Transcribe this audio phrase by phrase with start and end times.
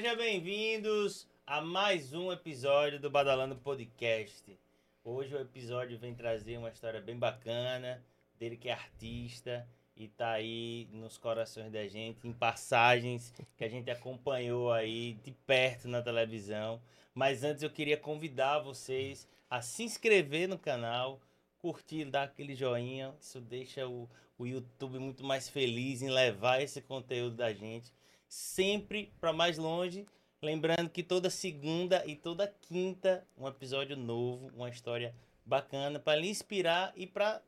[0.00, 4.58] Sejam bem-vindos a mais um episódio do Badalando Podcast.
[5.04, 8.02] Hoje o episódio vem trazer uma história bem bacana
[8.38, 13.68] dele que é artista e tá aí nos corações da gente, em passagens que a
[13.68, 16.80] gente acompanhou aí de perto na televisão.
[17.14, 21.20] Mas antes eu queria convidar vocês a se inscrever no canal,
[21.58, 23.14] curtir, dar aquele joinha.
[23.20, 27.92] Isso deixa o, o YouTube muito mais feliz em levar esse conteúdo da gente
[28.30, 30.06] sempre para mais longe.
[30.40, 36.30] Lembrando que toda segunda e toda quinta um episódio novo, uma história bacana para lhe
[36.30, 37.42] inspirar e para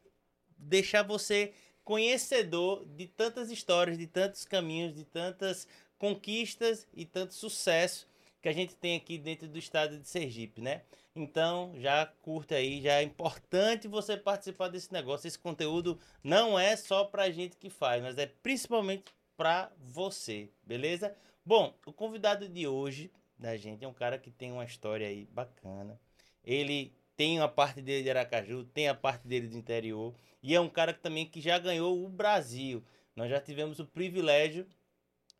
[0.59, 1.55] deixar você
[1.85, 5.67] conhecedor de tantas histórias, de tantos caminhos, de tantas
[5.99, 8.09] conquistas e tanto sucesso
[8.43, 10.83] que a gente tem aqui dentro do estado de Sergipe, né?
[11.15, 15.29] Então, já curta aí, já é importante você participar desse negócio.
[15.29, 19.05] Esse conteúdo não é só pra gente que faz, mas é principalmente
[19.37, 21.15] pra você, beleza?
[21.45, 25.27] Bom, o convidado de hoje da gente é um cara que tem uma história aí
[25.27, 26.01] bacana.
[26.45, 30.61] Ele tem a parte dele de Aracaju, tem a parte dele do interior e é
[30.61, 32.83] um cara que também que já ganhou o Brasil.
[33.15, 34.67] Nós já tivemos o privilégio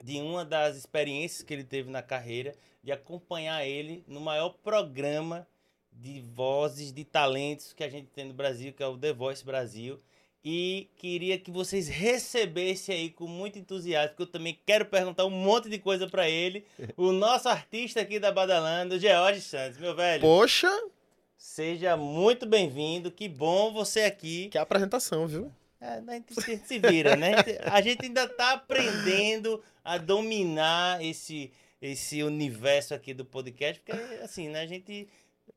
[0.03, 5.47] de uma das experiências que ele teve na carreira de acompanhar ele no maior programa
[5.93, 9.45] de vozes, de talentos que a gente tem no Brasil, que é o The Voice
[9.45, 10.01] Brasil.
[10.45, 15.31] E queria que vocês recebessem aí com muito entusiasmo, porque eu também quero perguntar um
[15.31, 16.65] monte de coisa para ele.
[16.97, 20.21] O nosso artista aqui da Badalando, George Santos, meu velho.
[20.21, 20.69] Poxa!
[21.37, 24.49] Seja muito bem-vindo, que bom você aqui.
[24.49, 25.51] Que apresentação, viu?
[25.81, 27.35] É, a gente se vira, né?
[27.65, 34.49] A gente ainda tá aprendendo a dominar esse, esse universo aqui do podcast, porque, assim,
[34.49, 34.61] né?
[34.61, 35.09] A gente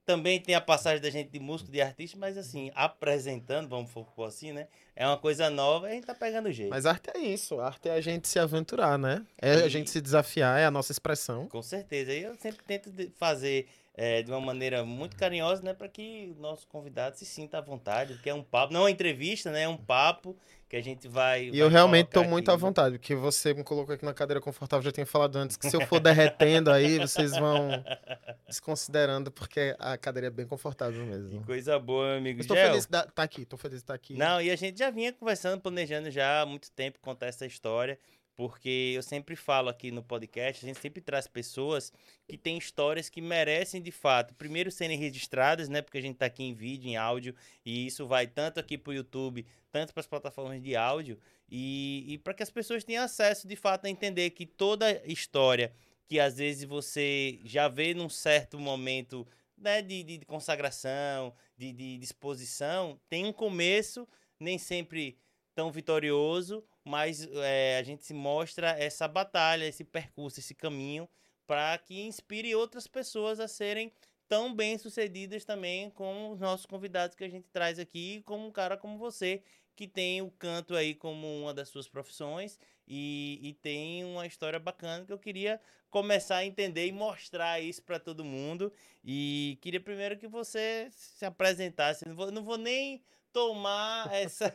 [0.05, 4.05] também tem a passagem da gente de músico, de artista, mas, assim, apresentando, vamos for
[4.25, 4.67] assim, né?
[4.95, 6.69] É uma coisa nova e a gente tá pegando jeito.
[6.69, 9.25] Mas arte é isso, arte é a gente se aventurar, né?
[9.41, 9.63] É e...
[9.63, 11.47] a gente se desafiar, é a nossa expressão.
[11.47, 12.13] Com certeza.
[12.13, 16.41] E eu sempre tento fazer é, de uma maneira muito carinhosa, né, para que o
[16.41, 19.63] nosso convidado se sinta à vontade, porque é um papo, não é uma entrevista, né,
[19.63, 20.35] é um papo
[20.75, 21.45] que a gente vai.
[21.45, 24.41] E vai eu realmente estou muito à vontade, porque você me colocou aqui na cadeira
[24.41, 27.69] confortável, já tinha falado antes, que se eu for derretendo aí, vocês vão
[28.47, 31.39] desconsiderando, porque a cadeira é bem confortável mesmo.
[31.39, 32.41] Que coisa boa, amigo.
[32.41, 34.17] Estou feliz de estar tá aqui, estou feliz de estar aqui.
[34.17, 37.97] Não, e a gente já vinha conversando, planejando já há muito tempo contar essa história
[38.35, 41.91] porque eu sempre falo aqui no podcast, a gente sempre traz pessoas
[42.27, 45.81] que têm histórias que merecem de fato, primeiro serem registradas, né?
[45.81, 47.33] Porque a gente está aqui em vídeo, em áudio,
[47.65, 51.17] e isso vai tanto aqui para o YouTube, tanto para as plataformas de áudio,
[51.49, 55.71] e, e para que as pessoas tenham acesso de fato a entender que toda história
[56.07, 61.71] que às vezes você já vê num certo momento né, de, de, de consagração, de,
[61.71, 64.07] de disposição, tem um começo,
[64.39, 65.17] nem sempre
[65.55, 71.09] tão vitorioso, mas é, a gente mostra essa batalha, esse percurso, esse caminho,
[71.47, 73.91] para que inspire outras pessoas a serem
[74.27, 78.51] tão bem sucedidas também com os nossos convidados que a gente traz aqui, como um
[78.51, 79.41] cara como você,
[79.75, 82.57] que tem o canto aí como uma das suas profissões
[82.87, 85.59] e, e tem uma história bacana que eu queria
[85.89, 88.71] começar a entender e mostrar isso para todo mundo.
[89.03, 92.07] E queria primeiro que você se apresentasse.
[92.07, 93.01] Não vou, não vou nem
[93.35, 94.45] tomar essa.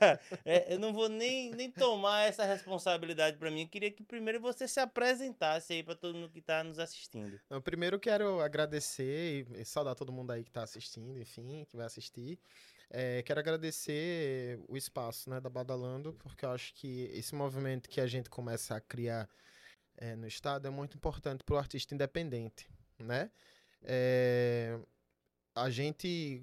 [0.42, 3.62] É, eu não vou nem, nem tomar essa responsabilidade para mim.
[3.62, 7.38] Eu queria que primeiro você se apresentasse aí para todo mundo que está nos assistindo.
[7.50, 11.84] Eu primeiro quero agradecer e saudar todo mundo aí que está assistindo, enfim, que vai
[11.84, 12.38] assistir.
[12.88, 18.00] É, quero agradecer o espaço né, da Badalando, porque eu acho que esse movimento que
[18.00, 19.28] a gente começa a criar
[19.98, 22.66] é, no Estado é muito importante para o artista independente.
[22.98, 23.30] Né?
[23.82, 24.78] É,
[25.54, 26.42] a gente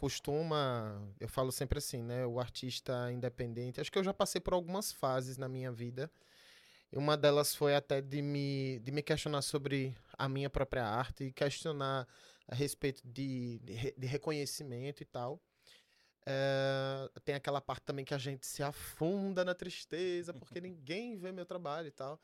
[0.00, 3.82] costuma, eu falo sempre assim, né, o artista independente.
[3.82, 6.10] Acho que eu já passei por algumas fases na minha vida.
[6.90, 11.32] Uma delas foi até de me, de me questionar sobre a minha própria arte e
[11.32, 12.08] questionar
[12.48, 15.38] a respeito de, de, de reconhecimento e tal.
[16.24, 21.30] É, tem aquela parte também que a gente se afunda na tristeza porque ninguém vê
[21.30, 22.18] meu trabalho e tal.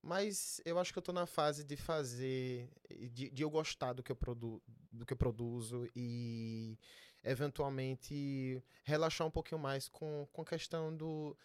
[0.00, 2.70] Mas eu acho que eu tô na fase de fazer,
[3.10, 4.62] de, de eu gostar do que eu, produ,
[4.92, 6.78] do que eu produzo e
[7.26, 11.36] eventualmente relaxar um pouquinho mais com, com a questão do.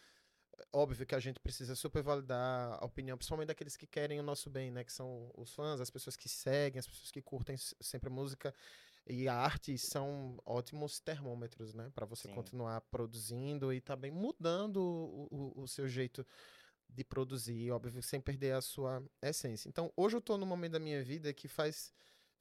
[0.71, 4.49] Óbvio que a gente precisa super validar a opinião, principalmente daqueles que querem o nosso
[4.49, 4.83] bem, né?
[4.83, 8.53] Que são os fãs, as pessoas que seguem, as pessoas que curtem sempre a música
[9.07, 11.91] e a arte são ótimos termômetros, né?
[11.95, 12.35] Para você Sim.
[12.35, 16.25] continuar produzindo e também mudando o, o, o, seu jeito
[16.87, 19.67] de produzir, óbvio, sem perder a sua essência.
[19.67, 21.91] Então, hoje eu estou num momento da minha vida que faz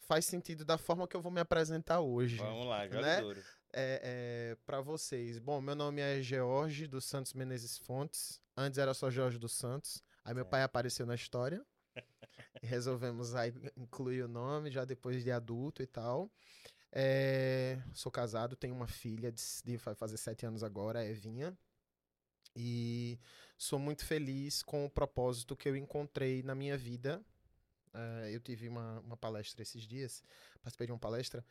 [0.01, 2.37] faz sentido da forma que eu vou me apresentar hoje.
[2.37, 3.21] Vamos lá, né?
[3.21, 3.41] duro.
[3.73, 5.39] É, é, para vocês.
[5.39, 8.41] Bom, meu nome é George dos Santos Menezes Fontes.
[8.57, 10.03] Antes era só Jorge dos Santos.
[10.25, 11.65] Aí meu pai apareceu na história.
[12.63, 16.31] resolvemos aí incluir o nome já depois de adulto e tal.
[16.93, 21.57] É, sou casado, tenho uma filha de, de vai fazer sete anos agora, a Evinha.
[22.57, 23.19] E
[23.57, 27.25] sou muito feliz com o propósito que eu encontrei na minha vida.
[27.93, 30.23] É, eu tive uma, uma palestra esses dias,
[30.63, 31.45] participei de uma palestra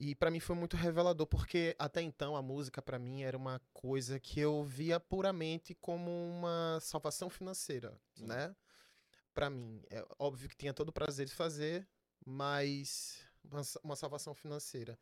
[0.00, 3.60] e para mim foi muito revelador, porque até então a música para mim era uma
[3.70, 8.26] coisa que eu via puramente como uma salvação financeira, Sim.
[8.26, 8.56] né?
[9.34, 11.86] Para mim, é óbvio que tinha todo o prazer de fazer,
[12.24, 14.98] mas uma, uma salvação financeira.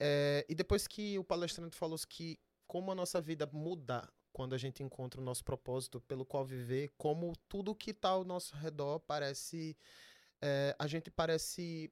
[0.00, 4.58] É, e depois que o palestrante falou que como a nossa vida muda quando a
[4.58, 8.98] gente encontra o nosso propósito pelo qual viver, como tudo que está ao nosso redor
[8.98, 9.76] parece.
[10.42, 11.90] É, a gente parece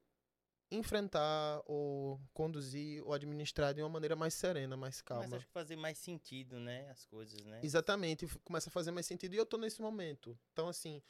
[0.71, 5.25] enfrentar ou conduzir ou administrar de uma maneira mais serena, mais calma.
[5.25, 7.61] Começa a fazer mais sentido, né, as coisas, né?
[7.63, 10.37] Exatamente, começa a fazer mais sentido e eu tô nesse momento.
[10.53, 11.01] Então assim,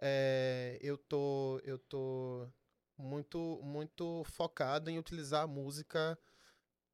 [0.00, 2.48] é, eu tô eu tô
[2.96, 6.16] muito muito focado em utilizar a música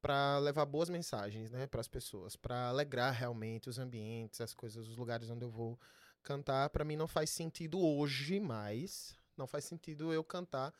[0.03, 4.85] para levar boas mensagens, né, para as pessoas, para alegrar realmente os ambientes, as coisas,
[4.85, 5.79] os lugares onde eu vou
[6.21, 6.69] cantar.
[6.71, 10.73] Para mim não faz sentido hoje mais, não faz sentido eu cantar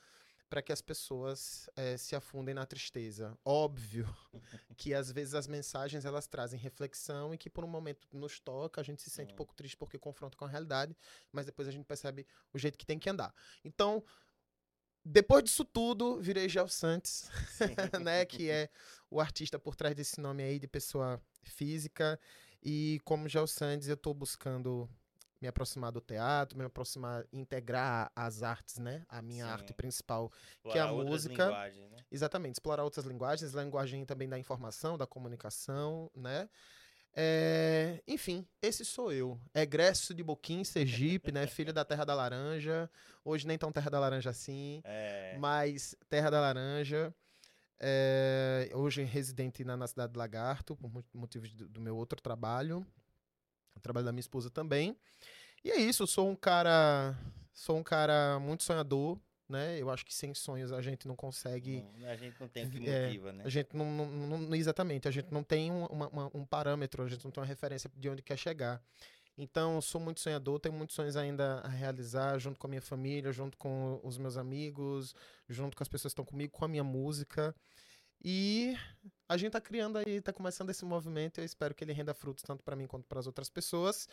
[0.50, 3.36] para que as pessoas é, se afundem na tristeza.
[3.46, 4.06] Óbvio
[4.76, 8.82] que às vezes as mensagens elas trazem reflexão e que por um momento nos toca,
[8.82, 10.98] a gente se sente um pouco triste porque confronta com a realidade,
[11.32, 13.34] mas depois a gente percebe o jeito que tem que andar.
[13.64, 14.04] Então,
[15.06, 17.30] depois disso tudo, virei Gel Santos,
[18.02, 18.70] né, que é
[19.10, 22.20] o artista por trás desse nome aí de pessoa física.
[22.62, 24.90] E como Gel Santos, eu estou buscando
[25.42, 29.06] me aproximar do teatro, me aproximar, integrar as artes, né?
[29.10, 29.52] A minha Sim.
[29.52, 31.52] arte principal, explorar que é a música.
[31.52, 32.06] Né?
[32.10, 36.48] Exatamente, explorar outras linguagens, linguagem também da informação, da comunicação, né?
[37.16, 39.40] É, enfim, esse sou eu.
[39.54, 41.46] Egresso de Boquim, Sergipe, né?
[41.46, 42.90] Filho da Terra da Laranja.
[43.24, 45.38] Hoje nem tão Terra da Laranja assim, é.
[45.38, 47.14] mas Terra da Laranja.
[47.80, 52.86] É, hoje residente na, na, cidade de Lagarto, por motivos do, do meu outro trabalho.
[53.76, 54.98] O trabalho da minha esposa também.
[55.64, 57.16] E é isso, sou um cara.
[57.54, 59.20] Sou um cara muito sonhador,
[59.54, 59.80] né?
[59.80, 61.86] Eu acho que sem sonhos a gente não consegue.
[61.98, 63.44] Não, a gente não tem o que motiva, é, né?
[63.46, 67.08] A gente não, não, não, Exatamente, a gente não tem uma, uma, um parâmetro, a
[67.08, 68.82] gente não tem uma referência de onde quer chegar.
[69.38, 73.32] Então, sou muito sonhador, tenho muitos sonhos ainda a realizar, junto com a minha família,
[73.32, 75.16] junto com os meus amigos,
[75.48, 77.56] junto com as pessoas que estão comigo, com a minha música.
[78.24, 78.78] E
[79.28, 81.40] a gente tá criando aí, tá começando esse movimento.
[81.40, 84.08] Eu espero que ele renda frutos tanto para mim quanto para as outras pessoas.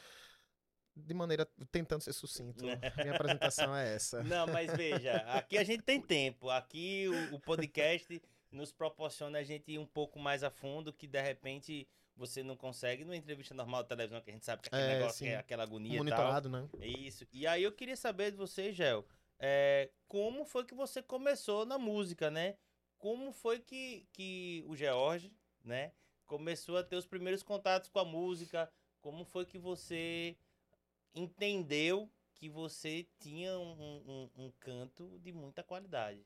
[1.06, 2.64] De maneira tentando ser sucinto.
[2.64, 4.22] Minha apresentação é essa.
[4.24, 6.50] Não, mas veja, aqui a gente tem tempo.
[6.50, 11.06] Aqui o, o podcast nos proporciona a gente ir um pouco mais a fundo, que
[11.06, 14.68] de repente você não consegue numa entrevista normal de televisão, que a gente sabe que
[14.68, 16.60] aquele é, negócio é aquela agonia Monitorado, e tal.
[16.60, 16.86] né?
[16.86, 17.26] Isso.
[17.32, 19.06] E aí eu queria saber de você, Gel,
[19.38, 22.56] é, como foi que você começou na música, né?
[23.00, 25.32] como foi que, que o George,
[25.64, 25.92] né,
[26.26, 28.70] começou a ter os primeiros contatos com a música?
[29.00, 30.36] Como foi que você
[31.14, 36.24] entendeu que você tinha um, um, um canto de muita qualidade?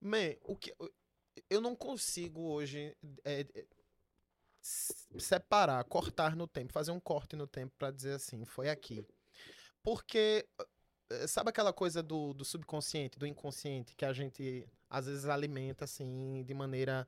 [0.00, 0.74] Man, o que
[1.48, 3.66] eu não consigo hoje é, é,
[4.60, 9.04] separar, cortar no tempo, fazer um corte no tempo para dizer assim, foi aqui.
[9.82, 10.46] Porque
[11.10, 15.84] eh, sabe aquela coisa do, do subconsciente, do inconsciente que a gente às vezes alimenta
[15.84, 17.06] assim de maneira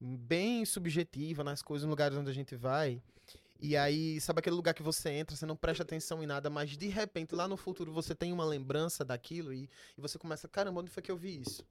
[0.00, 3.02] bem subjetiva nas coisas, nos lugares onde a gente vai.
[3.62, 6.70] E aí, sabe aquele lugar que você entra, você não presta atenção em nada, mas
[6.76, 10.80] de repente lá no futuro você tem uma lembrança daquilo e, e você começa, caramba,
[10.80, 11.66] onde foi que eu vi isso?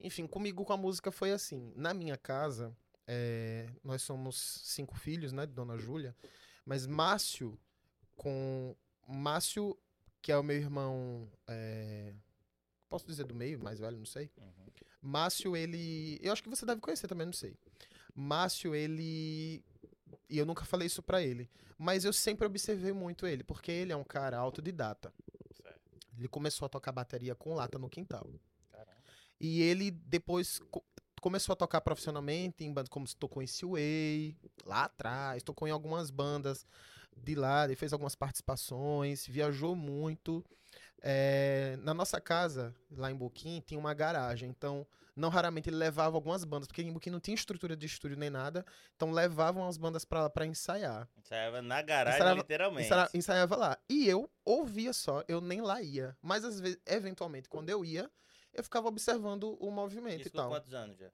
[0.00, 1.72] Enfim, comigo com a música foi assim.
[1.76, 2.74] Na minha casa,
[3.06, 6.16] é, nós somos cinco filhos, né, de Dona Júlia,
[6.64, 7.58] mas Márcio,
[8.16, 8.74] com.
[9.06, 9.76] Márcio,
[10.22, 11.30] que é o meu irmão.
[11.46, 12.14] É,
[12.88, 14.30] posso dizer do meio, mais velho, não sei.
[14.36, 14.66] Uhum.
[15.02, 16.18] Márcio, ele.
[16.22, 17.56] Eu acho que você deve conhecer também, não sei.
[18.14, 19.64] Márcio, ele.
[20.30, 21.50] E eu nunca falei isso para ele.
[21.76, 25.12] Mas eu sempre observei muito ele, porque ele é um cara autodidata.
[25.50, 25.80] Certo.
[26.16, 28.26] Ele começou a tocar bateria com lata no quintal.
[28.70, 28.96] Caramba.
[29.40, 30.84] E ele depois co
[31.20, 34.34] começou a tocar profissionalmente em bandas como tocou em Seaway,
[34.64, 36.66] lá atrás, tocou em algumas bandas
[37.14, 40.42] de lá, ele fez algumas participações, viajou muito.
[41.02, 44.48] É, na nossa casa, lá em Buquim, tinha uma garagem.
[44.48, 44.86] Então,
[45.20, 48.30] não raramente ele levava algumas bandas, porque em Buquim não tinha estrutura de estúdio nem
[48.30, 48.64] nada.
[48.96, 51.08] Então, levavam as bandas pra, pra ensaiar.
[51.18, 52.86] Ensaiava na garagem, ensaiava, literalmente.
[52.86, 53.78] Ensaiava, ensaiava lá.
[53.88, 56.16] E eu ouvia só, eu nem lá ia.
[56.20, 58.10] Mas, às vezes, eventualmente, quando eu ia,
[58.52, 60.48] eu ficava observando o movimento Isso e tal.
[60.48, 61.10] quantos anos já?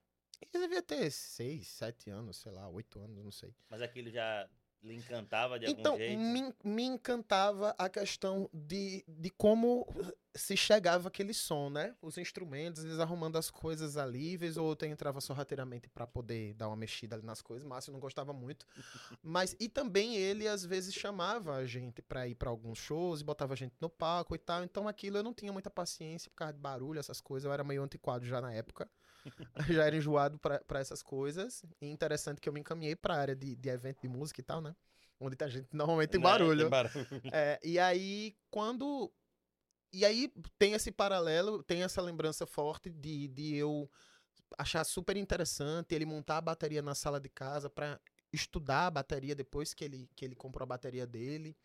[0.52, 3.54] Eu devia ter seis, sete anos, sei lá, oito anos, não sei.
[3.68, 4.48] Mas aquilo já
[4.86, 6.20] lhe encantava de então, algum jeito?
[6.20, 9.86] Então, me, me encantava a questão de, de como
[10.34, 11.94] se chegava aquele som, né?
[12.00, 16.68] Os instrumentos, eles arrumando as coisas ali, vez ou outra entrava sorrateiramente para poder dar
[16.68, 17.66] uma mexida ali nas coisas.
[17.66, 18.66] Márcio não gostava muito.
[19.22, 23.24] Mas e também ele às vezes chamava a gente para ir para alguns shows e
[23.24, 24.62] botava a gente no palco e tal.
[24.62, 27.46] Então aquilo eu não tinha muita paciência por causa de barulho, essas coisas.
[27.46, 28.88] Eu era meio antiquado já na época.
[29.70, 31.64] já era enjoado para essas coisas.
[31.80, 34.44] E interessante que eu me encaminhei para a área de, de evento de música e
[34.44, 34.74] tal, né?
[35.18, 36.62] Onde a gente normalmente tem barulho.
[36.62, 37.06] Tem barulho.
[37.32, 39.12] É, e aí, quando
[39.92, 43.90] e aí tem esse paralelo, tem essa lembrança forte de, de eu
[44.58, 48.00] achar super interessante ele montar a bateria na sala de casa para
[48.32, 51.56] estudar a bateria depois que ele, que ele comprou a bateria dele.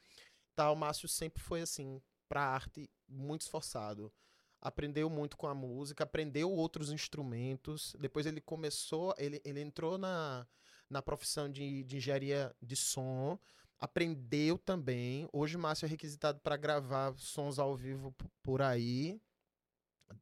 [0.56, 4.14] Tal, o Márcio sempre foi assim, para arte, muito esforçado.
[4.62, 7.96] Aprendeu muito com a música, aprendeu outros instrumentos.
[8.00, 10.46] Depois ele começou, ele, ele entrou na,
[10.90, 13.40] na profissão de, de engenharia de som
[13.82, 15.28] aprendeu também.
[15.34, 19.20] Hoje o Márcio é requisitado para gravar sons ao vivo por aí.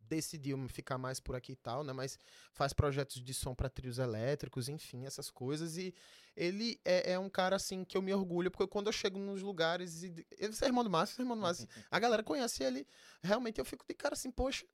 [0.01, 1.93] Decidiu ficar mais por aqui e tal, né?
[1.93, 2.17] Mas
[2.53, 5.77] faz projetos de som para trios elétricos, enfim, essas coisas.
[5.77, 5.93] E
[6.35, 9.41] ele é, é, um cara, assim, que eu me orgulho, porque quando eu chego nos
[9.41, 10.25] lugares e.
[10.37, 11.67] Ele é irmão do Márcio, é irmão do Márcio.
[11.89, 12.87] a galera conhece ele.
[13.21, 14.65] Realmente eu fico de cara assim, poxa,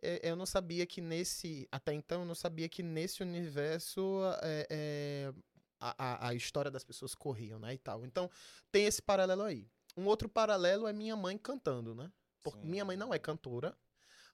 [0.00, 1.68] é, eu não sabia que nesse.
[1.70, 5.32] Até então, eu não sabia que nesse universo é, é,
[5.80, 8.04] a, a, história das pessoas corriam, né, e tal.
[8.04, 8.30] Então,
[8.70, 9.68] tem esse paralelo aí.
[9.96, 12.10] Um outro paralelo é minha mãe cantando, né?
[12.42, 13.76] Porque minha mãe não é cantora,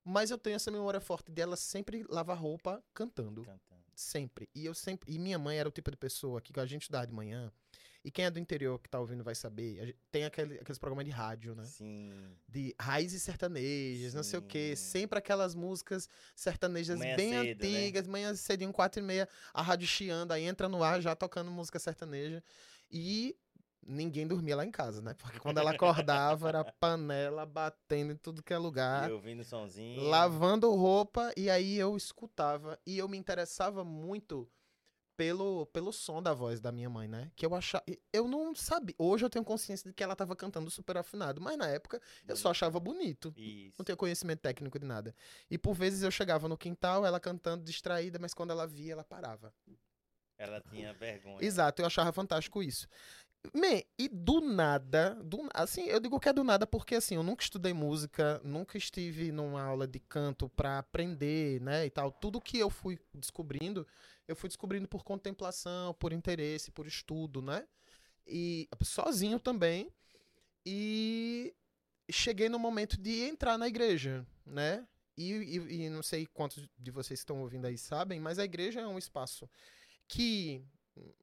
[0.04, 3.42] mas eu tenho essa memória forte dela sempre lavar roupa cantando.
[3.42, 3.84] cantando.
[3.94, 4.48] Sempre.
[4.54, 5.12] E eu sempre.
[5.12, 7.50] E minha mãe era o tipo de pessoa que a gente estudava de manhã.
[8.04, 9.96] E quem é do interior que tá ouvindo vai saber.
[10.12, 11.64] Tem aquele, aqueles programas de rádio, né?
[11.64, 12.36] Sim.
[12.46, 14.16] De raízes sertanejas, Sim.
[14.16, 14.76] não sei o quê.
[14.76, 16.06] Sempre aquelas músicas
[16.36, 17.68] sertanejas manhã bem cedo, né?
[17.68, 18.12] antigas, né?
[18.12, 21.78] manhã cedinho, quatro e meia, a rádio chiando, aí entra no ar já tocando música
[21.78, 22.44] sertaneja.
[22.90, 23.34] E
[23.86, 25.14] ninguém dormia lá em casa, né?
[25.14, 29.08] Porque quando ela acordava, era panela batendo em tudo que é lugar.
[29.08, 30.02] E ouvindo sonzinho.
[30.02, 32.78] Lavando roupa, e aí eu escutava.
[32.86, 34.48] E eu me interessava muito
[35.16, 37.30] pelo, pelo som da voz da minha mãe, né?
[37.36, 37.84] Que eu achava.
[38.12, 38.94] Eu não sabia.
[38.98, 42.36] Hoje eu tenho consciência de que ela tava cantando super afinado, mas na época eu
[42.36, 43.32] só achava bonito.
[43.36, 43.76] Isso.
[43.78, 45.14] Não tenho conhecimento técnico de nada.
[45.50, 49.04] E por vezes eu chegava no quintal, ela cantando distraída, mas quando ela via, ela
[49.04, 49.52] parava.
[50.36, 51.44] Ela tinha vergonha.
[51.44, 52.88] Exato, eu achava fantástico isso.
[53.52, 57.22] Me, e do nada, do, assim, eu digo que é do nada porque assim, eu
[57.22, 62.10] nunca estudei música, nunca estive numa aula de canto para aprender, né, e tal.
[62.10, 63.86] Tudo que eu fui descobrindo,
[64.26, 67.66] eu fui descobrindo por contemplação, por interesse, por estudo, né?
[68.26, 69.90] E sozinho também.
[70.64, 71.54] E
[72.10, 74.86] cheguei no momento de entrar na igreja, né?
[75.16, 78.44] E, e, e não sei quantos de vocês que estão ouvindo aí sabem, mas a
[78.44, 79.48] igreja é um espaço
[80.08, 80.64] que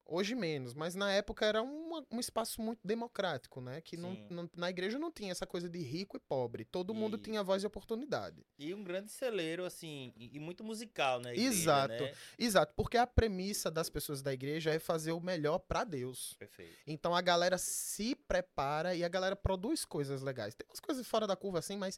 [0.05, 3.79] Hoje menos, mas na época era uma, um espaço muito democrático, né?
[3.79, 6.65] Que não, não, na igreja não tinha essa coisa de rico e pobre.
[6.65, 6.95] Todo e...
[6.95, 8.45] mundo tinha voz e oportunidade.
[8.59, 11.31] E um grande celeiro, assim, e, e muito musical, né?
[11.31, 12.13] Igreja, exato, né?
[12.37, 12.73] exato.
[12.75, 16.35] Porque a premissa das pessoas da igreja é fazer o melhor para Deus.
[16.37, 16.77] Perfeito.
[16.85, 20.53] Então a galera se prepara e a galera produz coisas legais.
[20.55, 21.97] Tem umas coisas fora da curva, assim, mas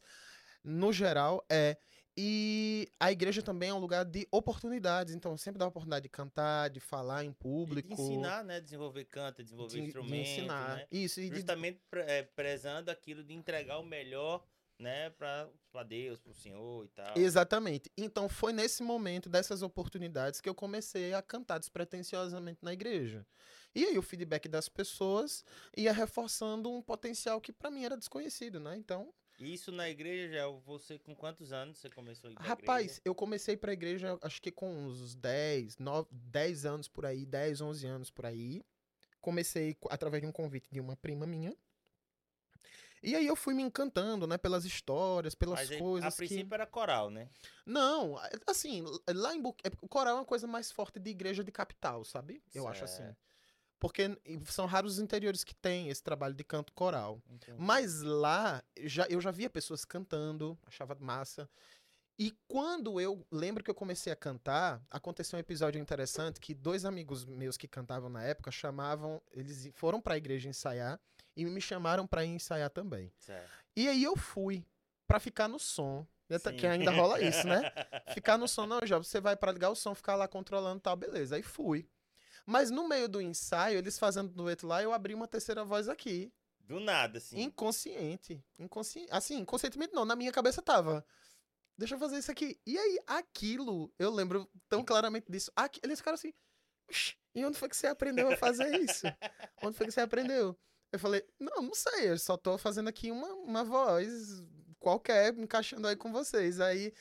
[0.64, 1.78] no geral é.
[2.16, 6.10] E a igreja também é um lugar de oportunidades, então sempre dá a oportunidade de
[6.10, 7.92] cantar, de falar em público.
[7.92, 8.62] E de ensinar, né?
[8.62, 10.14] Desenvolver canto, desenvolver de, instrumento.
[10.14, 10.78] De ensinar.
[10.78, 10.88] Né?
[10.92, 11.20] Isso.
[11.20, 12.00] E Justamente de...
[12.02, 14.46] é, prezando aquilo de entregar o melhor,
[14.80, 15.10] né?
[15.10, 17.18] Para Deus, para o Senhor e tal.
[17.18, 17.92] Exatamente.
[17.98, 23.26] Então foi nesse momento dessas oportunidades que eu comecei a cantar despretensiosamente na igreja.
[23.74, 25.44] E aí o feedback das pessoas
[25.76, 28.76] ia reforçando um potencial que para mim era desconhecido, né?
[28.78, 29.12] Então
[29.44, 33.02] isso na igreja, já você com quantos anos você começou a ir pra Rapaz, igreja?
[33.06, 37.62] eu comecei pra igreja acho que com uns 10, 9, 10 anos por aí, 10,
[37.62, 38.64] 11 anos por aí.
[39.22, 41.56] Comecei através de um convite de uma prima minha.
[43.04, 46.14] E aí eu fui me encantando, né, pelas histórias, pelas Mas coisas.
[46.14, 46.54] A princípio que...
[46.54, 47.30] era coral, né?
[47.66, 49.54] Não, assim, lá em Bu...
[49.62, 52.42] É, coral é uma coisa mais forte de igreja de capital, sabe?
[52.56, 52.68] Eu certo.
[52.72, 53.16] acho assim.
[53.84, 57.22] Porque são raros os interiores que têm esse trabalho de canto coral.
[57.30, 57.58] Entendi.
[57.60, 61.50] Mas lá, já, eu já via pessoas cantando, achava massa.
[62.18, 66.86] E quando eu lembro que eu comecei a cantar, aconteceu um episódio interessante que dois
[66.86, 70.98] amigos meus que cantavam na época chamavam, eles foram para a igreja ensaiar
[71.36, 73.12] e me chamaram para ir ensaiar também.
[73.20, 73.52] Certo.
[73.76, 74.66] E aí eu fui
[75.06, 76.08] para ficar no som.
[76.58, 77.70] Que ainda rola isso, né?
[78.16, 80.96] Ficar no som, não, já você vai para ligar o som, ficar lá controlando tal,
[80.96, 81.36] beleza.
[81.36, 81.86] Aí fui.
[82.46, 86.32] Mas no meio do ensaio, eles fazendo dueto lá, eu abri uma terceira voz aqui.
[86.60, 87.42] Do nada, assim.
[87.42, 88.44] Inconsciente.
[88.60, 89.10] Inconsciente.
[89.12, 91.06] Assim, inconscientemente não, na minha cabeça tava.
[91.78, 92.60] Deixa eu fazer isso aqui.
[92.66, 95.52] E aí, aquilo, eu lembro tão claramente disso.
[95.56, 96.34] Aqui, eles ficaram assim.
[97.34, 99.08] E onde foi que você aprendeu a fazer isso?
[99.62, 100.58] onde foi que você aprendeu?
[100.92, 104.44] Eu falei, não, não sei, eu só tô fazendo aqui uma, uma voz
[104.80, 106.60] qualquer encaixando aí com vocês.
[106.60, 106.94] Aí,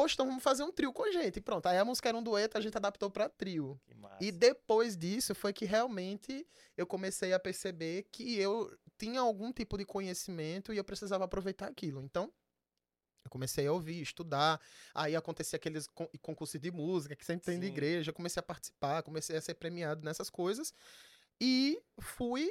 [0.00, 1.38] poxa, então vamos fazer um trio com a gente.
[1.38, 1.66] E pronto.
[1.66, 3.80] Aí a música era um dueto, a gente adaptou pra trio.
[4.20, 9.76] E depois disso foi que realmente eu comecei a perceber que eu tinha algum tipo
[9.78, 12.02] de conhecimento e eu precisava aproveitar aquilo.
[12.02, 12.32] Então,
[13.24, 14.60] eu comecei a ouvir, estudar.
[14.94, 17.72] Aí acontecia aqueles con- concursos de música que sempre tem de Sim.
[17.72, 18.10] igreja.
[18.10, 20.72] Eu comecei a participar, comecei a ser premiado nessas coisas.
[21.40, 22.48] E fui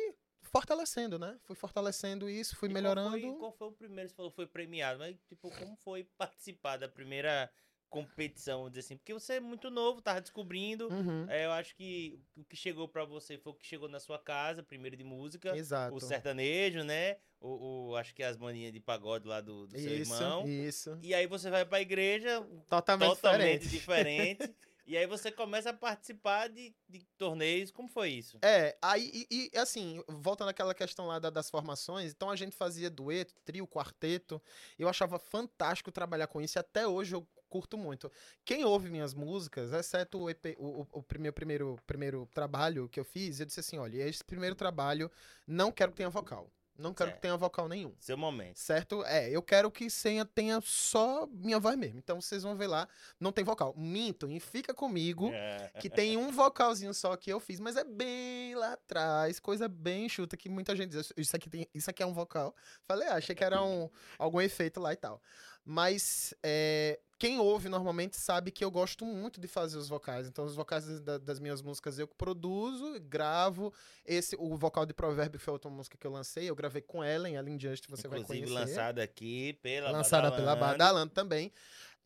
[0.47, 1.37] fortalecendo, né?
[1.43, 3.19] Fui fortalecendo isso, fui E qual melhorando.
[3.19, 4.09] foi- Qual foi, o primeiro?
[4.09, 7.51] Você falou foi premiado, mas tipo, como foi participar da primeira
[7.89, 8.97] competição, vamos dizer assim?
[8.97, 10.89] Porque você é muito novo, tava descobrindo.
[10.89, 13.99] Uhum, É, eu acho que o que chegou pra você foi o que chegou na
[13.99, 15.95] sua casa, primeiro de música, Exato.
[15.95, 17.17] o sertanejo, né?
[17.39, 20.47] O, o- acho que as maninhas de pagode lá do, do seu isso, irmão.
[20.47, 20.97] isso.
[21.01, 24.37] E aí você vai pra igreja Totalmente, totalmente diferente.
[24.39, 24.55] diferente.
[24.87, 27.71] e aí você começa a participar de, de torneios.
[27.71, 28.39] Como foi isso?
[28.41, 32.55] É, aí, e, e, assim, voltando àquela questão lá da- das formações, então a gente
[32.55, 34.41] fazia dueto, trio, quarteto,
[34.79, 38.11] eu achava fantástico trabalhar com isso, e até hoje eu curto muito.
[38.45, 42.99] Quem ouve minhas músicas, exceto o, EP, o, o, o primeiro, primeiro, primeiro trabalho que
[42.99, 45.11] eu fiz, eu disse assim, olha, esse primeiro trabalho,
[45.45, 46.51] não quero que tenha vocal.
[46.77, 47.21] Não quero que Certo.
[47.21, 47.93] tenha vocal nenhum.
[47.99, 48.57] Seu momento.
[48.57, 49.03] Certo?
[49.05, 51.97] É, eu quero que tenha, tenha só minha voz mesmo.
[51.97, 52.87] Então vocês vão ver lá,
[53.19, 53.73] não tem vocal.
[53.75, 55.71] Minto, e fica comigo É.
[55.81, 60.07] que tem um vocalzinho só que eu fiz, mas é bem lá atrás, coisa bem
[60.07, 62.55] chuta que muita gente diz, isso aqui, tem, isso aqui é um vocal.
[62.85, 65.21] Falei, ah, achei que era um, algum efeito lá e tal.
[65.69, 70.25] Mas é, quem ouve normalmente sabe que eu gosto muito de fazer os vocais.
[70.25, 73.73] Então, os vocais da- das minhas músicas eu produzo, gravo.
[74.05, 76.49] Esse, o vocal de Provérbio foi outra música que eu lancei.
[76.49, 80.55] Eu gravei com Ellen, Ellen Just, você vai Inclusive conhecer lançada aqui pela lançada pela
[80.55, 80.77] Badalando.
[80.77, 81.51] Badalando também.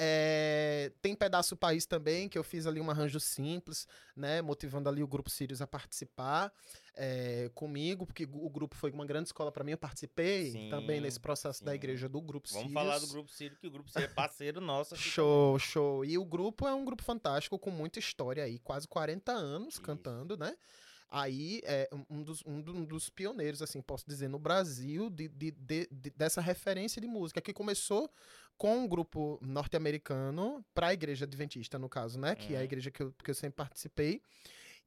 [0.03, 4.41] É, tem Pedaço País também, que eu fiz ali um arranjo simples, né?
[4.41, 6.51] Motivando ali o Grupo Sirius a participar
[6.95, 9.73] é, comigo, porque o grupo foi uma grande escola para mim.
[9.73, 11.75] Eu participei Sim, também nesse processo da sim.
[11.75, 12.73] igreja do Grupo Vamos Sirius.
[12.73, 16.03] falar do Grupo Círio, que o Grupo Círio é parceiro nosso Show, show.
[16.03, 19.83] E o grupo é um grupo fantástico, com muita história aí, quase 40 anos Isso.
[19.83, 20.57] cantando, né?
[21.13, 25.27] Aí é um- dos, um do- um dos pioneiros, assim, posso dizer, no Brasil, de,
[25.27, 28.09] de- de- de- dessa referência de música, que começou
[28.57, 32.33] com um grupo norte-americano para a igreja adventista, no caso, né?
[32.35, 32.63] Que é a Uhum.
[32.65, 34.21] igreja que eu, que eu sempre participei.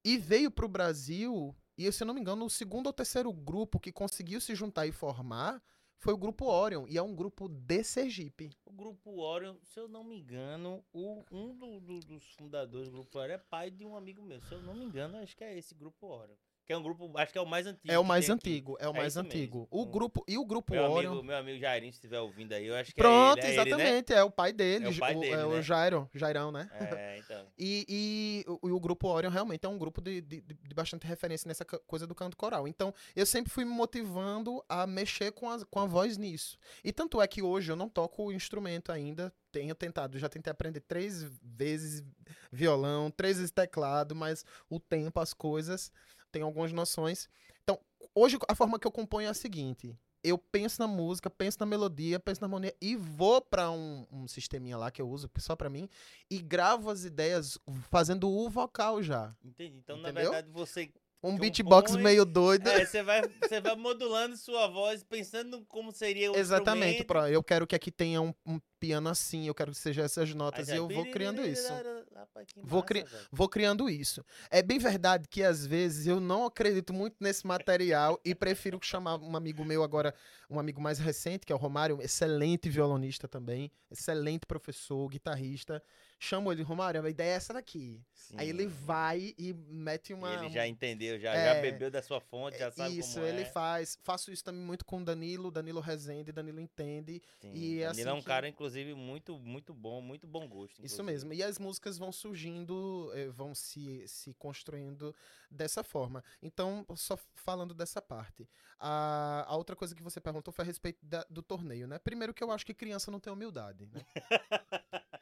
[0.03, 3.31] E veio para o Brasil, e se eu não me engano, o segundo ou terceiro
[3.33, 5.63] grupo que conseguiu se juntar e formar
[5.99, 8.51] foi o grupo Orion, e é um grupo de Sergipe.
[8.67, 12.93] O Grupo Orion, se eu não me engano, o, um do- do- dos fundadores do
[12.99, 14.41] Grupo Orion é pai de um amigo meu.
[14.43, 16.37] Se eu não me engano, acho que é esse Grupo Orion.
[16.67, 17.93] Que é um grupo, acho que é o mais antigo.
[17.93, 18.49] É o mais tem aqui.
[18.51, 19.37] antigo, é o É mais isso mesmo.
[19.39, 19.69] antigo.
[19.71, 19.91] O Hum.
[19.91, 21.11] grupo e o grupo Meu Orion.
[21.13, 23.59] amigo, meu amigo Jairinho, se estiver ouvindo aí, eu acho que Pronto, é ele.
[23.59, 23.71] É ele, né?
[23.77, 25.63] exatamente, é o pai dele, É o pai dele, é o né?
[25.63, 26.71] Jairo, Jairão, né?
[26.73, 27.47] É, então.
[27.59, 31.47] E, e o, o grupo Orion realmente é um grupo de, de, de- bastante referência
[31.47, 32.67] nessa co- coisa do canto coral.
[32.67, 36.59] Então, eu sempre fui me motivando a mexer com a, com a voz nisso.
[36.83, 39.33] E tanto é que hoje eu não toco o instrumento ainda.
[39.53, 42.03] Tenho tentado, já tentei aprender três vezes
[42.51, 45.93] violão, três vezes teclado, mas o tempo, as coisas,
[46.35, 47.29] tenho algumas noções.
[47.63, 47.79] Então,
[48.15, 49.97] hoje a forma que eu componho é a seguinte.
[50.23, 54.27] Eu penso na música, penso na melodia, penso na harmonia e vou pra um, um
[54.27, 55.87] sisteminha lá que eu uso só pra mim
[56.31, 57.59] e gravo as ideias
[57.91, 59.37] fazendo o vocal já.
[59.45, 59.77] Entendi.
[59.77, 60.33] Então, na Entendeu?
[60.33, 60.91] verdade, você.
[61.25, 62.69] Um beatbox meio doido.
[62.69, 67.43] É, você vai, você vai modulando sua voz, pensando como seria o Exatamente, pra, eu
[67.43, 70.77] quero que aqui tenha um, um piano assim, eu quero que seja essas notas e
[70.77, 71.67] eu vou criando isso.
[72.15, 73.27] Rapaz, Vou massa, cri- velho.
[73.33, 74.23] Vou criando isso.
[74.51, 79.17] É bem verdade que às vezes eu não acredito muito nesse material e prefiro chamar
[79.17, 80.15] um amigo meu agora,
[80.51, 85.83] um amigo mais recente, que é o Romário, excelente violonista também, excelente professor, guitarrista.
[86.25, 88.01] Chamo ele, Romário, a ideia é essa daqui.
[88.37, 88.69] Aí ele Sim.
[88.69, 90.33] vai e mete E uma.
[90.35, 93.43] ele já entendeu, já, É, já bebeu da sua fonte, já sabe Isso, como ele
[93.43, 93.45] é.
[93.45, 93.99] faz.
[94.03, 97.21] Faço isso também muito com o Danilo, Danilo Rezende, Danilo entende.
[97.41, 100.49] Sim, e é Danilo é assim um que- cara, inclusive, muito, muito bom, muito bom
[100.49, 100.83] gosto.
[100.83, 101.03] Isso inclusive.
[101.03, 101.33] mesmo.
[101.35, 105.15] E as músicas vão surgindo, eh, vão se, se construindo
[105.51, 106.25] dessa forma.
[106.43, 108.49] Então, só falando dessa parte.
[108.79, 111.99] A, a outra coisa que você perguntou foi a respeito da- do torneio, né?
[111.99, 114.01] Primeiro que eu acho que criança não tem humildade, né?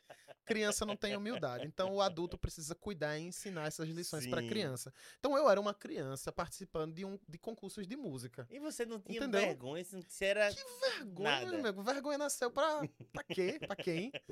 [0.53, 1.67] criança não tem humildade.
[1.67, 4.93] Então, o adulto precisa cuidar e ensinar essas lições para criança.
[5.19, 8.47] Então, eu era uma criança participando de, um, de concursos de música.
[8.51, 9.41] E você não tinha Entendeu?
[9.41, 10.51] vergonha, você era...
[10.97, 11.47] Vergonha, Nada.
[11.51, 11.83] meu amigo.
[11.83, 13.59] Vergonha nasceu pra, pra quê?
[13.67, 14.13] Pra quem?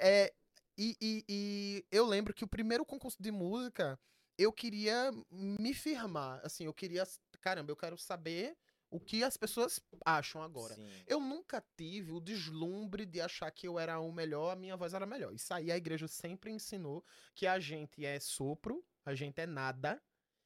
[0.00, 0.32] É,
[0.76, 3.98] e, e- e eu lembro que o primeiro concurso de música,
[4.36, 6.40] eu queria me firmar.
[6.42, 7.04] Assim, eu queria.
[7.40, 8.56] Caramba, eu quero saber
[8.92, 10.74] o que as pessoas acham agora.
[10.74, 10.88] Sim.
[11.06, 14.92] Eu nunca tive o deslumbre de achar que eu era o melhor, a minha voz
[14.92, 15.32] era melhor.
[15.32, 20.00] Isso aí a igreja sempre ensinou que a gente é sopro, a gente é nada,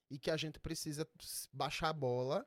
[0.08, 1.08] e que a gente precisa
[1.52, 2.46] baixar a bola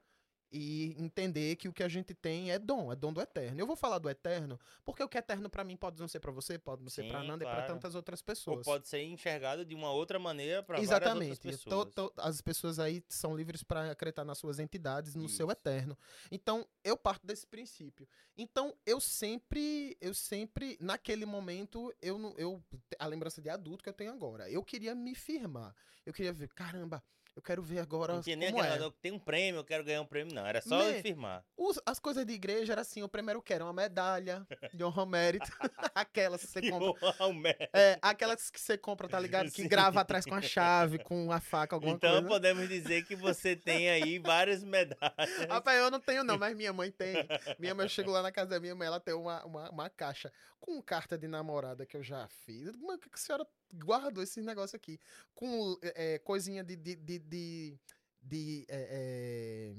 [0.52, 3.60] e entender que o que a gente tem é dom, é dom do eterno.
[3.60, 6.20] Eu vou falar do eterno porque o que é eterno para mim pode não ser
[6.20, 7.58] para você, pode não ser para Nanda e claro.
[7.58, 8.66] para tantas outras Ou pessoas.
[8.66, 11.40] pode ser enxergado de uma outra maneira para várias Exatamente.
[11.40, 12.12] To- pessoas.
[12.18, 15.52] as pessoas aí são livres para acreditar nas suas entidades, no seu Isso.
[15.52, 15.98] eterno.
[16.32, 18.08] Então, eu parto desse princípio.
[18.38, 22.64] Então, eu sempre, eu sempre, naquele momento, eu, eu
[22.98, 24.50] a lembrança de adulto que eu tenho agora.
[24.50, 25.76] Eu queria me firmar.
[26.06, 27.04] Eu queria ver, caramba,
[27.40, 28.80] eu quero ver agora Não tinha nem como aquela, é.
[28.80, 30.46] "Não, tem um prêmio, eu quero ganhar um prêmio, não.
[30.46, 31.02] Era só Né?
[31.02, 31.44] firmar.
[31.58, 35.02] Os- as coisas de igreja era assim, o primeiro que era uma medalha de honra
[35.02, 35.46] ao mérito,
[35.96, 37.16] aquelas que você compra.
[37.18, 37.32] Ao
[37.74, 39.46] É, aquelas que você compra, tá ligado?
[39.52, 39.68] Que Sim.
[39.68, 42.28] grava atrás com a chave, com a faca, alguma Então coisa.
[42.28, 45.48] podemos dizer que você tem aí várias medalhas.
[45.50, 47.14] Rapaz, eu não tenho não, mas minha mãe tem.
[47.58, 49.90] Minha mãe, eu chego lá na casa da minha mãe, ela tem uma, uma, uma
[49.90, 52.68] caixa com carta de namorada que eu já fiz.
[52.68, 55.00] Eu digo, Mãe, por que a senhora guardou esse negócio aqui?
[55.34, 56.76] Com é, coisinha de...
[56.76, 57.80] de, de, de,
[58.22, 59.74] de, é,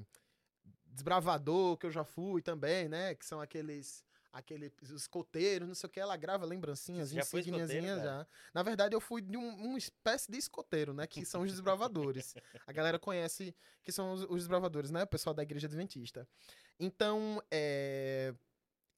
[0.86, 3.14] desbravador que eu já fui também, né?
[3.14, 4.04] Que são aqueles...
[4.32, 8.24] Aqueles escoteiros, não sei o que, ela grava lembrancinhas, já insigniazinhas já.
[8.54, 11.04] Na verdade, eu fui de um, uma espécie de escoteiro, né?
[11.04, 12.36] Que são os desbravadores.
[12.64, 15.02] A galera conhece que são os, os desbravadores, né?
[15.02, 16.28] O pessoal da igreja adventista.
[16.78, 18.32] Então, é,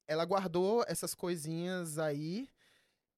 [0.06, 2.48] ela guardou essas coisinhas aí.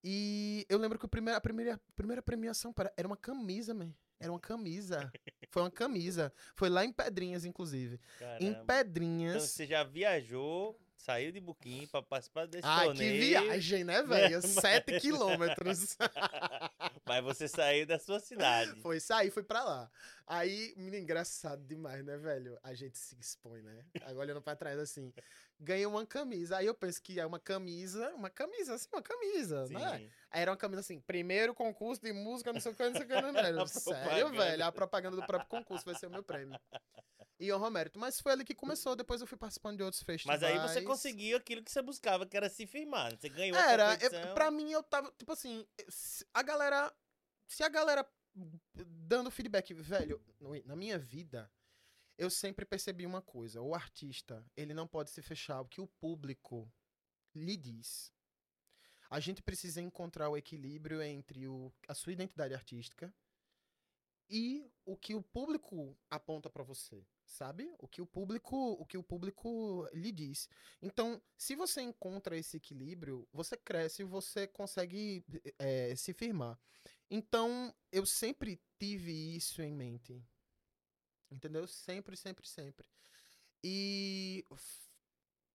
[0.03, 3.93] E eu lembro que o primeiro, a primeira, a primeira premiação era uma camisa, man.
[4.21, 5.11] Era uma camisa.
[5.51, 6.33] Foi uma camisa.
[6.55, 7.95] Foi lá em Pedrinhas, inclusive.
[7.95, 8.45] Em Caramba.
[8.45, 9.43] Então Pedrinhas.
[9.43, 13.21] você já viajou, saiu de Buquim pra participar desse que torneio.
[13.21, 14.41] viagem, né, velho?
[14.41, 15.97] Sete quilômetros.
[17.07, 18.81] Mas você saiu da sua cidade.
[18.81, 19.91] Foi sair, fui pra lá.
[20.27, 22.59] Aí, menino, engraçado demais, né, velho?
[22.63, 23.85] A gente se expõe, né?
[24.07, 25.13] Agora olhando pra trás assim.
[25.61, 26.57] Ganhei uma camisa.
[26.57, 29.99] Aí eu penso que é uma camisa, uma camisa, assim, uma camisa, né?
[29.99, 30.11] Sim.
[30.31, 33.03] Aí era uma camisa assim, primeiro concurso de música, não sei o que, não sei
[33.03, 33.67] o que, não, velho.
[33.69, 34.45] Sério, propaganda.
[34.45, 34.65] velho?
[34.65, 36.59] A propaganda do próprio concurso vai ser o meu prêmio.
[37.39, 37.99] E honra ao mérito.
[37.99, 40.41] Mas foi ali que começou, depois eu fui participando de outros festivais.
[40.41, 43.17] Mas aí você conseguiu aquilo que você buscava, que era se firmar.
[43.19, 44.21] Você ganhou a Era, competição.
[44.29, 45.67] eu, pra mim eu tava, tipo assim,
[46.33, 46.95] a galera,
[47.47, 48.09] se a galera
[48.75, 50.23] dando feedback, velho,
[50.65, 51.51] na minha vida,
[52.17, 55.87] eu sempre percebi uma coisa, o artista, ele não pode se fechar ao que o
[55.87, 56.73] público
[57.35, 58.13] lhe diz.
[59.11, 63.13] A gente precisa encontrar o equilíbrio entre o, a sua identidade artística
[64.29, 67.75] e o que o público aponta pra você, sabe?
[67.79, 70.49] O que o público, o que o público lhe diz.
[70.83, 75.25] Então, se você encontra esse equilíbrio, você cresce você consegue
[75.59, 76.59] eh, se firmar.
[77.11, 80.23] Então, eu sempre tive isso em mente.
[81.31, 81.67] Entendeu?
[81.67, 82.87] Sempre, sempre, sempre.
[83.63, 84.45] E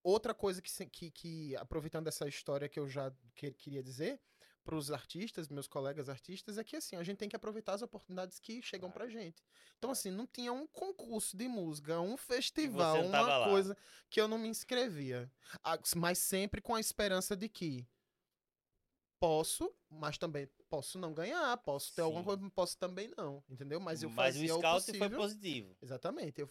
[0.04, 4.20] outra coisa que, que, que aproveitando essa história que eu já que- queria dizer
[4.70, 7.82] para os artistas, meus colegas artistas, é que assim, a gente tem que aproveitar as
[7.82, 9.44] oportunidades que chegam pra gente.
[9.80, 13.50] Então, assim, não tinha um concurso de música, um festival, uma lá.
[13.50, 13.76] coisa
[14.12, 15.32] que eu não me inscrevia.
[15.96, 17.88] Mas sempre com a esperança de que
[19.20, 22.26] posso, mas também posso não ganhar, posso ter alguma Sim.
[22.28, 23.80] coisa, posso também não, entendeu?
[23.80, 25.10] Mas eu Mas o fazia o, scout possível.
[25.10, 25.76] foi positivo.
[25.82, 26.42] Exatamente.
[26.42, 26.50] Eu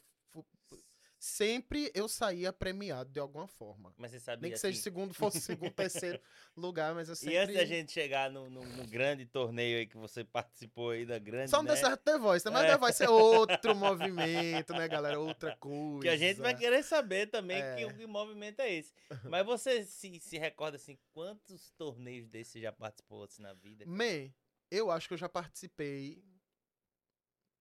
[1.38, 3.94] sempre eu saía premiado de alguma forma.
[3.96, 6.20] Mas você sabia Nem que seja assim, segundo, fosse segundo, terceiro
[6.56, 7.34] lugar, mas eu sempre...
[7.34, 11.06] E antes da gente chegar no, no- no grande torneio aí que você participou aí
[11.06, 11.74] da grande, Só não né?
[11.74, 12.50] deu certo The Voice, né?
[12.50, 12.68] mas É.
[12.72, 15.20] The Voice é outro movimento, né, galera?
[15.20, 16.02] Outra coisa.
[16.02, 17.86] Que a gente vai querer saber também que, É.
[17.86, 18.92] o que movimento é esse.
[19.24, 23.84] Mas você se, se recorda assim, quantos torneios desses você já participou assim, na vida?
[23.86, 24.28] Man,
[24.70, 26.20] eu acho que eu já participei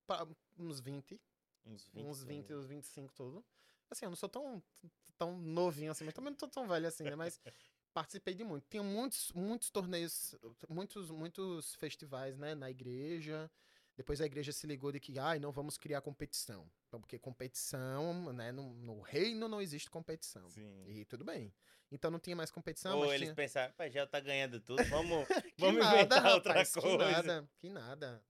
[0.07, 1.19] pa- uns 20,
[1.65, 2.05] Uns 20.
[2.05, 2.63] uns 20, torneios.
[2.63, 3.45] uns 25 tudo.
[3.89, 4.61] Assim, eu não sou tão,
[5.17, 7.15] tão novinho assim, mas também não tô tão velho assim, né?
[7.15, 7.39] Mas
[7.93, 8.67] participei de muito.
[8.69, 10.35] Tinha muitos, muitos torneios,
[10.69, 12.55] muitos, muitos festivais, né?
[12.55, 13.49] Na igreja.
[13.95, 16.69] Depois a igreja se ligou de que, ai, não vamos criar competição.
[16.91, 18.51] Porque competição, né?
[18.51, 20.47] No, no reino não existe competição.
[20.49, 20.83] Sim.
[20.87, 21.51] E tudo bem.
[21.91, 23.35] Então não tinha mais competição, Ou mas eles tinha...
[23.35, 25.25] pensaram, pai, já tá ganhando tudo, vamos,
[25.57, 26.97] vamos nada, inventar outra rapaz, coisa.
[26.97, 28.23] Que nada, que nada.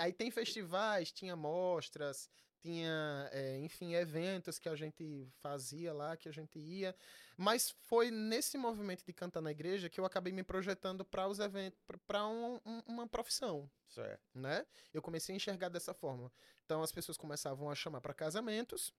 [0.00, 2.28] Aí tem festivais, tinha mostras,
[2.66, 6.96] tinha, é, enfim, eventos que a gente fazia lá, que a gente ia.
[7.36, 11.38] Mas foi nesse movimento de cantar na igreja que eu acabei me projetando para os
[11.38, 14.20] eventos, para uma profissão, Certo.
[14.34, 14.66] né?
[14.92, 16.32] Eu comecei a enxergar dessa forma.
[16.64, 18.92] Então as pessoas começavam a chamar para casamentos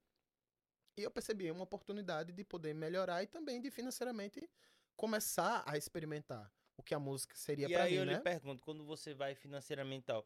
[0.96, 4.50] e eu percebi uma oportunidade de poder melhorar e também de financeiramente
[4.96, 8.14] começar a experimentar o que a música seria E para aí mim, eu né?
[8.14, 10.26] lhe pergunto, quando você vai financeiramente e tal,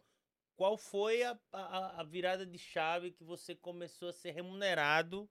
[0.61, 5.27] qual foi a, a, a virada de chave que você começou a ser remunerado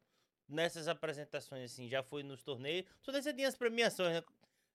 [0.49, 1.89] nessas apresentações, assim?
[1.89, 2.85] Já foi nos torneios?
[3.01, 4.25] Só você tinha as premiações, né?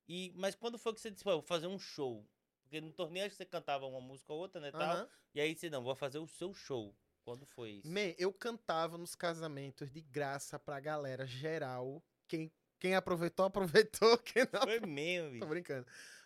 [0.08, 2.26] E, mas quando foi que você disse, "Pô, eu vou fazer um show?
[2.62, 4.82] Porque no torneio acho que você cantava uma música ou outra, né, tal?
[4.82, 5.10] Aham.
[5.34, 6.96] E aí você, não, vou fazer o seu show.
[7.26, 7.89] Quando foi isso?
[7.89, 12.02] Man, eu cantava nos casamentos de graça pra galera geral.
[12.30, 14.18] Quem, quem aproveitou, aproveitou.
[14.24, 15.86] Quem não, Foi mesmo, tô brincando.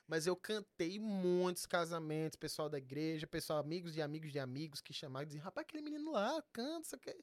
[0.10, 4.92] Mas eu cantei muitos casamentos, pessoal da igreja, pessoal, amigos de amigos de amigos que
[4.92, 7.16] chamavam e diziam, rapaz, aquele menino lá, canta, isso aqui.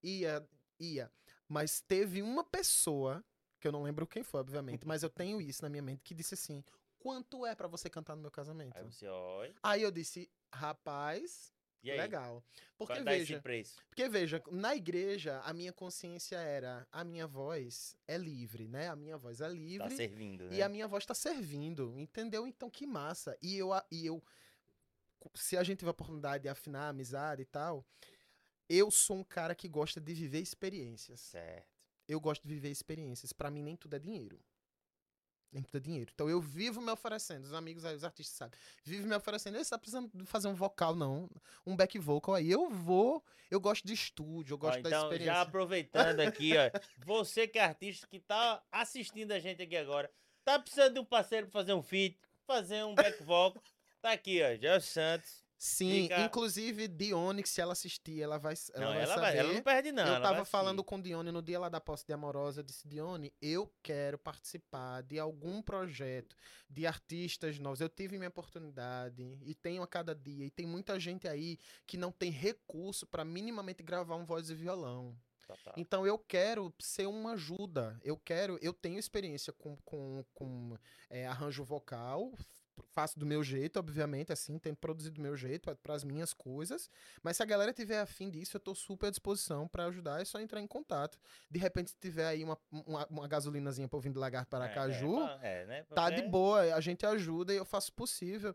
[0.00, 0.48] Ia,
[0.78, 1.10] ia.
[1.48, 3.24] Mas teve uma pessoa,
[3.58, 6.14] que eu não lembro quem foi, obviamente, mas eu tenho isso na minha mente, que
[6.14, 6.62] disse assim,
[7.00, 8.78] quanto é pra você cantar no meu casamento?
[8.78, 9.56] Aí você, olha.
[9.60, 11.98] Aí eu disse, rapaz, E aí?
[11.98, 12.42] legal.
[12.76, 13.42] Porque Qual veja,
[13.88, 18.88] porque veja, na igreja a minha consciência era a minha voz é livre, né?
[18.88, 20.56] A minha voz é Tá livre servindo, né?
[20.56, 22.46] e a minha voz tá servindo, entendeu?
[22.46, 23.36] Então que massa.
[23.42, 24.22] E eu e eu
[25.34, 27.84] se a gente tiver a oportunidade de afinar a amizade e tal,
[28.68, 31.20] eu sou um cara que gosta de viver experiências.
[31.20, 31.66] Certo.
[32.06, 33.32] Eu gosto de viver experiências.
[33.32, 34.40] Pra mim nem tudo é dinheiro.
[35.54, 36.10] É dinheiro.
[36.14, 37.44] Então eu vivo me oferecendo.
[37.44, 38.58] Os amigos aí, os artistas sabem.
[38.84, 39.56] Vivo me oferecendo.
[39.56, 41.28] Você tá precisando fazer um vocal, não.
[41.66, 42.50] Um back vocal aí.
[42.50, 43.24] Eu vou.
[43.50, 44.52] Eu gosto de estúdio.
[44.52, 45.34] Eu Ó, gosto da então, experiência.
[45.34, 46.70] já aproveitando aqui, ó.
[47.06, 50.10] Você que é artista que tá assistindo a gente aqui agora,
[50.44, 53.62] tá precisando de um parceiro pra fazer um feat, fazer um back vocal.
[54.02, 54.80] Tá aqui, ó.
[54.80, 55.47] Santos.
[55.58, 59.20] Sim, Fica- inclusive Dione, que se ela assistir, ela vai, ela não, vai ela, saber.
[59.20, 60.06] vai, ela não perde, não.
[60.06, 60.88] eu tava falando assistir.
[60.88, 65.02] com Dione no dia lá da posse de Amorosa, eu disse, Dione, eu quero participar
[65.02, 66.36] de algum projeto
[66.70, 67.80] de artistas novos.
[67.80, 70.44] Eu tive minha oportunidade e tenho a cada dia.
[70.46, 74.54] E tem muita gente aí que não tem recurso pra minimamente gravar um voz e
[74.54, 75.16] violão.
[75.44, 75.74] Total.
[75.76, 77.98] Então eu quero ser uma ajuda.
[78.04, 80.76] Eu quero, eu tenho experiência com, com, com
[81.08, 82.32] é, arranjo vocal.
[82.92, 86.90] Faço do meu jeito, obviamente, assim, tento produzir do meu jeito para as minhas coisas.
[87.22, 90.20] Mas se a galera tiver afim disso, eu tô super à disposição para ajudar.
[90.20, 91.18] É só entrar em contato.
[91.50, 94.74] De repente, se tiver aí uma, uma, uma gasolinazinha para vir de Lagarto para É,
[94.74, 95.82] Caju, É, é, né?
[95.94, 96.74] tá de boa.
[96.74, 98.54] A gente ajuda e eu faço o possível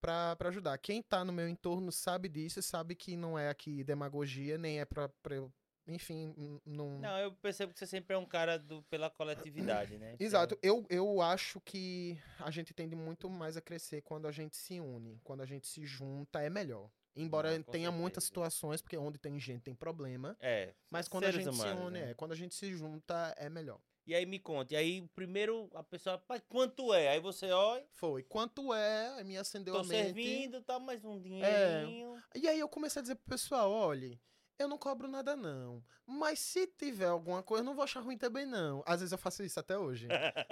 [0.00, 0.76] pra pra ajudar.
[0.78, 4.84] Quem tá no meu entorno sabe disso, sabe que não é aqui demagogia, nem é
[4.84, 5.52] pra eu.
[5.90, 6.98] Enfim, não.
[6.98, 10.12] Não, eu percebo que você sempre é um cara do, pela coletividade, né?
[10.12, 14.32] É Exato, eu, eu acho que a gente tende muito mais a crescer quando a
[14.32, 16.88] gente se une, quando a gente se junta, é melhor.
[17.16, 18.26] Embora Não, com tenha muitas certeza.
[18.50, 20.72] situações, porque onde tem gente tem problema, É.
[20.90, 22.10] mas quando a gente se humanos, une, né?
[22.12, 23.80] é, quando a gente se junta, é melhor.
[24.06, 24.74] E aí me conta.
[24.74, 27.08] E aí, primeiro, a pessoa, pai, quanto é?
[27.08, 28.22] Aí você, olha, Foi.
[28.24, 30.04] Quanto é, aí me acendeu tô a mente.
[30.04, 31.20] servindo, tá mais um É.
[31.20, 32.22] dinheirinho.
[32.34, 34.18] E aí eu comecei a dizer pro pessoal, olha,
[34.62, 38.18] eu não cobro nada não, mas se tiver alguma coisa, eu não vou achar ruim
[38.18, 38.82] também não.
[38.86, 40.08] Às vezes eu faço isso até hoje,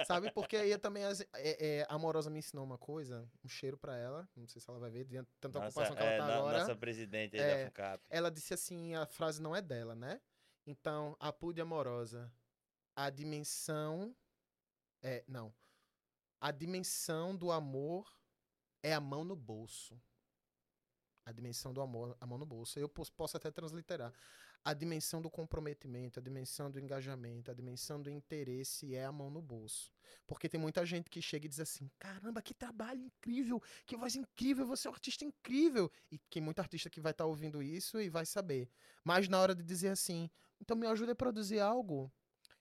[0.06, 0.30] sabe?
[0.32, 3.76] Porque aí eu também, as- é, é, a Amorosa me ensinou uma coisa, um cheiro
[3.76, 6.18] pra ela, não sei se ela vai ver, de tanta Nossa, ocupação que ela é,
[6.18, 6.58] tá no- agora.
[6.60, 7.58] nossa presidente aí É.
[7.64, 8.04] da FUCAP.
[8.08, 10.20] Ela disse assim, a frase não é dela, né?
[10.66, 12.32] Então, a Pude Amorosa,
[12.96, 14.14] a dimensão,
[15.02, 15.54] é, não,
[16.40, 18.10] a dimensão do amor
[18.82, 20.00] é a mão no bolso.
[21.28, 22.78] A dimensão do amor, a mão no bolso.
[22.78, 24.12] Eu pos- posso até transliterar.
[24.64, 29.30] A dimensão do comprometimento, a dimensão do engajamento, a dimensão do interesse é a mão
[29.30, 29.92] no bolso.
[30.26, 34.16] Porque tem muita gente que chega e diz assim: caramba, que trabalho incrível, que voz
[34.16, 35.90] incrível, você é um artista incrível.
[36.10, 38.70] E tem muito artista que vai estar ouvindo isso e vai saber.
[39.04, 42.10] Mas na hora de dizer assim, então me ajuda a produzir algo.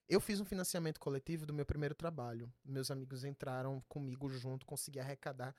[0.10, 2.52] Eu fiz um financiamento coletivo do meu primeiro trabalho.
[2.64, 5.56] Meus amigos entraram comigo junto, consegui arrecadar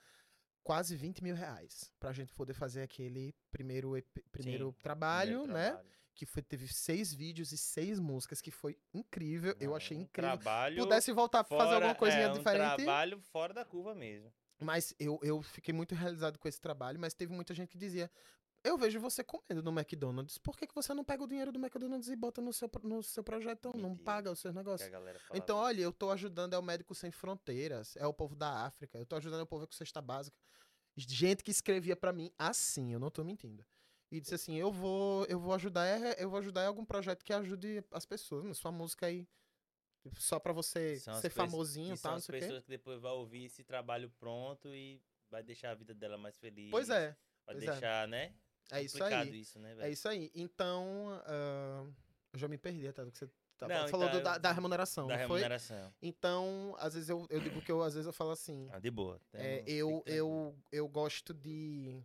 [0.62, 3.92] quase 20 mil reais pra gente poder fazer aquele primeiro,
[4.30, 5.66] primeiro Sim, trabalho, Primeiro né?
[5.70, 5.88] trabalho.
[6.14, 9.54] Que foi, teve seis vídeos e seis músicas, que foi incrível.
[9.60, 10.36] eu Não, achei um incrível.
[10.36, 12.76] Trabalho Pudesse voltar pra fazer alguma coisinha é, um diferente.
[12.76, 14.32] trabalho fora da curva mesmo.
[14.60, 18.10] Mas eu, eu fiquei muito realizado com esse trabalho, mas teve muita gente que dizia.
[18.64, 20.36] Eu vejo você comendo no McDonald's.
[20.38, 23.02] Por que, que você não pega o dinheiro do McDonald's e bota no seu, no
[23.02, 23.72] seu projeto?
[23.76, 24.90] Não paga os seus negócios.
[25.32, 28.98] Então, olha, eu tô ajudando, é o Médico Sem Fronteiras, é o povo da África,
[28.98, 30.36] eu tô ajudando o povo com cesta básica.
[30.96, 33.64] Gente que escrevia pra mim assim, eu não tô mentindo.
[34.10, 37.24] E disse assim, eu vou, eu vou ajudar, é- eu vou ajudar em algum projeto
[37.24, 39.28] que ajude as pessoas, sua música aí
[40.02, 42.46] tipo, só pra você São ser famosinho E são tal, não as sei o quê.
[42.46, 46.36] pessoas que depois vão ouvir esse trabalho pronto e vai deixar a vida dela mais
[46.38, 46.70] feliz.
[46.70, 47.16] Pois é,
[47.46, 47.58] Vai é.
[47.58, 48.34] deixar, né?
[48.70, 49.40] É isso Complicado aí.
[49.40, 50.30] isso, né, É isso aí.
[50.34, 51.86] Então, ah,
[52.32, 54.52] eu já me perdi até do que você tava Não, falou então, da, eu- da
[54.52, 55.38] remuneração, Da não foi?
[55.38, 55.94] remuneração.
[56.00, 58.90] Então, às vezes eu, eu digo que eu às vezes eu falo assim, Ah, de
[58.90, 59.20] boa.
[59.32, 60.16] é, Então, eu, fique tranquilo.
[60.16, 62.02] eu, eu gosto de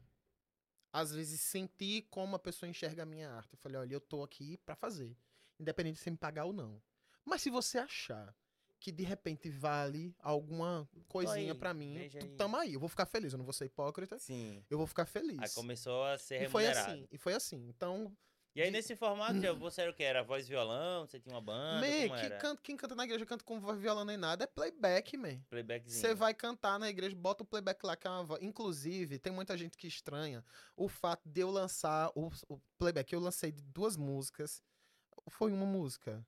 [0.92, 3.54] às vezes sentir como a pessoa enxerga a minha arte.
[3.54, 5.18] Eu falei, olha, eu tô aqui pra fazer,
[5.60, 6.82] independente de você me pagar ou não.
[7.26, 8.36] Mas se você achar
[8.84, 11.98] que de repente vale alguma coisinha pra mim,
[12.38, 12.74] tamo aí.
[12.74, 14.20] Eu vou ficar feliz, eu não vou ser hipócrita.
[14.20, 14.62] Sim.
[14.70, 15.40] Eu vou ficar feliz.
[15.42, 16.92] Aí começou a ser E foi remunerado.
[16.92, 17.66] assim, e foi assim.
[17.70, 18.14] Então,
[18.54, 20.04] E aí, De- nesse formato, você era o que?
[20.04, 21.08] Era voz e violão?
[21.08, 21.80] Você tinha uma banda?
[21.88, 25.16] Man, quem canta, quem canta na igreja canta com voz violão nem nada, é playback,
[25.18, 25.40] man.
[25.50, 26.00] Playbackzinho.
[26.02, 28.44] Você vai cantar na igreja, bota o playback lá, que é uma voz.
[28.44, 30.44] Inclusive, tem muita gente que estranha
[30.76, 33.12] o fato de eu lançar o, o playback.
[33.14, 34.62] Eu lancei duas músicas.
[35.30, 36.24] Foi uma música.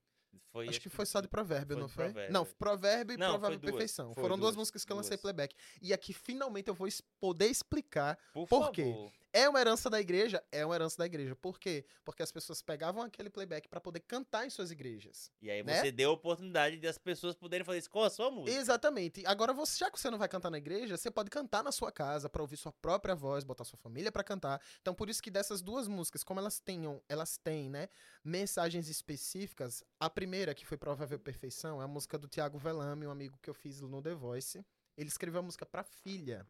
[0.51, 2.05] Foi, Acho que foi só de provérbio, foi não foi?
[2.05, 2.33] Provérbio.
[2.33, 4.13] Não, provérbio e Não, foi provável perfeição.
[4.13, 5.21] foi Foram duas, duas, músicas que eu lancei duas.
[5.21, 5.55] playback.
[5.81, 6.87] E aqui, finalmente, eu vou
[7.19, 8.17] poder explicar.
[8.33, 8.93] Por, por quê?
[9.35, 10.41] É uma herança da igreja?
[10.49, 11.35] É uma herança da igreja.
[11.35, 11.85] Por quê?
[12.05, 15.29] Porque as pessoas pegavam aquele playback pra poder cantar em suas igrejas.
[15.41, 15.81] E aí né?
[15.81, 18.57] você deu a oportunidade de as pessoas poderem fazer isso com a sua música.
[18.57, 19.25] Exatamente.
[19.25, 21.91] Agora, você, já que você não vai cantar na igreja, você pode cantar na sua
[21.91, 24.61] casa pra ouvir sua própria voz, botar sua família pra cantar.
[24.79, 27.89] Então, por isso que dessas duas músicas, como elas tenham, elas têm, né,
[28.23, 29.83] mensagens específicas.
[29.99, 33.49] A primeira, que foi Provável Perfeição, é a música do Tiago Velame, um amigo que
[33.49, 34.65] eu fiz no The Voice.
[34.95, 36.47] Ele escreveu a música pra filha.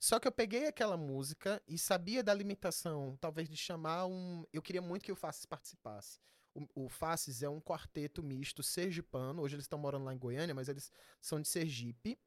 [0.00, 4.46] Só que eu peguei aquela música e sabia da limitação, talvez de chamar um.
[4.50, 6.18] Eu queria muito que o Faces participasse.
[6.54, 9.42] O, o Faces é um quarteto misto sergipano.
[9.42, 12.18] Hoje eles estão morando lá em Goiânia, mas eles são de Sergipe.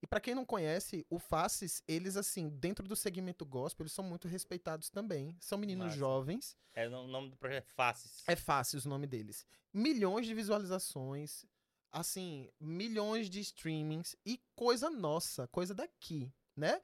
[0.00, 4.04] E pra quem não conhece, o Faces, eles assim, dentro do segmento gospel, eles são
[4.04, 5.36] muito respeitados também.
[5.38, 5.98] São meninos Massa.
[5.98, 6.56] jovens.
[6.72, 8.22] É o nome do projeto Faces.
[8.26, 9.44] É fácil o nome deles.
[9.70, 11.44] Milhões de visualizações,
[11.92, 16.80] assim, milhões de streamings e coisa nossa, coisa daqui, né?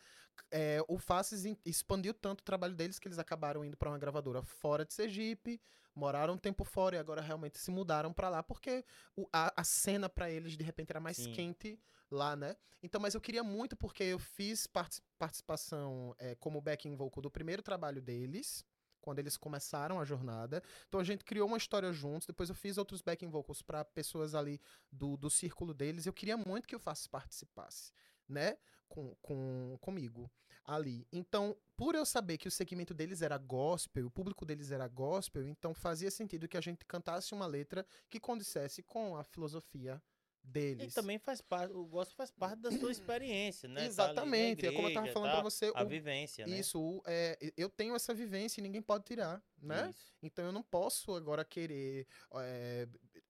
[0.50, 4.42] É, o Faces expandiu tanto o trabalho deles que eles acabaram indo pra uma gravadora
[4.42, 5.60] fora de Sergipe,
[5.94, 8.84] moraram um tempo fora e agora realmente se mudaram pra lá porque
[9.16, 11.32] o- a, a cena pra eles de repente era mais Sim.
[11.32, 11.78] quente
[12.10, 12.56] lá, né?
[12.82, 17.30] Então, mas eu queria muito porque eu fiz parti- participação é, como backing vocal do
[17.30, 18.64] primeiro trabalho deles
[19.00, 20.62] quando eles começaram a jornada.
[20.88, 22.26] Então a gente criou uma história juntos.
[22.26, 24.60] Depois eu fiz outros backing vocals para pessoas ali
[24.90, 26.06] do, do círculo deles.
[26.06, 27.92] Eu queria muito que o Faces participasse,
[28.26, 28.56] né?
[28.88, 30.30] Com, com, comigo
[30.64, 31.06] ali.
[31.12, 35.46] Então, por eu saber que o segmento deles era gospel, o público deles era gospel,
[35.48, 40.00] então fazia sentido que a gente cantasse uma letra que condissesse com a filosofia
[40.42, 40.94] E deles.
[40.94, 43.74] também faz parte, o gosto faz parte da sua experiência, né?
[43.74, 44.66] Tá ali na Exatamente.
[44.66, 45.34] é como eu tava igreja, falando tá?
[45.36, 45.72] pra você.
[45.74, 46.58] A o- vivência, né?
[46.58, 49.88] isso, é, eu tenho essa vivência e ninguém pode tirar, né?
[49.90, 50.12] Isso.
[50.22, 52.86] Então eu não posso agora querer é,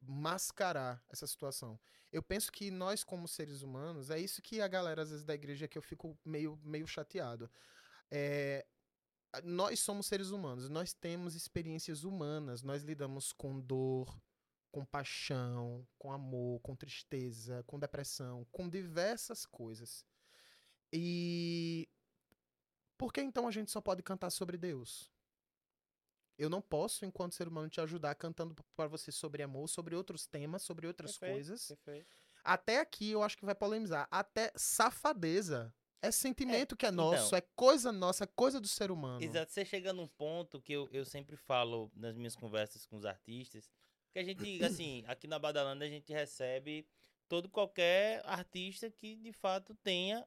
[0.07, 1.79] mascarar essa situação.
[2.13, 5.35] Eu penso que nós, como seres humanos, é isso que a galera, às vezes, da
[5.35, 7.51] igreja que eu fico meio, meio chateado.
[8.11, 8.65] É,
[9.43, 14.17] nós somos seres humanos, nós temos experiências humanas, nós lidamos com dor,
[14.71, 20.05] com paixão, com amor, com tristeza, com depressão, com diversas coisas.
[20.93, 21.89] E
[22.97, 25.14] por que então a gente só pode cantar sobre Deus?
[26.37, 30.27] Eu não posso, enquanto ser humano, te ajudar cantando para você sobre amor, sobre outros
[30.27, 31.67] temas, sobre outras Perfeito, coisas.
[31.69, 32.07] perfeito.
[32.43, 34.07] Até aqui eu acho que vai polemizar.
[34.11, 35.73] Até safadeza.
[36.03, 37.13] É sentimento que é então.
[37.13, 39.25] nosso, é coisa nossa, é coisa do ser humano.
[39.25, 43.07] Exato, você chega num ponto que eu, eu sempre falo nas minhas conversas com os
[43.07, 43.71] artistas,
[44.13, 46.87] que a gente, assim, aqui na Badalanda a gente recebe
[47.27, 50.27] todo qualquer artista que de fato tenha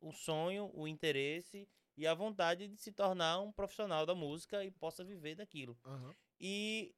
[0.00, 1.68] o sonho, o interesse
[1.98, 5.76] e a vontade de se tornar um profissional da música e possa viver daquilo.
[5.84, 6.14] Aham.
[6.40, 6.94] E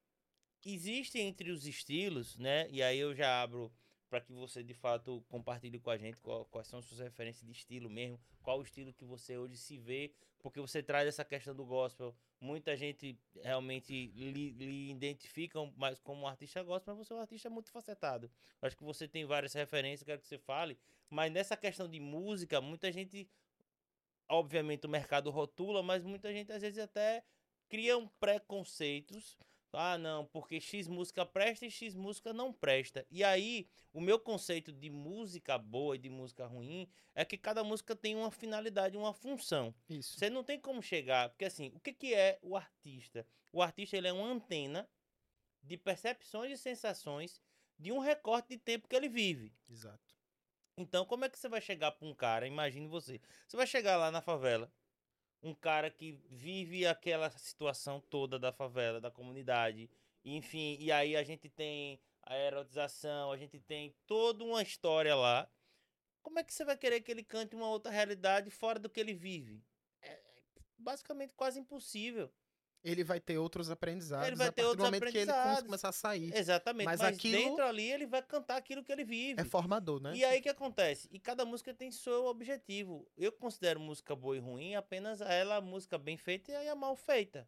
[0.64, 2.68] existe entre os estilos, né?
[2.70, 3.72] E aí eu já abro
[4.10, 7.52] para que você de fato compartilhe com a gente qual- quais são suas referências de
[7.52, 11.54] estilo mesmo, qual o estilo que você hoje se vê, porque você traz essa questão
[11.54, 12.14] do gospel.
[12.38, 17.20] Muita gente realmente lhe, lhe identifica mais como um artista gospel, mas você é um
[17.20, 18.30] artista muito facetado.
[18.60, 20.76] Acho que você tem várias referências, quero que você fale,
[21.08, 23.28] mas nessa questão de música, muita gente
[24.30, 27.22] obviamente o mercado rotula, mas muita gente às vezes até
[27.68, 29.36] criam preconceitos.
[29.72, 33.06] Ah, não, porque X música presta e X música não presta.
[33.08, 37.62] E aí, o meu conceito de música boa e de música ruim é que cada
[37.62, 39.72] música tem uma finalidade, uma função.
[39.88, 40.18] Isso.
[40.18, 43.24] Você não tem como chegar, porque assim, o que, que é o artista?
[43.52, 44.88] O artista ele é uma antena
[45.62, 47.40] de percepções e sensações
[47.78, 49.54] de um recorte de tempo que ele vive.
[49.68, 50.19] Exato.
[50.76, 52.46] Então, como é que você vai chegar para um cara?
[52.46, 53.20] Imagine você.
[53.46, 54.72] Você vai chegar lá na favela,
[55.42, 59.90] um cara que vive aquela situação toda da favela, da comunidade,
[60.24, 65.50] enfim, e aí a gente tem a erotização, a gente tem toda uma história lá.
[66.22, 69.00] Como é que você vai querer que ele cante uma outra realidade fora do que
[69.00, 69.64] ele vive?
[70.02, 70.20] É
[70.78, 72.30] basicamente quase impossível.
[72.82, 75.32] Ele vai ter outros aprendizados Ele vai ter outros momento que ele
[75.64, 76.34] começar a sair.
[76.34, 76.86] Exatamente.
[76.86, 79.40] Mas Mas, aquilo- dentro ali ele vai cantar aquilo que ele vive.
[79.40, 80.14] É formador, né?
[80.14, 81.08] E aí o que acontece?
[81.12, 83.06] E cada música tem seu objetivo.
[83.16, 86.96] Eu considero música boa e ruim apenas ela a música bem feita e a mal
[86.96, 87.46] feita.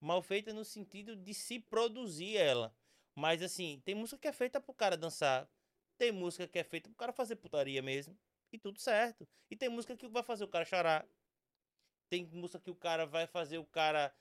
[0.00, 2.74] Mal feita no sentido de se produzir ela.
[3.14, 5.46] Mas assim, tem música que é feita pro cara dançar.
[5.98, 8.18] Tem música que é feita pro cara fazer putaria mesmo.
[8.50, 9.28] E tudo certo.
[9.50, 11.06] E tem música que vai fazer o cara chorar.
[12.08, 14.12] Tem música que o cara vai fazer o cara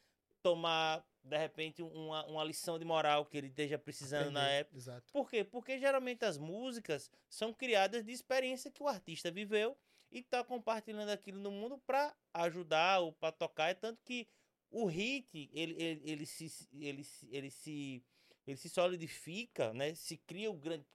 [0.42, 4.78] tomar, de repente, uma, uma lição de moral que ele esteja precisando na Aprender, época.
[4.78, 5.12] Exato.
[5.14, 5.44] Por quê?
[5.44, 9.78] Porque geralmente as músicas são criadas de experiência que o artista viveu
[10.12, 13.70] e está compartilhando aquilo no mundo para ajudar ou para tocar.
[13.70, 14.28] É tanto que
[14.70, 18.04] o hit, ele, ele, ele, se, ele, se- ele, se,
[18.48, 19.94] ele se solidifica, né?
[19.96, 20.86] se cria o grande.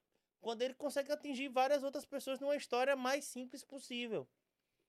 [0.41, 4.29] Quando ele consegue atingir várias outras pessoas numa história mais simples possível.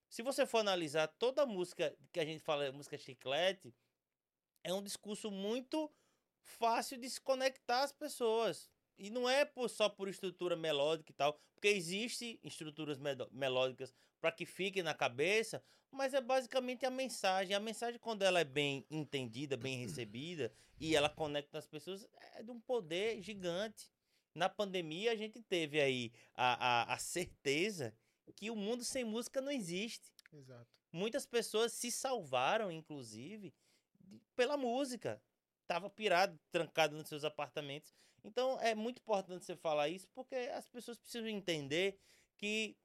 [0.09, 3.73] Se você for analisar toda a música que a gente fala, música chiclete,
[4.67, 5.89] é um discurso muito
[6.41, 8.69] fácil de se conectar às pessoas.
[8.97, 12.99] E não é por, só por estrutura melódica e tal, porque existe estruturas
[13.31, 17.55] melódicas para que fiquem na cabeça, mas é basicamente a mensagem.
[17.55, 22.05] A mensagem, quando ela é bem entendida, bem recebida, e ela conecta as pessoas,
[22.35, 23.89] é de um poder gigante.
[24.35, 27.95] Na pandemia, a gente teve aí a, a, a certeza
[28.35, 30.11] que o mundo sem música não existe.
[30.33, 30.67] Exato.
[30.91, 33.53] Muitas pessoas se salvaram, inclusive,
[34.35, 35.21] pela música.
[35.67, 37.93] Tava pirado, trancado nos seus apartamentos.
[38.23, 41.99] Então é muito importante você falar isso, porque as pessoas precisam entender
[42.37, 42.77] que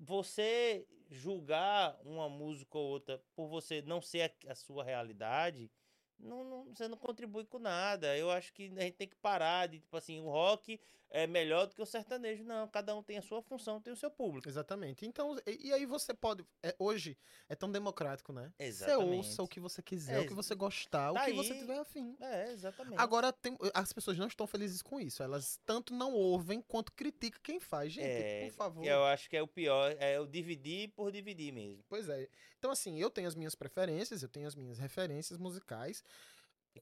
[0.00, 5.70] você julgar uma música ou outra por você não ser a, sua realidade,
[6.18, 8.16] não, não- você não contribui com nada.
[8.16, 10.80] Eu acho que a gente tem que parar de, tipo assim, o rock
[11.10, 12.44] é melhor do que o sertanejo.
[12.44, 14.48] Não, cada um tem a sua função, tem o seu público.
[14.48, 15.06] Exatamente.
[15.06, 16.44] Então, e, e aí você pode.
[16.62, 17.16] é, hoje
[17.48, 18.52] é tão democrático, né?
[18.58, 19.16] Você Exatamente.
[19.16, 21.58] ouça o que você quiser, É, o que você gostar, tá o que você aí.
[21.60, 22.16] tiver afim.
[22.20, 23.00] É, exatamente.
[23.00, 25.22] Agora, tem- as pessoas não estão felizes com isso.
[25.22, 27.92] Elas tanto não ouvem quanto criticam quem faz.
[27.92, 28.84] Gente, É, por favor.
[28.84, 31.82] eu acho que é o pior, é o dividir por dividir mesmo.
[31.88, 32.28] Pois é.
[32.58, 36.02] Então, assim, eu tenho as minhas preferências, eu tenho as minhas referências musicais.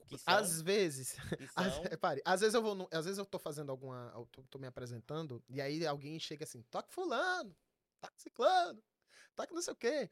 [0.09, 3.19] Que são, Às vezes, que às, são- repare, às vezes eu vou, no- às vezes
[3.19, 6.93] eu tô fazendo alguma, eu tô, tô me apresentando e aí alguém chega assim, toque
[6.93, 7.55] fulano,
[8.01, 8.83] toque ciclano,
[9.35, 10.11] toque não sei o quê.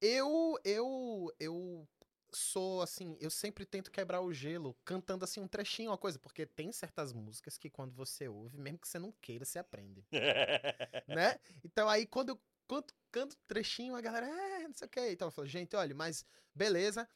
[0.00, 1.88] Eu, eu, eu
[2.32, 6.46] sou assim, eu sempre tento quebrar o gelo cantando assim um trechinho, uma coisa, porque
[6.46, 10.04] tem certas músicas que quando você ouve, mesmo que você não queira, você aprende,
[11.08, 11.38] né?
[11.64, 15.10] Então aí quando eu canto, canto trechinho, a galera, é, não sei o quê.
[15.12, 17.08] Então eu falo, gente, olha, mas beleza,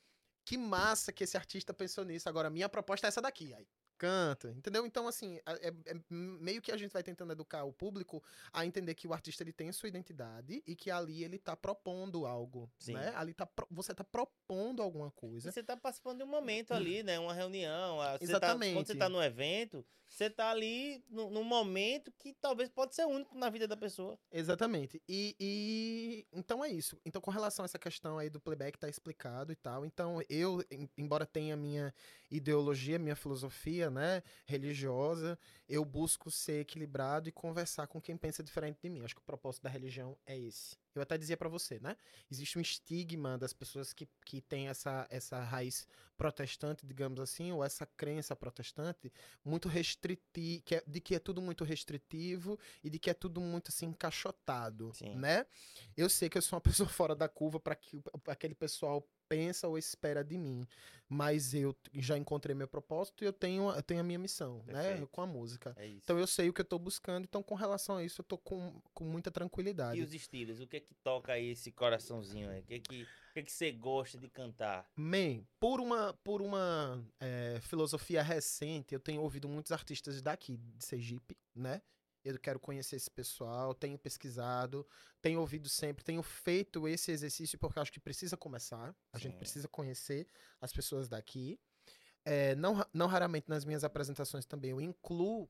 [0.49, 2.27] que massa que esse artista pensou nisso.
[2.27, 3.53] Agora, minha proposta é essa daqui.
[3.53, 3.67] Aí
[3.99, 4.87] canta, entendeu?
[4.87, 8.23] Então, assim, é, é meio que a gente vai tentando educar o público
[8.53, 12.25] a entender que o artista ele tem sua identidade e que ali ele tá propondo
[12.25, 12.95] algo, Sim.
[12.95, 13.13] né?
[13.17, 15.51] Ali tá, você tá propondo alguma E coisa.
[15.51, 17.19] você tá participando de um momento ali, né?
[17.19, 18.01] Uma reunião.
[18.01, 18.75] a- você tá- Exatamente.
[18.75, 23.37] quando você tá no evento, você tá ali num momento que talvez pode ser único
[23.37, 24.19] na vida da pessoa.
[24.33, 25.01] Exatamente.
[25.09, 26.99] E, e- então é isso.
[27.05, 29.85] Então, com relação a essa questão aí do playback, tá explicado e tal.
[29.85, 31.95] Então, eu, em- embora tenha minha
[32.31, 35.39] ideologia, minha filosofia, né, religiosa,
[35.69, 39.05] eu busco ser equilibrado e conversar com quem pensa diferente de mim.
[39.05, 40.77] Acho que o propósito da religião é esse.
[40.95, 41.97] Eu até dizia pra você, né?
[42.31, 47.63] Existe um estigma das pessoas que, que têm essa, essa raiz protestante, digamos assim, ou
[47.63, 49.13] essa crença protestante,
[49.45, 53.87] muito restritivo, de que é tudo muito restritivo e de que é tudo muito assim
[53.87, 55.15] encaixotado, Sim.
[55.17, 55.47] né?
[55.97, 59.69] Eu sei que eu sou uma pessoa fora da curva para que aquele pessoal pensa
[59.69, 60.67] ou espera de mim,
[61.09, 64.83] mas eu já encontrei meu propósito e eu tenho eu tenho a minha missão, né,
[64.83, 65.07] Perfeito.
[65.09, 65.75] com a música.
[65.77, 65.87] É.
[65.87, 68.39] Então eu sei o que eu tô buscando, então com relação a isso eu tô
[68.39, 70.01] com, com muita tranquilidade.
[70.01, 70.61] E os estilos?
[70.61, 72.61] O que é que toca aí esse coraçãozinho aí?
[72.61, 74.91] O que é que, o que, é que você gosta de cantar?
[74.97, 80.85] Man, por uma, por uma eh, filosofia recente, eu tenho ouvido muitos artistas daqui, de
[80.85, 81.81] Sergipe, né?
[82.29, 84.87] Eu quero conhecer esse pessoal, tenho pesquisado,
[85.21, 88.95] tenho ouvido sempre, tenho feito esse exercício porque acho que precisa começar.
[89.13, 89.39] A gente Sim.
[89.39, 90.27] precisa conhecer
[90.61, 91.59] as pessoas daqui.
[92.25, 95.49] Eh, não, não raramente nas minhas apresentações também eu incluo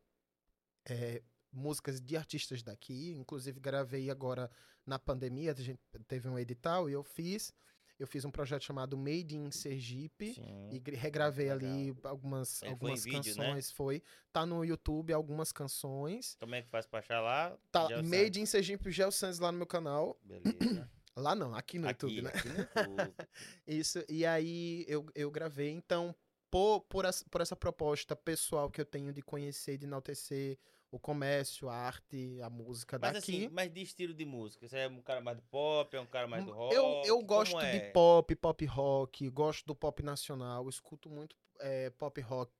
[0.84, 1.22] eh,
[1.52, 3.14] músicas de artistas daqui.
[3.16, 4.50] Inclusive, gravei agora
[4.86, 7.52] na pandemia, a gente teve um edital e eu fiz.
[7.98, 10.34] Eu fiz um projeto chamado Made in Sergipe.
[10.34, 10.70] Sim.
[10.70, 11.70] E regravei legal.
[11.70, 13.44] ali algumas, É, foi em algumas vídeo, né?
[13.46, 13.70] canções.
[13.72, 14.02] Foi.
[14.32, 16.36] Tá no YouTube algumas canções.
[16.38, 17.56] Como é que faz pra achar lá?
[17.72, 20.18] Tá Já Made in Sergipe Gel Sands lá no meu canal.
[20.22, 20.88] Beleza.
[21.16, 22.30] Lá não, aqui no aqui, YouTube, né?
[22.32, 23.14] aqui no YouTube.
[23.66, 24.04] Isso.
[24.08, 25.70] E aí eu, eu gravei.
[25.70, 26.14] Então,
[26.48, 30.56] por, por, essa, por essa proposta pessoal que eu tenho de conhecer, de enaltecer
[30.90, 33.44] o comércio, a arte, a música Mas daqui.
[33.44, 34.66] assim, mas de estilo de música?
[34.66, 36.74] Você é um cara mais do pop, é um cara mais do rock?
[36.74, 37.72] eu, eu gosto é?
[37.72, 42.52] de pop, pop rock, gosto do pop nacional, escuto muito é, pop rock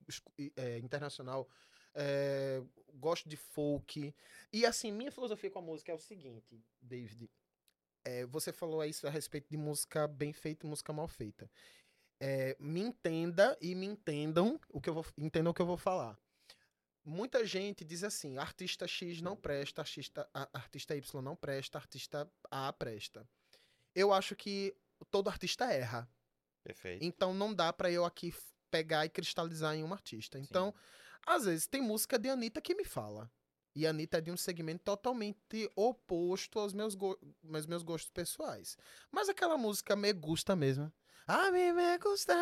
[0.57, 1.49] é, internacional,
[1.95, 2.63] é,
[2.95, 4.15] gosto de folk.
[4.53, 7.31] E assim, minha filosofia com a música é o seguinte, David.
[8.05, 11.51] é, você falou isso a respeito de música bem feita e música mal feita.
[12.21, 15.77] É, me entenda e me entendam o que eu vou, entendam o que eu vou
[15.77, 16.19] falar.
[17.09, 22.71] Muita gente diz assim: artista X não presta, artista, artista Y não presta, artista A
[22.71, 23.27] presta.
[23.95, 24.77] Eu acho que
[25.11, 26.07] todo artista erra.
[26.63, 27.03] Perfeito.
[27.03, 28.35] Então não dá pra eu aqui
[28.71, 30.39] pegar e cristalizar em um artista.
[30.39, 30.75] Então,
[31.27, 33.31] às vezes tem música de Anitta que me fala.
[33.75, 37.19] E a Anitta é de um segmento totalmente oposto aos meus, go
[37.55, 38.77] aos meus gostos pessoais.
[39.11, 40.93] Mas aquela música me gusta mesmo.
[41.29, 42.35] A mim me gusta.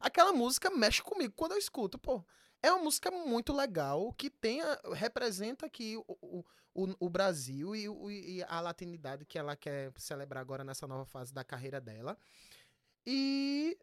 [0.00, 2.22] Aquela música mexe comigo quando eu escuto, pô.
[2.62, 4.60] É uma música muito legal que tem
[4.92, 6.44] representa aqui o,
[6.74, 11.06] o, o, Brasil e, o- e a latinidade que ela quer celebrar agora nessa nova
[11.06, 12.18] fase da carreira dela.
[13.06, 13.78] E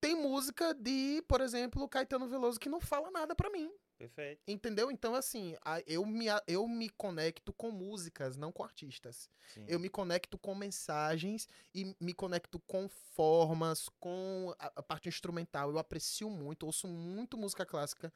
[0.00, 3.70] tem música de, por exemplo, Caetano Veloso que não fala nada pra mim.
[3.98, 4.40] Perfeito.
[4.46, 4.92] Entendeu?
[4.92, 9.28] Então, assim, eu me, eu me conecto com músicas, não com artistas.
[9.52, 9.64] Sim.
[9.66, 15.70] Eu me conecto com mensagens e me conecto com formas, com a parte instrumental.
[15.70, 18.12] Eu aprecio muito, ouço muito música clássica.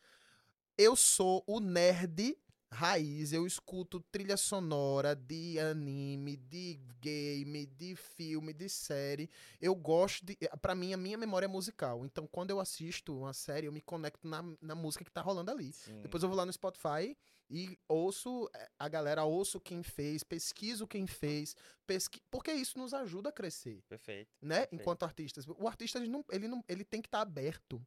[0.79, 2.39] Eu sou o nerd
[2.73, 9.31] raiz, eu escuto trilha sonora de anime, de game, de filme, de série.
[9.61, 10.37] Eu gosto de.
[10.61, 12.05] Pra mim, a minha memória é musical.
[12.05, 15.51] Então, quando eu assisto uma série, eu me conecto na, na música que tá rolando
[15.51, 15.73] ali.
[15.73, 16.01] Sim.
[16.01, 17.17] Depois eu vou lá no Spotify
[17.51, 21.55] e ouço eh, a galera, ouço quem fez, pesquiso quem fez,
[21.87, 22.23] pesqui...
[22.31, 24.31] porque isso nos ajuda a crescer, Perfeito.
[24.41, 24.61] né?
[24.61, 24.81] Perfeito.
[24.81, 25.47] Enquanto artistas.
[25.47, 27.85] O artista, ele, não, ele, não, ele tem que estar aberto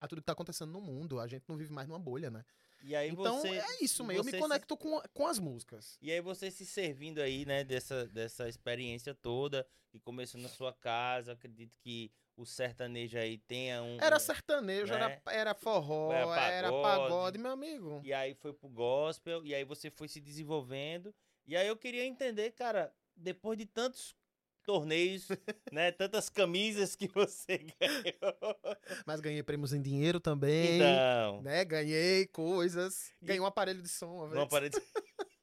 [0.00, 1.18] a tudo que tá acontecendo no mundo.
[1.18, 2.44] A gente não vive mais numa bolha, né?
[2.84, 4.20] E aí então você, é isso mesmo.
[4.20, 5.96] Eu me você se- conecto com, com as músicas.
[6.02, 10.72] E aí você se servindo aí, né, dessa, dessa experiência toda, que começou na sua
[10.72, 13.96] casa, acredito que o sertanejo aí tenha um...
[14.00, 14.96] Era sertanejo, né?
[14.96, 16.82] era, era forró, Era era pagode.
[16.82, 18.00] pagode, meu amigo.
[18.04, 21.14] E aí foi pro gospel, e aí você foi se desenvolvendo.
[21.46, 24.14] E aí eu queria entender, cara, depois de tantos
[24.64, 25.28] torneios,
[25.70, 28.58] né, tantas camisas que você ganhou.
[29.06, 30.76] Mas ganhei prêmios em dinheiro também.
[30.76, 31.64] Então, Né?
[31.64, 33.12] Ganhei coisas.
[33.22, 34.40] Ganhei um aparelho de som uma vez.
[34.40, 34.76] não parei de...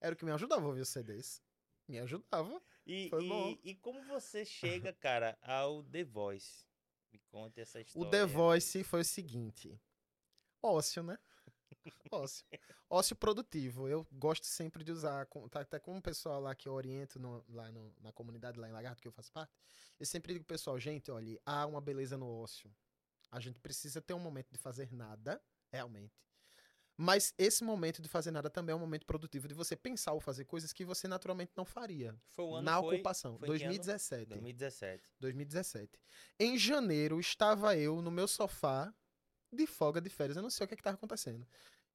[0.00, 1.42] Era o que me ajudava a ouvir os CDs.
[1.88, 2.60] Me ajudava.
[2.86, 3.58] E, Foi e- bom.
[3.64, 6.64] e como você chega, cara, ao The Voice?
[7.12, 8.06] Me conta essa história.
[8.06, 9.80] O The Voice foi o seguinte.
[10.62, 11.18] Ócio, né?
[12.10, 12.44] Ócio.
[12.88, 13.88] Ócio produtivo.
[13.88, 17.44] Eu gosto sempre de usar, tá até com o pessoal lá que eu oriento no-
[17.48, 19.52] lá no- na comunidade lá em Lagarto, que eu faço parte.
[19.98, 22.70] Eu sempre digo pessoal, gente, olha, há uma beleza no ócio.
[23.30, 26.14] A gente precisa ter um momento de fazer nada, realmente.
[26.98, 30.20] Mas esse momento de fazer nada também é um momento produtivo de você pensar ou
[30.20, 32.16] fazer coisas que você naturalmente não faria.
[32.28, 33.38] Foi o ano na foi ocupação.
[33.38, 33.74] foi que ano?
[33.74, 34.28] 2017.
[34.30, 35.12] 2017.
[35.20, 36.00] 2017.
[36.40, 38.94] Em janeiro, estava eu no meu sofá
[39.52, 40.36] de folga de férias.
[40.38, 41.46] Eu não sei o que estava acontecendo.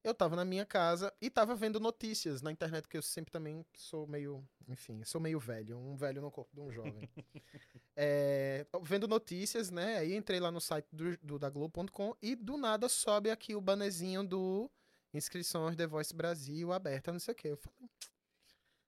[0.04, 3.64] Eu estava na minha casa e estava vendo notícias na internet, que eu sempre também
[3.76, 7.10] sou meio, enfim, sou meio velho, um velho no corpo de um jovem.
[7.94, 9.98] É, vendo notícias, né?
[9.98, 13.60] Aí entrei lá no site do, do da Globo.com e do nada sobe aqui o
[13.60, 14.72] banezinho do
[15.14, 17.50] inscrições The Voice Brasil aberta, não sei o que.
[17.50, 17.90] Eu falei,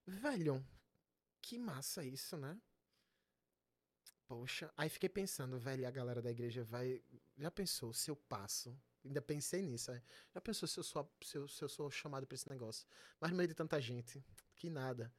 [0.06, 0.66] velho,
[1.40, 2.58] que massa isso, né?
[4.26, 7.02] Poxa, aí fiquei pensando, velho, a galera da igreja vai.
[7.36, 8.74] Já pensou se eu passo?
[9.04, 9.90] Ainda pensei nisso.
[9.90, 10.02] é.
[10.34, 12.86] Já pensou se eu sou, se eu, se eu sou chamado pra esse negócio?
[13.20, 14.24] Mas no meio de tanta gente,
[14.56, 15.12] que nada.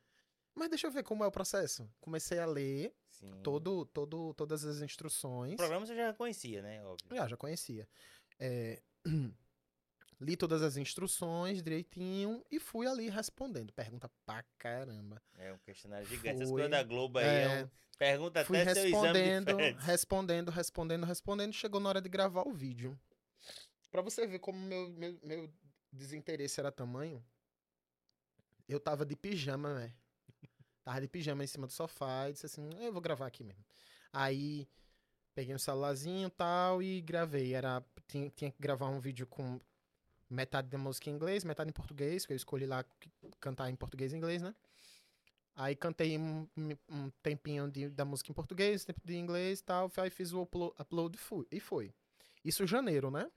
[0.56, 1.88] Mas deixa eu ver como é o processo.
[2.00, 3.42] Comecei a ler Sim.
[3.44, 5.54] todo, todo, todas as instruções.
[5.54, 6.84] O programa você já conhecia, né?
[6.84, 7.16] Óbvio.
[7.16, 7.88] Já, já conhecia.
[8.40, 8.82] É,
[10.20, 13.74] li todas as instruções direitinho e fui ali respondendo.
[13.74, 15.22] Pergunta pra caramba.
[15.38, 16.30] É um questionário gigante.
[16.38, 16.62] Essas Fui.
[16.62, 17.70] coisas da Globo aí é, É, um...
[17.98, 21.54] Pergunta Fui até seu exame de respondendo, respondendo, respondendo, respondendo.
[21.54, 22.98] Chegou na hora de gravar o vídeo.
[23.96, 25.50] Pra você ver como meu, meu, meu
[25.90, 27.24] desinteresse era tamanho,
[28.68, 29.94] eu tava de pijama, né?
[30.84, 33.64] Tava de pijama em cima do sofá e disse assim: eu vou gravar aqui mesmo.
[34.12, 34.68] Aí
[35.34, 37.54] peguei um celularzinho e tal e gravei.
[37.54, 39.62] Era, tinha, tinha que gravar um vídeo com
[40.30, 42.84] metade da música em inglês, metade em português, que eu escolhi lá
[43.40, 44.54] cantar em português e inglês, né?
[45.56, 46.46] Aí cantei um,
[46.90, 49.90] um tempinho de- da música em português, tempo de inglês e tal.
[49.98, 51.94] Aí fiz o uplo- upload fui, e foi.
[52.44, 53.32] Isso em janeiro, né?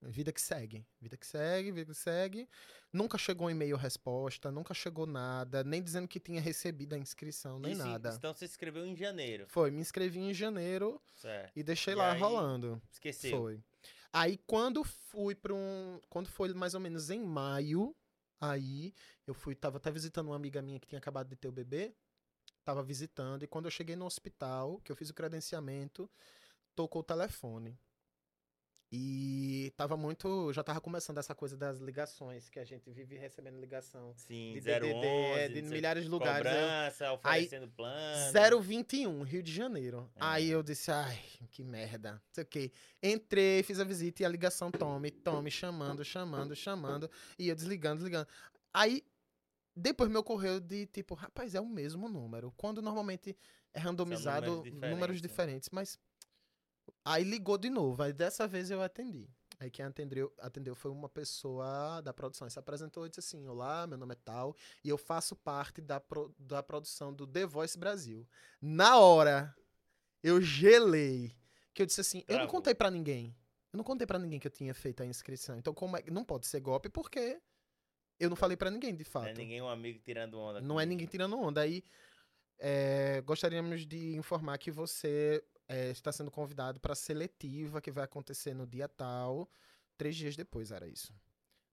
[0.00, 0.86] Vida que segue.
[1.00, 2.48] Vida que segue, vida que segue.
[2.92, 7.58] Nunca chegou um e-mail resposta, nunca chegou nada, nem dizendo que tinha recebido a inscrição,
[7.58, 8.14] nem Isso, nada.
[8.16, 9.46] Então você se inscreveu em janeiro.
[9.48, 11.52] Foi, me inscrevi em janeiro Certo.
[11.56, 12.80] e deixei E lá aí, rolando.
[12.92, 13.38] Esqueceu.
[13.38, 13.60] Foi.
[14.12, 17.94] Aí quando fui para um, quando foi mais ou menos em maio,
[18.40, 18.94] aí
[19.26, 21.92] eu fui, tava até visitando uma amiga minha que tinha acabado de ter o bebê,
[22.64, 26.08] tava visitando e quando eu cheguei no hospital, que eu fiz o credenciamento,
[26.74, 27.76] tocou o telefone.
[28.90, 33.60] E tava muito, já tava começando essa coisa das ligações, que a gente vive recebendo
[33.60, 36.50] ligação Sim, de 011, DDD, é, de sei, milhares de lugares.
[36.50, 38.62] Eu- Cobrança, oferecendo plano.
[38.62, 40.10] 021, Rio de Janeiro.
[40.14, 40.18] É.
[40.20, 41.20] Aí eu disse, ai,
[41.50, 42.12] que merda.
[42.12, 42.72] Não sei o quê.
[43.02, 47.10] Entrei, fiz a visita e a ligação tome, tome, chamando, chamando, chamando.
[47.38, 48.28] E eu desligando, desligando.
[48.72, 49.04] Aí
[49.80, 52.52] Depois me ocorreu de tipo, rapaz, é o mesmo número.
[52.56, 53.36] Quando normalmente
[53.72, 55.74] é randomizado números números diferentes, diferentes, né?
[55.74, 55.98] mas.
[57.04, 58.02] Aí ligou de novo.
[58.02, 59.28] Aí dessa vez eu atendi.
[59.60, 62.46] Aí quem atendeu, atendeu foi uma pessoa da produção.
[62.46, 64.54] Ele se apresentou e disse assim: Olá, meu nome é tal.
[64.84, 68.26] E eu faço parte da, pro- da produção do The Voice Brasil.
[68.60, 69.52] Na hora,
[70.22, 71.32] eu gelei.
[71.74, 73.36] Que eu disse assim: Eu não contei pra ninguém.
[73.72, 75.58] Eu não contei pra ninguém que eu tinha feito a inscrição.
[75.58, 77.40] Então, como é não pode ser golpe porque
[78.20, 79.26] eu não falei pra ninguém, de Não fato.
[79.28, 80.60] é ninguém um amigo tirando onda.
[80.60, 81.60] Não é ninguém tirando onda.
[81.62, 81.82] Aí
[82.58, 88.04] é, gostaríamos de informar que você é, está sendo convidado para a seletiva que vai
[88.04, 89.48] acontecer no dia tal.
[89.96, 91.14] Três dias depois era isso.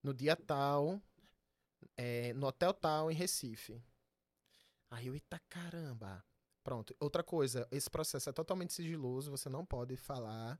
[0.03, 1.01] No dia tal,
[1.95, 3.81] é, no hotel tal, em Recife.
[4.89, 6.23] Aí eu, eita caramba.
[6.63, 6.95] Pronto.
[6.99, 10.59] Outra coisa, esse processo é totalmente sigiloso, você não pode falar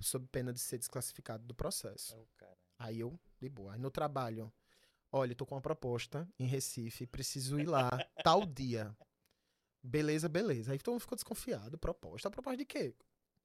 [0.00, 2.16] sob pena de ser desclassificado do processo.
[2.36, 2.56] Cara.
[2.78, 3.74] Aí eu, de boa.
[3.74, 4.52] Aí no trabalho,
[5.10, 7.90] olha, tô com uma proposta em Recife, preciso ir lá,
[8.24, 8.96] tal dia.
[9.82, 10.72] Beleza, beleza.
[10.72, 11.76] Aí todo mundo ficou desconfiado.
[11.78, 12.30] Proposta?
[12.30, 12.94] Proposta de quê?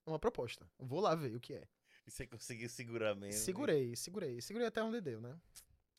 [0.05, 0.69] Uma proposta.
[0.77, 1.67] Vou lá ver o que é.
[2.05, 3.41] E você conseguiu segurar mesmo.
[3.43, 4.39] Segurei, segurei.
[4.41, 5.37] Segurei até onde deu, né?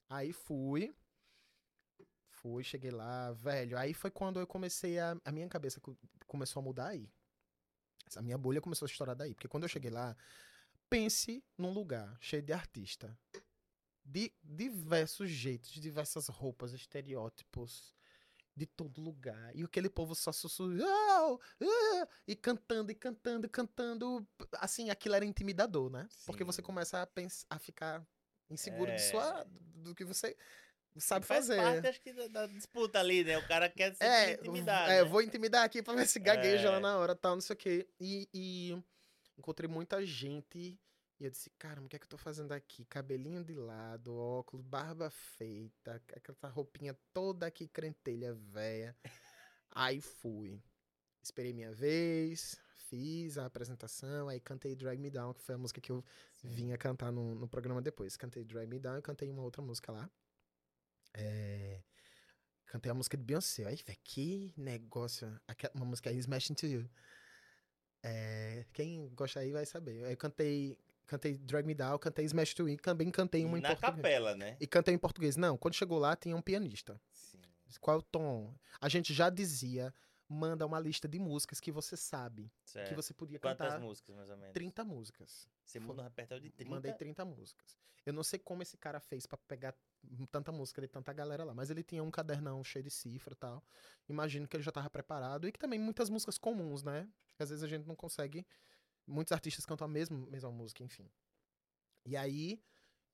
[0.09, 0.95] Aí fui.
[2.31, 3.77] Fui, cheguei lá, velho.
[3.77, 5.17] Aí foi quando eu comecei a.
[5.25, 7.11] A minha cabeça co- começou a mudar aí.
[8.17, 9.35] A minha bolha começou a estourar daí.
[9.35, 10.17] Porque quando eu cheguei lá,
[10.89, 13.19] pense num lugar cheio de artista.
[14.05, 17.98] De diversos jeitos, de diversas roupas, estereótipos.
[18.59, 19.55] De todo lugar.
[19.55, 21.41] E aquele povo só sussurrando.
[22.27, 24.27] E cantando, e cantando, e cantando.
[24.55, 26.09] Assim, aquilo era intimidador, né?
[26.27, 26.67] Porque você Sim.
[26.67, 28.05] começa a, pensar, a ficar
[28.51, 28.97] inseguro É.
[28.97, 29.45] de sua,
[29.77, 30.37] do que você
[30.97, 31.63] sabe Faz fazer.
[31.63, 33.39] parte, acho que, da, da disputa ali, né?
[33.39, 34.91] O cara quer se É, intimidar.
[34.91, 35.09] é, né?
[35.09, 36.81] vou intimidar aqui pra ver se gagueja lá É.
[36.81, 37.89] na hora, tal, não sei o quê.
[38.01, 38.83] E, e
[39.39, 40.77] encontrei muita gente
[41.19, 42.85] e eu disse, caramba, o que é que eu tô fazendo aqui?
[42.85, 48.97] Cabelinho de lado, óculos, barba feita, aquela roupinha toda aqui, crentelha véia.
[49.71, 50.63] Aí fui.
[51.23, 55.81] Esperei minha vez, fiz a apresentação, aí cantei Drag Me Down, que foi a música
[55.81, 56.05] que eu
[56.35, 56.49] Sim.
[56.49, 58.17] vinha cantar no, no programa depois.
[58.17, 60.09] Cantei Drag Me Down e cantei uma outra música lá.
[61.15, 61.83] É,
[62.69, 63.65] Cantei a música de Beyoncé.
[63.65, 65.27] Aí, velho, que negócio.
[65.75, 66.89] Uma música aí, Smash Into You.
[68.03, 70.05] É, quem gosta aí vai saber.
[70.05, 70.79] Aí eu cantei,
[71.09, 73.97] cantei Drag Me Down, cantei Smash To You, também cantei E uma em na português.
[73.97, 74.57] capela, né?
[74.61, 75.37] E cantei em português.
[75.37, 77.01] Não, quando chegou lá, tinha um pianista.
[77.11, 77.41] Sim.
[77.81, 78.55] Qual é o tom?
[78.81, 79.93] A gente já dizia,
[80.29, 82.89] manda uma lista de músicas que você sabe, Certo.
[82.89, 83.81] que você podia Quantas cantar.
[83.81, 84.53] músicas, mais ou menos?
[84.55, 85.49] 30 músicas.
[85.65, 86.71] Você muda um repertório de 30?
[86.71, 87.77] Mandei 30 músicas.
[88.07, 89.75] Eu não sei como esse cara fez pra pegar
[90.31, 93.37] tanta música de tanta galera lá, mas ele tinha um cadernão cheio de cifra e
[93.37, 93.63] tal.
[94.09, 97.07] Imagino que ele já tava preparado e que também muitas músicas comuns, né?
[97.37, 98.47] Que às vezes a gente não consegue.
[99.09, 101.11] Muitos artistas cantam a mesma, mesma música, enfim.
[102.05, 102.63] E aí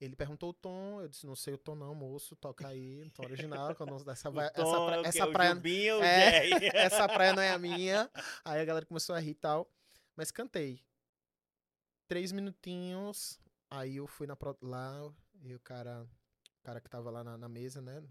[0.00, 3.22] ele perguntou o tom, eu disse, não sei o tom não, moço, toca aí, tom
[3.24, 6.50] original, que eu não, essa, essa, pra- é essa praia, Jubinho É,
[6.84, 8.10] essa praia não é a minha.
[8.44, 9.70] Aí a galera começou a rir e tal.
[10.16, 10.84] Mas cantei.
[12.08, 13.38] Três minutinhos.
[13.70, 16.02] Aí eu fui na lá e o cara,
[16.58, 18.02] o cara que tava lá na, na mesa, né?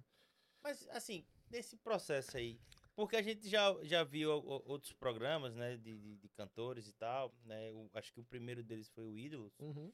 [0.62, 2.60] Mas, assim, nesse processo aí,
[2.96, 4.30] porque a gente já, já viu
[4.66, 8.64] outros programas, né, de, de, de cantores e tal, né, o- acho que o primeiro
[8.64, 9.54] deles foi o Ídolos.
[9.60, 9.91] Uhum.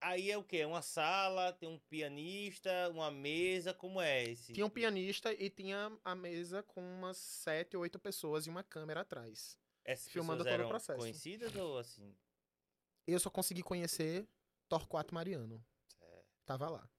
[0.00, 0.64] Aí é o quê?
[0.66, 4.52] Uma sala, tem um pianista, uma mesa, como é esse?
[4.52, 9.00] Tinha um pianista e tinha a mesa com umas sete, oito pessoas e uma câmera
[9.00, 9.58] atrás.
[9.84, 10.98] Essas filmando pessoas todo o processo.
[10.98, 12.14] conhecidas ou assim?
[13.06, 14.28] Eu só consegui conhecer
[14.68, 15.64] Torquato Mariano.
[16.00, 16.90] É, Tava lá.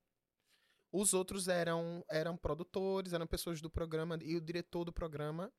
[0.95, 5.51] Os outros eram, eram produtores, eram pessoas do programa e o diretor do programa,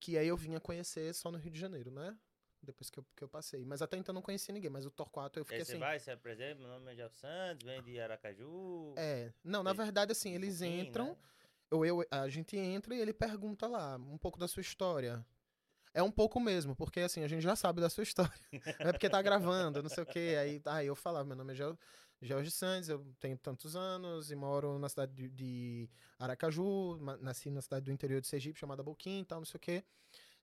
[0.00, 2.18] que aí eu vinha conhecer só no Rio de Janeiro, né?
[2.60, 3.64] Depois que eu, que eu passei.
[3.64, 5.78] Mas até então não conhecia ninguém, mas o Torquato eu Aí fiquei você assim.
[5.78, 8.94] vai, você apresenta, meu nome é Gelson Santos, vem de Aracaju.
[8.96, 11.16] É, não, na verdade, assim, eles pouquinho, entram, né?
[11.70, 15.24] ou eu, a gente entra e ele pergunta lá um pouco da sua história.
[15.94, 18.32] É um pouco mesmo, porque assim, a gente já sabe da sua história.
[18.80, 20.36] Não é porque tá gravando, não sei o quê.
[20.40, 21.78] Aí, aí eu falava, meu nome é Geo-
[22.20, 27.62] George Santos, eu tenho tantos anos e moro na cidade de, de Aracaju, nasci na
[27.62, 29.84] cidade do interior de Sergipe, chamada Boquim e tal, não sei o quê.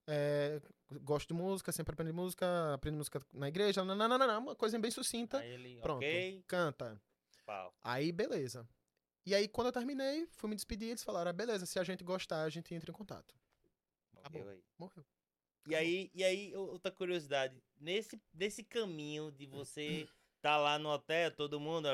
[0.08, 0.62] É,
[1.02, 5.40] gosto de música, sempre aprendi música, aprendi música na igreja, nananana, uma coisa bem sucinta.
[5.40, 7.02] Aí ele, Pronto, ok, canta.
[7.84, 8.68] Aí, beleza.
[9.26, 12.04] E aí, quando eu terminei, fui me despedir, eles falaram, ah, beleza, se a gente
[12.04, 13.36] gostar, a gente entra em contato.
[14.14, 14.64] Morreu aí.
[14.78, 15.06] Morreu.
[15.68, 20.08] E aí, e aí, outra curiosidade, nesse, nesse caminho de você
[20.46, 21.88] tá lá no hotel, todo mundo,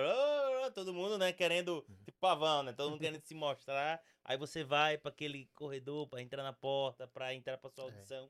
[0.75, 4.97] todo mundo, né, querendo, tipo pavão, né, todo mundo querendo se mostrar, aí você vai
[4.97, 7.87] pra aquele corredor pra entrar na porta, pra entrar pra sua É.
[7.87, 8.29] audição.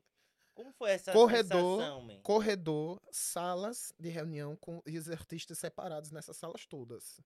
[0.54, 2.20] Como foi essa Corredor, sensação, man?
[2.22, 7.20] Corredor, salas de reunião com os artistas separados nessas salas todas.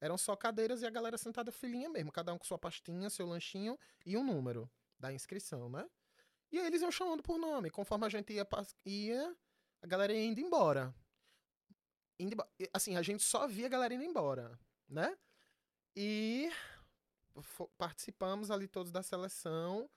[0.00, 3.26] Eram só cadeiras e a galera sentada filinha mesmo, cada um com sua pastinha, seu
[3.26, 5.86] lanchinho e um número da inscrição, né?
[6.50, 7.70] E aí eles iam chamando por nome.
[7.70, 8.46] Conforme a gente ia,
[8.84, 9.36] ia
[9.82, 10.94] a galera ia indo embora.
[12.22, 14.58] Indo embo- e, Assim, a gente só via a galera indo embora,
[14.88, 15.16] né?
[15.96, 16.50] E
[17.78, 19.88] participamos ali todos da seleção.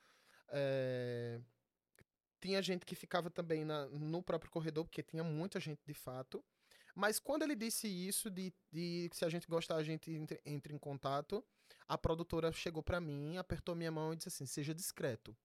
[0.49, 1.39] é,
[2.39, 6.43] Tinha gente que ficava também na- no próprio corredor, porque tinha muita gente de fato.
[6.93, 10.73] Mas quando ele disse isso, de, de se a gente gostar, a gente entre, entre
[10.73, 11.43] em contato,
[11.87, 15.35] a produtora chegou pra mim, apertou minha mão e disse assim: seja discreto.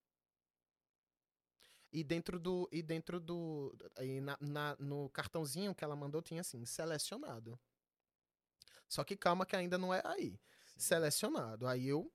[1.92, 2.68] E dentro do.
[2.70, 3.76] E dentro do.
[3.96, 7.58] Aí na, na- no cartãozinho que ela mandou tinha assim, selecionado.
[8.88, 10.38] Só que calma que ainda não é aí.
[10.76, 11.66] Selecionado.
[11.66, 12.12] Aí eu.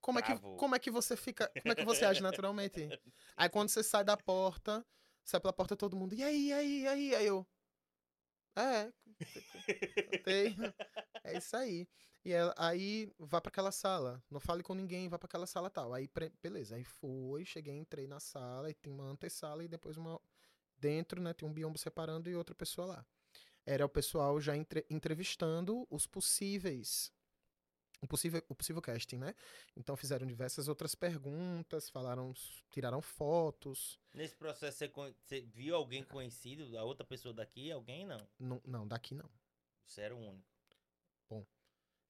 [0.00, 1.48] Como é, que, como é que você fica.
[1.60, 2.88] Como é que você age naturalmente?
[3.36, 4.84] Aí quando você sai da porta,
[5.24, 6.14] sai pela porta todo mundo.
[6.14, 7.14] E aí, e aí, e aí?
[7.16, 7.46] Aí eu.
[8.56, 8.92] É.
[10.24, 10.56] Tem.
[11.24, 11.88] É isso aí.
[12.24, 14.22] E ela- aí vá pra aquela sala.
[14.30, 15.94] Não fale com ninguém, vá pra aquela sala tal.
[15.94, 16.76] Aí, pre- beleza.
[16.76, 20.20] Aí fui, cheguei, entrei na sala e tem uma antessala e depois uma.
[20.78, 21.34] Dentro, né?
[21.34, 23.06] Tem um biombo separando e outra pessoa lá.
[23.66, 27.12] Era o pessoal já entre- entrevistando os possíveis.
[28.00, 29.34] O possível, o possível casting, né?
[29.76, 32.32] Então fizeram diversas outras perguntas, falaram,
[32.70, 33.98] tiraram fotos.
[34.14, 37.70] Nesse processo, você, você viu alguém conhecido, a outra pessoa daqui?
[37.70, 38.26] Alguém não?
[38.38, 39.28] Não, não, daqui não.
[39.84, 40.50] Você era o único.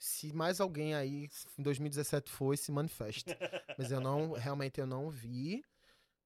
[0.01, 1.29] Se mais alguém aí
[1.59, 3.27] em 2017 foi, se manifeste.
[3.79, 5.63] Mas eu não, realmente eu não vi.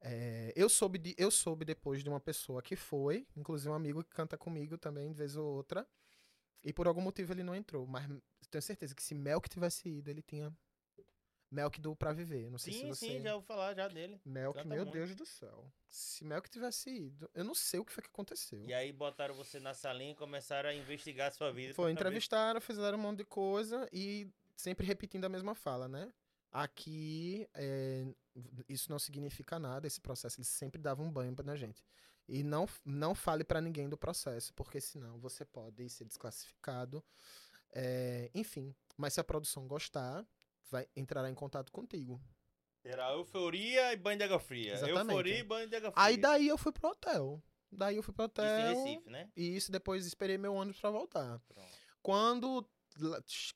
[0.01, 4.05] É, eu, soube de, eu soube depois de uma pessoa que foi, inclusive um amigo
[4.05, 5.85] que canta comigo também, de vez ou outra.
[6.65, 7.87] E por algum motivo ele não entrou.
[7.87, 8.09] Mas
[8.51, 10.53] tenho certeza que se Melk tivesse ido, ele tinha.
[11.51, 12.51] Melk do Pra Viver.
[12.51, 13.07] Não sei se Sim, você.
[13.07, 14.21] sim, já vou falar já dele.
[14.25, 14.93] Melk, meu muito.
[14.93, 15.71] Deus do céu.
[15.89, 18.65] Se Melk tivesse ido, eu não sei o que foi que aconteceu.
[18.65, 21.73] E aí botaram você na salinha e começaram a investigar a sua vida.
[21.75, 25.87] Foi, pra saber- entrevistaram, fizeram um monte de coisa e sempre repetindo a mesma fala,
[25.87, 26.13] né?
[26.51, 28.05] Aqui, é,
[28.69, 31.85] isso não significa nada, esse processo, eles sempre davam um banho na gente.
[32.29, 37.05] E não, não fale pra ninguém do processo, porque senão você pode ser desclassificado.
[37.73, 40.25] É, enfim, mas se a produção gostar,
[40.71, 42.21] vai entrará em contato contigo.
[42.83, 44.75] Era euforia e banho de água fria.
[44.75, 45.11] Exatamente.
[45.11, 46.05] Euforia e banho de água fria.
[46.05, 47.43] Aí daí eu fui pro hotel.
[47.71, 48.47] Daí eu fui pro Isso hotel.
[48.47, 49.31] em Recife, né?
[49.37, 51.41] E isso depois esperei meu ônibus pra voltar.
[51.49, 51.69] Pronto.
[52.03, 52.71] Quando,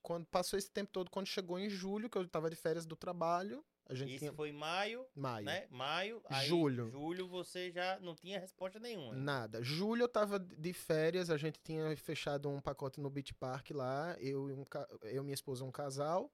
[0.02, 2.96] quando passou esse tempo todo, quando chegou em julho, que eu tava de férias do
[2.96, 5.46] trabalho, a gente Isso tinha foi maio, maio.
[5.46, 5.66] né?
[5.70, 6.20] Maio.
[6.28, 6.90] Aí, Julho.
[6.90, 9.14] Julho você já não tinha resposta nenhuma.
[9.14, 9.62] Nada.
[9.62, 14.14] Julho eu tava de férias, a gente tinha fechado um pacote no Beach Park lá,
[14.20, 14.64] eu e um,
[15.04, 16.30] eu, minha esposa, um casal,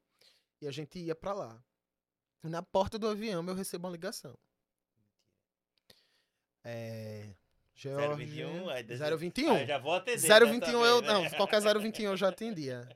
[0.61, 1.63] e a gente ia pra lá.
[2.43, 4.37] Na porta do avião eu recebo uma ligação.
[6.63, 7.29] É.
[7.77, 9.53] George, 021, aí desse- 021.
[9.55, 10.19] Aí já vou atender.
[10.19, 11.01] 021 dessa eu.
[11.01, 11.09] vez, né?
[11.31, 12.89] Não, qualquer 021 eu já atendia.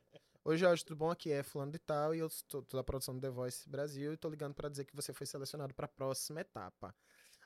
[0.49, 1.11] Oi, Jorge, tudo bom?
[1.11, 4.17] Aqui é fulano de tal e eu tô da produção do The Voice Brasil e
[4.17, 6.95] tô ligando pra dizer que você foi selecionado pra próxima etapa.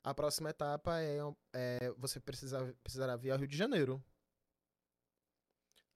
[0.04, 1.18] A próxima etapa é,
[1.52, 4.00] é você precisa, precisará vir ao Rio de Janeiro.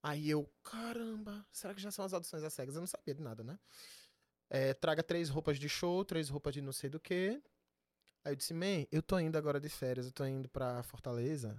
[0.02, 2.74] Aí eu, caramba, será que já são as audições às cegas?
[2.74, 3.56] Eu não sabia de nada, né?
[4.50, 7.40] É, traga três roupas de show, três roupas de não sei do que.
[8.24, 11.56] Aí eu disse, man, eu tô indo agora de férias, eu tô indo pra Fortaleza.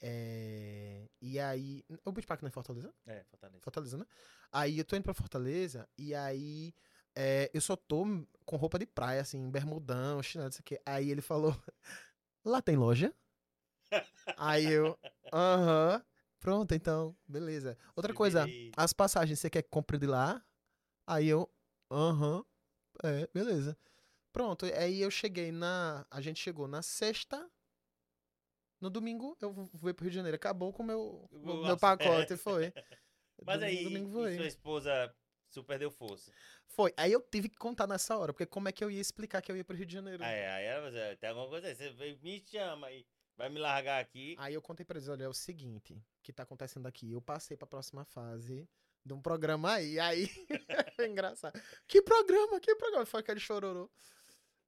[0.00, 1.84] É, e aí.
[2.04, 2.92] O Beach Park não é Fortaleza?
[3.06, 3.60] É, Fortaleza.
[3.60, 4.06] Fortaleza, né?
[4.52, 6.72] Aí eu tô indo pra Fortaleza e aí
[7.14, 8.04] é, eu só tô
[8.44, 10.78] com roupa de praia, assim, bermudão, chinelo, isso aqui.
[10.86, 11.52] Aí ele falou:
[12.44, 13.12] Lá tem loja?
[14.36, 14.96] aí eu,
[15.32, 16.02] aham,
[16.38, 17.76] pronto, então, beleza.
[17.96, 18.46] Outra coisa,
[18.76, 20.44] as passagens você quer que compre de lá?
[21.06, 21.50] Aí eu,
[21.90, 22.44] aham,
[23.02, 23.76] é, beleza.
[24.32, 26.06] Pronto, aí eu cheguei na.
[26.10, 27.50] A gente chegou na sexta.
[28.80, 30.36] No domingo eu fui pro Rio de Janeiro.
[30.36, 32.72] Acabou com o meu, o meu pacote, foi.
[33.44, 34.36] Mas Dom- aí, domingo foi.
[34.36, 35.14] sua esposa
[35.48, 36.32] super deu força.
[36.66, 36.92] Foi.
[36.96, 39.50] Aí eu tive que contar nessa hora, porque como é que eu ia explicar que
[39.50, 40.22] eu ia pro Rio de Janeiro?
[40.22, 41.74] Aí, aí ela "É, tem alguma coisa aí.
[41.74, 41.90] Você
[42.22, 43.06] me chama aí.
[43.36, 44.34] Vai me largar aqui.
[44.38, 47.12] Aí eu contei pra eles, olha, é o seguinte, que tá acontecendo aqui.
[47.12, 48.68] Eu passei pra próxima fase
[49.04, 49.98] de um programa aí.
[50.00, 50.28] Aí,
[50.98, 51.60] é engraçado.
[51.86, 52.58] Que programa?
[52.60, 53.06] Que programa?
[53.06, 53.88] Foi aquele chororô.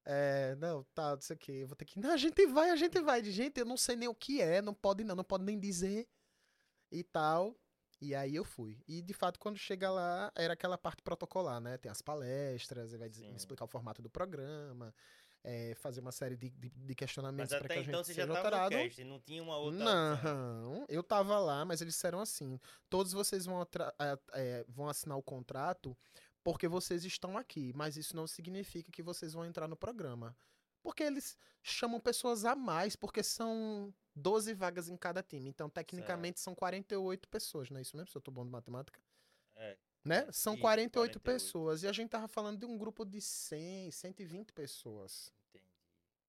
[0.05, 1.65] É, não, tá, não sei o que.
[1.65, 1.99] Vou ter que.
[2.01, 3.21] Não, a gente vai, a gente vai.
[3.23, 5.59] De gente, eu não sei nem o que é, não pode não, não pode nem
[5.59, 6.09] dizer.
[6.91, 7.55] E tal.
[8.01, 8.83] E aí eu fui.
[8.89, 11.77] E de fato, quando chega lá, era aquela parte protocolar, né?
[11.77, 13.37] Tem as palestras, vai dizer- Sim.
[13.37, 14.95] explicar o formato do programa,
[15.45, 18.27] é, fazer uma série de, de, de questionamentos para que a gente então você já
[18.27, 18.75] seja alterado.
[18.75, 20.25] no cast, não tinha uma outra opção.
[20.25, 23.67] Não, eu tava lá, mas eles disseram assim: todos vocês vão,
[24.33, 25.95] é, vão assinar o contrato
[26.43, 30.37] porque vocês estão aqui, mas isso não significa que vocês vão entrar no programa.
[30.83, 35.51] Porque eles chamam pessoas a mais, porque são 12 vagas em cada time.
[35.51, 38.11] Então, tecnicamente, são 48 pessoas, não é isso mesmo?
[38.11, 39.01] Se eu tô bom de matemática.
[39.55, 39.77] É.
[40.05, 40.25] Né?
[40.29, 41.21] É, São isso, 48, 48.
[41.21, 41.83] pessoas.
[41.83, 45.31] E a gente tava falando de um grupo de 100, 120 pessoas.
[45.51, 45.65] Entendi.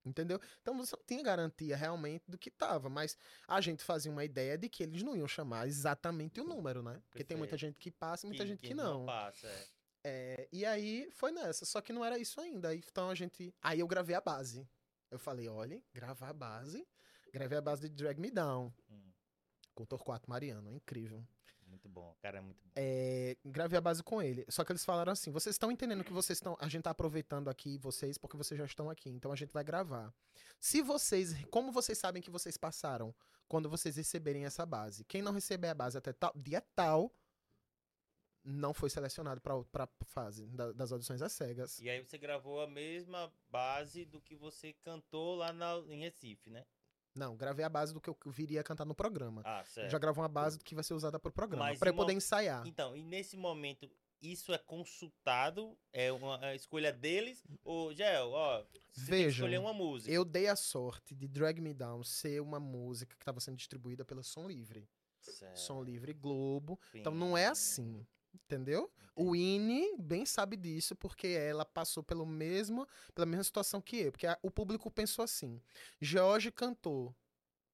[0.04, 0.40] Entendeu?
[0.60, 3.16] Então você não tinha garantia realmente do que tava, mas
[3.48, 7.00] a gente fazia uma ideia de que eles não iam chamar exatamente o número, né?
[7.08, 7.74] Porque tem muita Perfeito.
[7.74, 9.06] gente que passa e muita gente que não.
[9.06, 9.66] passa, é.
[10.04, 12.68] É, e aí foi nessa, só que não era isso ainda.
[12.68, 13.54] Aí, Então a gente.
[13.62, 14.66] Aí eu gravei a base.
[15.10, 16.86] Eu falei, olha, gravar a base.
[17.32, 19.10] Gravei a base de Drag Me Down, Hum,
[19.74, 21.24] com o Torquato Mariano, incrível.
[21.66, 22.70] muito bom, cara, é muito bom.
[22.76, 24.44] É, gravei a base com ele.
[24.48, 26.56] Só que eles falaram assim: vocês estão entendendo que vocês estão.
[26.60, 29.08] A gente tá aproveitando aqui vocês porque vocês já estão aqui.
[29.10, 30.12] Então a gente vai gravar.
[30.60, 31.34] Se vocês.
[31.50, 33.14] Como vocês sabem que vocês passaram
[33.48, 35.04] quando vocês receberem essa base?
[35.04, 37.10] Quem não receber a base até tal, dia tal.
[38.44, 41.78] Não foi selecionado pra, pra fase da- das audições às cegas.
[41.80, 46.50] E aí você gravou a mesma base do que você cantou lá na, em Recife,
[46.50, 46.64] né?
[47.14, 49.42] Não, gravei a base do que eu viria a cantar no programa.
[49.44, 49.90] Ah, certo.
[49.90, 51.66] Já gravou uma base do que vai ser usada pro programa.
[51.66, 52.66] Mas Pra eu poder ensaiar.
[52.66, 53.88] Então, e nesse momento,
[54.20, 55.76] isso é consultado?
[55.92, 57.44] É uma a escolha deles?
[57.62, 58.64] Ou, Gel, ó,
[58.94, 60.12] Veja, escolher uma música.
[60.12, 64.04] Eu dei a sorte de Drag Me Down ser uma música que estava sendo distribuída
[64.04, 64.88] pela Som Livre.
[65.20, 65.56] Certo.
[65.58, 66.80] Som Livre Globo.
[66.94, 68.06] Então não é assim.
[68.34, 68.90] Entendeu?
[69.14, 74.12] O Ine bem sabe disso, porque ela passou pelo mesmo, pela mesma situação que eu.
[74.12, 75.60] Porque a- o público pensou assim:
[76.00, 77.14] George cantou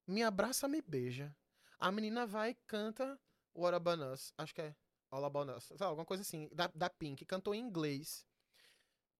[0.07, 1.35] Me Abraça, Me Beija.
[1.79, 3.19] A menina vai e canta
[3.55, 4.33] What About Us.
[4.37, 4.75] Acho que é
[5.11, 5.71] All About Us.
[5.79, 6.49] lá, Alguma coisa assim.
[6.53, 7.25] Da, da Pink.
[7.25, 8.25] Cantou em inglês.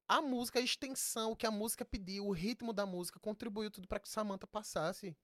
[0.07, 3.87] A música, a extensão, o que a música pediu, o ritmo da música, contribuiu tudo
[3.87, 5.15] para que Samantha passasse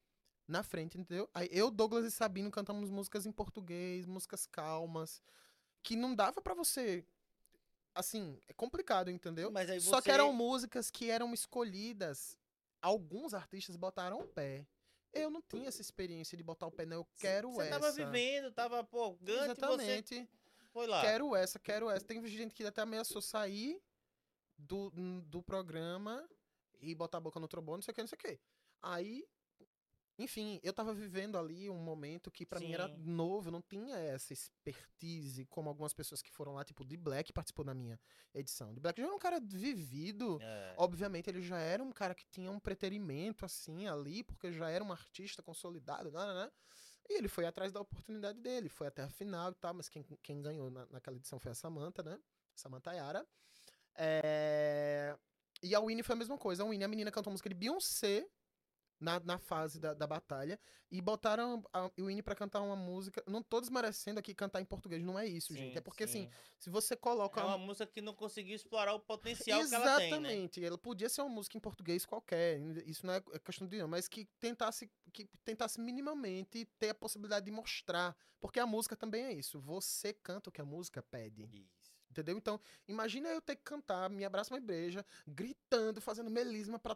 [0.47, 1.27] na frente, entendeu?
[1.33, 5.23] Aí eu, Douglas e Sabino cantamos músicas em português, músicas calmas,
[5.85, 7.05] que não dava pra você.
[7.93, 9.49] Assim, é complicado, entendeu?
[9.51, 12.37] Mas aí Só que você- eram músicas que eram escolhidas.
[12.81, 14.65] Alguns artistas botaram o pé.
[15.13, 16.97] Eu não tinha essa experiência de botar o pé, não.
[16.97, 17.79] Eu quero Você essa.
[17.79, 20.29] tava vivendo, tava, pô, você Exatamente.
[20.73, 21.01] foi lá.
[21.01, 22.03] Quero essa, quero essa.
[22.05, 23.81] Tem gente que até ameaçou sair
[24.57, 24.89] do,
[25.21, 26.27] do programa
[26.81, 28.39] e botar a boca no trombone, não sei o que, não sei o que.
[28.81, 29.25] Aí,
[30.17, 34.31] enfim, eu tava vivendo ali um momento que pra mim era novo, não tinha essa
[34.31, 37.99] expertise como algumas pessoas que foram lá, tipo, de Black participou da minha
[38.33, 38.73] edição.
[38.73, 40.39] De Black já era um cara vivido.
[40.41, 40.75] É.
[40.77, 44.83] Obviamente, ele já era um cara que tinha um preterimento, assim, ali, porque já era
[44.83, 46.51] um artista consolidado, né, né, né?
[47.09, 50.03] E ele foi atrás da oportunidade dele, foi até a final e tal, mas quem,
[50.23, 52.19] quem ganhou na- naquela edição foi a Samantha, né?
[52.55, 53.27] Samantha Yara.
[53.97, 55.15] É,
[55.61, 56.63] E a Winnie foi a mesma coisa.
[56.63, 58.27] A Winnie, a menina cantou música de Beyoncé
[58.99, 63.23] na, na fase da, da batalha e botaram a Winnie pra cantar uma música.
[63.27, 65.77] Não tô desmerecendo aqui cantar em português, não é isso, Sim, gente.
[65.77, 66.29] É porque, assim, sim.
[66.57, 67.41] se você coloca.
[67.41, 70.17] É uma música que não conseguiu explorar o potencial que ela tem, né?
[70.17, 70.63] Exatamente.
[70.63, 72.59] Ela podia ser uma música em português qualquer.
[72.85, 77.45] Isso não é questão de não, mas que tentasse, que tentasse minimamente ter a possibilidade
[77.45, 78.15] de mostrar.
[78.39, 79.59] Porque a música também é isso.
[79.59, 81.43] Você canta o que a música pede.
[81.43, 81.95] Isso.
[82.09, 82.37] Entendeu?
[82.37, 86.95] Então, imagina eu ter que cantar Me Abraça Uma Igreja, gritando, fazendo melisma pra,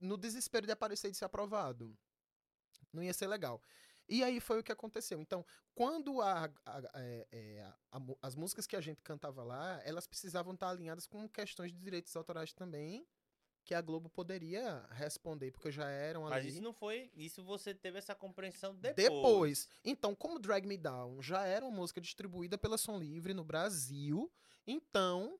[0.00, 1.96] no desespero de aparecer e de ser aprovado.
[2.92, 3.60] Não ia ser legal.
[4.08, 5.20] E aí foi o que aconteceu.
[5.20, 9.42] Então, quando a- a- é, é, a- a mu- as músicas que a gente cantava
[9.42, 13.04] lá, elas precisavam estar alinhadas com questões de direitos autorais também,
[13.64, 16.36] que a Globo poderia responder, porque já eram ali.
[16.36, 17.10] Mas isso não foi.
[17.16, 18.94] Isso você teve essa compreensão depois.
[19.08, 19.68] Depois.
[19.84, 24.32] Então, como Drag Me Down já era uma música distribuída pela Som Livre no Brasil,
[24.64, 25.36] então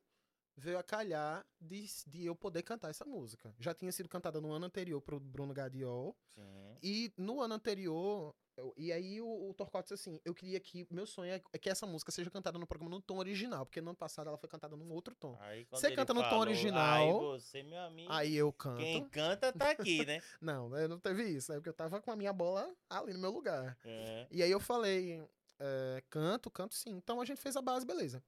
[0.57, 3.53] veio a calhar de, de eu poder cantar essa música.
[3.59, 6.17] Já tinha sido cantada no ano anterior pro Bruno Gadiol.
[6.33, 6.77] Sim.
[6.81, 8.33] E no ano anterior.
[8.57, 10.87] eu- e aí o, o Torquato disse assim: eu queria que.
[10.89, 13.79] Meu sonho é, é que essa música seja cantada no programa no tom original, porque
[13.81, 15.37] no ano passado ela foi cantada num outro tom.
[15.41, 17.07] Aí, Você canta no tom falou, original.
[17.07, 18.11] Aí você, meu amigo.
[18.11, 18.79] Aí eu canto.
[18.79, 20.21] Quem canta tá aqui, né?
[20.41, 21.59] Não, eu não teve isso, né?
[21.59, 23.77] Porque eu tava com a minha bola ali no meu lugar.
[23.85, 24.27] É.
[24.31, 25.23] E aí eu falei,
[25.59, 26.91] é, canto, canto sim.
[26.95, 28.23] Então a gente fez a base, beleza.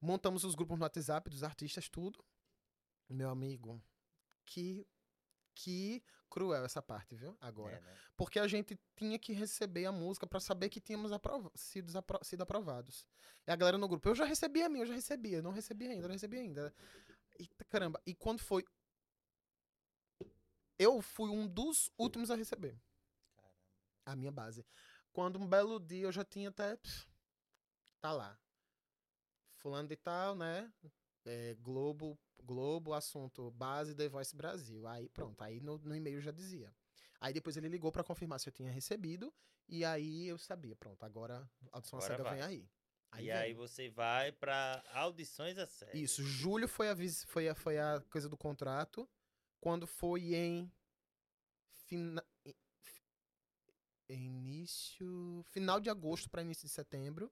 [0.00, 2.24] Montamos os grupos no WhatsApp dos artistas, tudo.
[3.08, 3.82] Meu amigo,
[4.44, 4.86] que
[5.54, 7.36] que cruel essa parte, viu?
[7.40, 7.76] Agora.
[7.76, 7.96] É, né?
[8.16, 12.18] Porque a gente tinha que receber a música pra saber que tínhamos aprova sido, apro
[12.22, 13.06] sido aprovados.
[13.46, 15.50] E a galera no grupo, eu já recebi a minha, eu já recebi, eu não
[15.50, 16.74] recebi ainda, eu não recebi ainda.
[17.38, 18.64] E caramba, e quando foi
[20.78, 22.80] eu fui um dos últimos a receber
[23.36, 23.58] Caramba.
[24.06, 24.64] a minha base.
[25.12, 26.78] Quando um belo dia eu já tinha até.
[28.00, 28.38] Tá lá.
[29.60, 30.72] Fulano de tal, né?
[31.24, 34.86] É, Globo, Globo, assunto base The Voice Brasil.
[34.86, 36.74] Aí pronto, aí no, no e-mail já dizia.
[37.20, 39.32] Aí depois ele ligou pra confirmar se eu tinha recebido.
[39.68, 42.34] E aí eu sabia, pronto, agora a audição Agora cega vai.
[42.34, 42.70] vem aí.
[43.12, 43.36] Aí e vem.
[43.36, 46.00] aí você vai pra audições a sério.
[46.00, 46.96] Isso, julho foi a,
[47.26, 49.08] foi a, foi a coisa do contrato.
[49.60, 50.72] Quando foi em.
[51.86, 52.24] Fina,
[54.08, 55.44] início.
[55.50, 57.30] Final de agosto para início de setembro.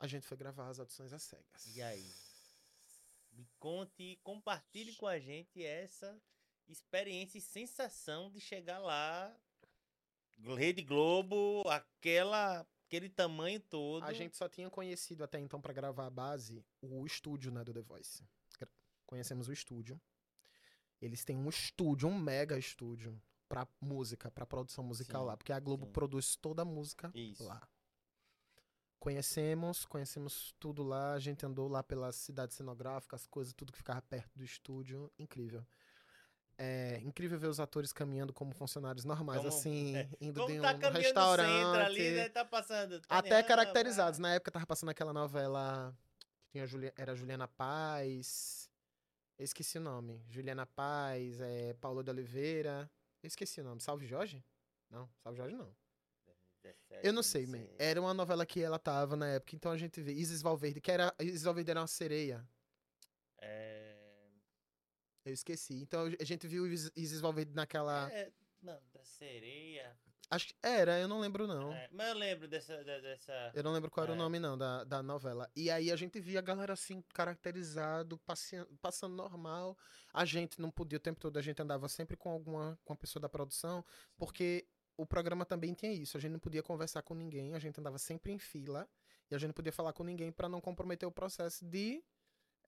[0.00, 1.76] A gente foi gravar as audições às cegas.
[1.76, 2.12] E aí?
[3.32, 6.20] Me conte, compartilhe com a gente essa
[6.66, 9.34] experiência e sensação de chegar lá,
[10.56, 14.04] Rede Globo, aquela, aquele tamanho todo.
[14.04, 17.72] A gente só tinha conhecido até então pra gravar a base o estúdio, né, do
[17.72, 18.24] The Voice.
[19.06, 20.00] Conhecemos o estúdio.
[21.00, 25.52] Eles têm um estúdio, um mega estúdio pra música, pra produção musical Sim, lá, porque
[25.52, 25.92] a Globo sim.
[25.92, 27.44] produz toda a música Isso.
[27.44, 27.66] lá.
[28.98, 33.78] Conhecemos, conhecemos tudo lá, a gente andou lá pela cidade cenográfica, as coisas, tudo que
[33.78, 35.64] ficava perto do estúdio, incrível.
[36.60, 40.08] É incrível ver os atores caminhando como funcionários normais, Como- assim, é.
[40.20, 41.48] indo Como de um tá caminhando no restaurante.
[41.48, 42.28] centro ali, né?
[42.30, 43.00] Tá passando.
[43.08, 44.18] Até Tânia, caracterizados.
[44.18, 48.68] Na época tava passando aquela novela que tinha Juli- era Juliana Paz.
[49.38, 50.20] Eu esqueci o nome.
[50.28, 52.90] Juliana Paz, é, Paulo de Oliveira.
[53.22, 53.80] Eu esqueci o nome.
[53.80, 54.44] Salve Jorge?
[54.90, 55.72] Não, Salve Jorge não.
[56.62, 57.66] 17, Eu não sei, man.
[57.78, 60.12] Era uma novela que ela tava na época, então a gente vê.
[60.12, 61.14] Isis Valverde, que era.
[61.20, 62.46] Isis Valverde era uma sereia.
[63.40, 63.96] É...
[65.24, 65.74] Eu esqueci.
[65.74, 68.10] Então a gente viu Isis Valverde naquela.
[68.12, 68.30] é,
[68.62, 69.96] Não, da sereia.
[70.30, 71.72] Acho que era, eu não lembro não.
[71.72, 72.84] É, mas eu lembro dessa.
[72.84, 73.50] dessa...
[73.54, 74.14] Eu não lembro qual era É.
[74.14, 75.50] o nome, não, da, da novela.
[75.56, 79.76] E aí a gente via a galera assim, caracterizado, passeando, passando normal.
[80.12, 82.96] A gente não podia o tempo todo, a gente andava sempre com alguma com a
[82.96, 83.82] pessoa da produção,
[84.18, 84.66] porque
[84.98, 86.16] o programa também tinha isso.
[86.18, 88.86] A gente não podia conversar com ninguém, a gente andava sempre em fila,
[89.30, 92.04] e a gente não podia falar com ninguém para não comprometer o processo de,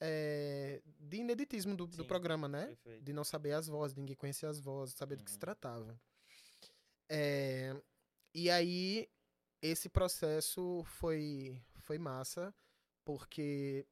[0.00, 2.04] eh, de ineditismo do, do Sim.
[2.04, 2.66] programa, né?
[2.66, 3.04] Perfeito.
[3.04, 5.40] de não saber as vozes, de ninguém conhecer as vozes, saber do que se Uhum.
[5.40, 6.00] tratava.
[7.08, 7.74] É,
[8.32, 9.08] e aí,
[9.60, 12.54] esse processo foi, foi massa,
[13.04, 13.84] porque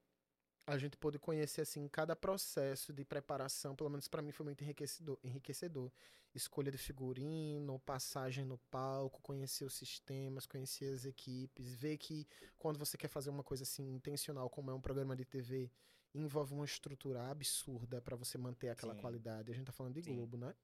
[0.69, 4.63] a gente pôde conhecer, assim, cada processo de preparação, pelo menos para mim foi muito
[4.63, 5.91] enriquecedor, enriquecedor.
[6.35, 12.79] Escolha de figurino, passagem no palco, conhecer os sistemas, conhecer as equipes, ver que quando
[12.79, 15.71] você quer fazer uma coisa assim intencional, como é um programa de TV,
[16.15, 19.01] envolve uma estrutura absurda para você manter aquela Sim.
[19.01, 19.51] qualidade.
[19.51, 20.15] A gente tá falando de Sim.
[20.15, 20.55] Globo, né?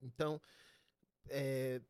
[0.00, 0.40] Então,
[1.28, 1.82] é,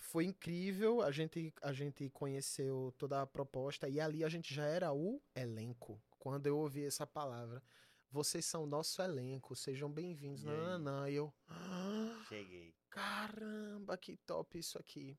[0.00, 1.00] foi incrível.
[1.00, 5.22] A gente, a gente conheceu toda a proposta e ali a gente já era o
[5.32, 6.02] elenco.
[6.28, 7.62] Quando eu ouvi essa palavra,
[8.10, 10.44] vocês são nosso elenco, sejam bem-vindos.
[10.44, 11.08] Não, não, não.
[11.08, 12.74] E eu, "Ah, Cheguei.
[12.90, 15.18] caramba, que top isso aqui.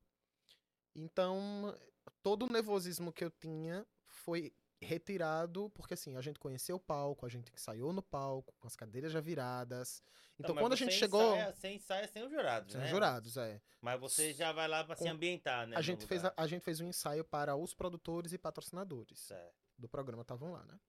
[0.94, 1.76] Então,
[2.22, 7.26] todo o nervosismo que eu tinha foi retirado, porque assim, a gente conheceu o palco,
[7.26, 10.04] a gente ensaiou no palco, com as cadeiras já viradas.
[10.40, 11.34] Então, Não, quando a gente chegou.
[11.36, 12.88] Ensaia, você ensaia sem os jurados, Sem né?
[12.88, 13.60] jurados, é.
[13.82, 15.76] Mas você já vai lá pra se Com- ambientar, né?
[15.76, 19.56] A gente, fez a, a gente fez um ensaio para os produtores e patrocinadores Certo.
[19.76, 20.80] do programa, estavam lá, né?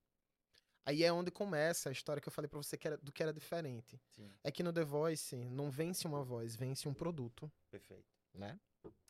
[0.84, 3.22] Aí é onde começa a história que eu falei pra você que era, do que
[3.22, 4.00] era diferente.
[4.08, 8.04] Sim, É que no The Voice não vence uma voz, vence um produto, perfeito.
[8.34, 8.58] né?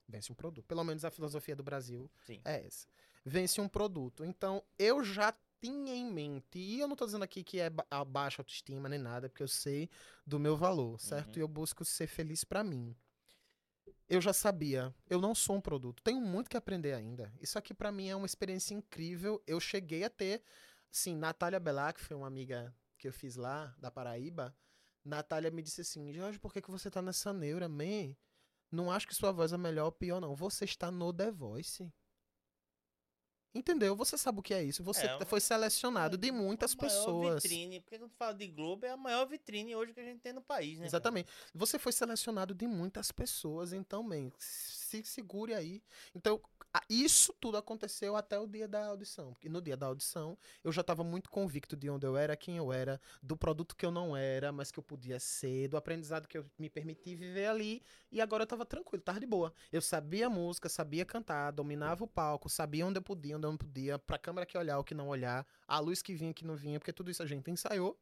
[0.09, 0.67] Vence um produto.
[0.67, 2.41] Pelo menos a filosofia do Brasil Sim.
[2.45, 2.89] é essa.
[3.25, 4.25] Vence um produto.
[4.25, 8.05] Então, eu já tinha em mente, e eu não tô dizendo aqui que é a
[8.05, 9.89] baixa autoestima nem nada, porque eu sei
[10.27, 11.37] do meu valor, certo?
[11.37, 11.41] Uhum.
[11.41, 12.97] E eu busco ser feliz pra mim.
[14.09, 17.33] Eu já sabia, eu não sou um produto, tenho muito que aprender ainda.
[17.41, 19.41] Isso aqui pra mim é uma experiência incrível.
[19.47, 20.43] Eu cheguei a ter,
[20.91, 24.55] sim, Natália Belac, que foi uma amiga que eu fiz lá, da Paraíba.
[25.05, 28.15] Natália me disse assim: Jorge, por que, que você tá nessa neura, man?
[28.71, 30.35] Não acho que sua voz é melhor ou pior, não.
[30.37, 31.93] Você está no The Voice.
[33.53, 33.97] Entendeu?
[33.97, 34.85] Você sabe o que é isso.
[34.85, 37.43] Você É, uma- foi selecionado de muitas a maior pessoas.
[37.43, 40.33] vitrine, porque quando fala de Globo, é a maior vitrine hoje que a gente tem
[40.33, 40.85] no país, né?
[40.85, 40.87] cara?
[40.87, 41.33] Exatamente.
[41.53, 45.83] Você foi selecionado de muitas pessoas, então, man, se segure aí.
[46.15, 46.41] Então,
[46.89, 49.33] isso tudo aconteceu até o dia da audição.
[49.33, 52.57] Porque no dia da audição, eu já estava muito convicto de onde eu era, quem
[52.57, 56.29] eu era, do produto que eu não era, mas que eu podia ser, do aprendizado
[56.29, 57.83] que eu me permiti viver ali.
[58.11, 59.53] E agora eu tava tranquilo, tava de boa.
[59.73, 63.51] Eu sabia a música, sabia cantar, dominava o palco, sabia onde eu podia, onde eu
[63.51, 66.45] não podia, pra câmera que olhar, o que não olhar, a luz que vinha, que
[66.45, 67.99] não vinha, porque tudo isso a gente ensaiou.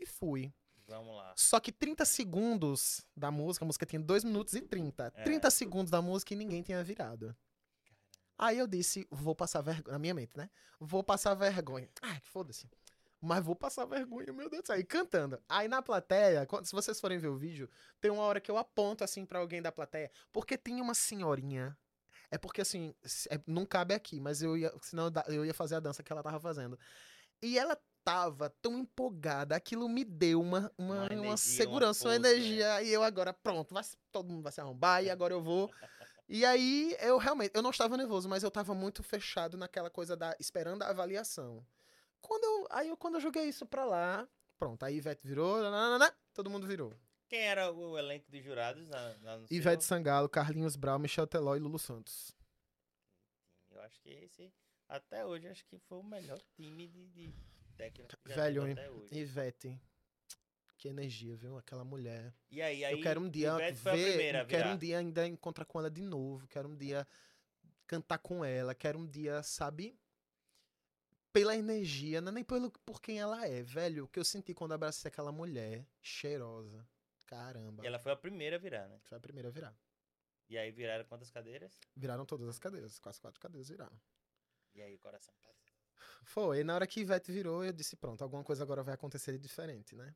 [0.00, 0.52] E fui.
[0.86, 1.32] Vamos lá.
[1.36, 5.12] Só que 30 segundos da música, a música tinha 2 minutos e 30.
[5.16, 5.22] É.
[5.22, 7.34] 30 segundos da música e ninguém tinha virado.
[8.38, 9.92] Aí eu disse, vou passar vergonha.
[9.92, 10.50] Na minha mente, né?
[10.80, 11.88] Vou passar vergonha.
[12.02, 12.68] Ai, foda-se.
[13.20, 14.78] Mas vou passar vergonha, meu Deus do céu.
[14.78, 15.40] E cantando.
[15.48, 17.70] Aí na plateia, quando- se vocês forem ver o vídeo,
[18.00, 20.10] tem uma hora que eu aponto assim pra alguém da plateia.
[20.32, 21.78] Porque tem uma senhorinha.
[22.32, 22.94] É porque assim,
[23.30, 24.72] é- não cabe aqui, mas eu ia.
[24.80, 26.76] Senão eu ia fazer a dança que ela tava fazendo.
[27.40, 32.08] E ela tava tão empolgada, aquilo me deu uma, uma, Uma uma, energia, uma segurança,
[32.08, 32.32] uma, força, né?
[32.32, 32.82] energia.
[32.82, 35.70] E eu agora, pronto, vai, todo mundo vai se arrombar e agora eu vou.
[36.28, 40.16] E aí, eu realmente, eu não estava nervoso, mas eu estava muito fechado naquela coisa
[40.16, 41.64] da esperando a avaliação.
[42.20, 44.26] Quando eu, aí eu, quando eu joguei isso pra lá,
[44.58, 46.94] pronto, aí Ivete virou, nananana, todo mundo virou.
[47.28, 49.56] Quem era o elenco de jurados no seu?
[49.56, 52.34] Ivete Sangalo, Carlinhos Brau, Michel Teló e Lulu Santos.
[53.70, 54.52] Eu acho que esse
[54.88, 57.34] Até hoje, acho que foi o melhor time de, de
[58.26, 59.06] já Velho.
[59.10, 59.80] Ivete.
[60.76, 61.56] Que energia, viu?
[61.56, 62.34] Aquela mulher.
[62.50, 64.98] E aí, aí eu quero um dia Ivete ver, primeira a eu quero um dia
[64.98, 67.06] ainda encontrar com ela de novo, quero um dia
[67.86, 69.96] cantar com ela, quero um dia, sabe?
[71.32, 74.04] Pela energia, não é nem pelo por quem ela é, velho.
[74.04, 76.86] O que eu senti quando abracei aquela mulher cheirosa.
[77.26, 77.82] Caramba.
[77.84, 78.98] E ela foi a primeira a virar, né?
[79.04, 79.74] Foi a primeira a virar.
[80.48, 81.78] E aí viraram quantas cadeiras?
[81.96, 83.98] Viraram todas as cadeiras, quase quatro cadeiras viraram.
[84.74, 85.32] E aí coração.
[86.24, 89.32] Foi, e na hora que Ivete virou, eu disse, pronto, alguma coisa agora vai acontecer
[89.32, 90.14] de diferente, né?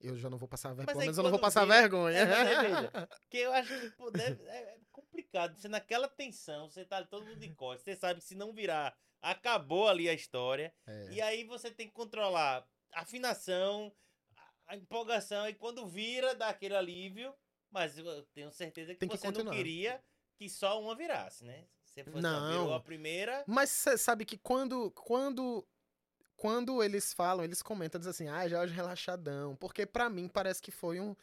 [0.00, 2.18] Eu já não vou passar vergonha, pelo menos eu não vou passar vira- vergonha.
[2.18, 2.26] É,
[2.62, 2.92] veja,
[3.32, 5.56] eu acho que pô, deve- é é complicado.
[5.56, 7.82] Você naquela tensão, você tá todo mundo de costas.
[7.84, 10.72] Você sabe que se não virar, acabou ali a história.
[10.86, 11.08] É.
[11.12, 12.64] E aí você tem que controlar
[12.94, 13.92] a afinação,
[14.68, 15.48] a- empolgação.
[15.48, 17.34] E quando vira, dá aquele alívio.
[17.70, 19.54] Mas eu tenho certeza que, que você não continuar.
[19.56, 20.02] queria
[20.36, 21.66] que só uma virasse, né?
[21.94, 22.72] Você fosse, Não.
[22.74, 23.44] a primeira.
[23.46, 25.66] Mas você sabe que quando, quando,
[26.36, 29.56] quando eles falam, eles comentam, dizem assim, ah, já hoje relaxadão.
[29.56, 31.14] Porque pra mim parece que foi um.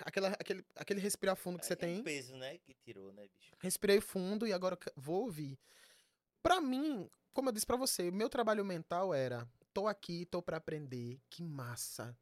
[0.00, 2.02] Aquela, aquele, aquele respirar fundo que você aquele tem.
[2.02, 2.58] peso, né?
[2.58, 3.52] Que tirou, né, bicho?
[3.60, 5.56] Respirei fundo e agora vou ouvir.
[6.42, 10.42] Pra mim, como eu disse pra você, o meu trabalho mental era: tô aqui, tô
[10.42, 12.16] pra aprender, que massa,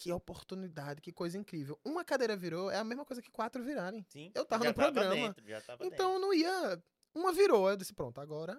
[0.00, 1.78] que oportunidade, que coisa incrível.
[1.84, 4.02] Uma cadeira virou, é a mesma coisa que quatro virarem.
[4.08, 4.32] Sim.
[4.34, 5.14] Eu tava já no programa.
[5.14, 6.82] dentro, já tava Então eu não ia.
[7.14, 8.58] Uma virou, eu disse: pronto, agora.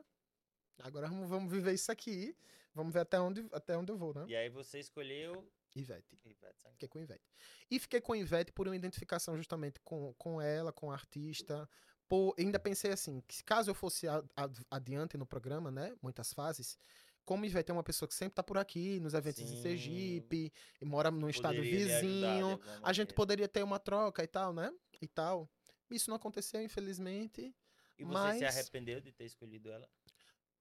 [0.84, 2.36] Agora vamos, viver isso aqui.
[2.76, 4.22] Vamos ver até onde, até onde eu vou, né?
[4.22, 4.32] dentro.
[4.34, 5.52] E aí você escolheu.
[5.76, 6.20] Ivete.
[6.26, 6.68] Ivete.
[6.74, 7.24] Fiquei com Ivete.
[7.70, 11.68] E fiquei com Ivete por uma identificação justamente com, com ela, com a artista.
[12.08, 15.96] Por, ainda pensei assim, que caso eu fosse a- a- adiante no programa, né?
[16.02, 16.78] Muitas fases.
[17.26, 19.62] Como Ivete é uma pessoa que sempre tá por aqui, nos eventos de Sim.
[19.62, 20.52] Sergipe,
[20.82, 24.72] e mora num estado Poderia vizinho, a gente poderia ter uma troca e tal, né?
[25.02, 25.50] E tal.
[25.90, 27.54] Isso não aconteceu, infelizmente.
[27.98, 29.88] E você se mas- arrependeu de ter escolhido ela?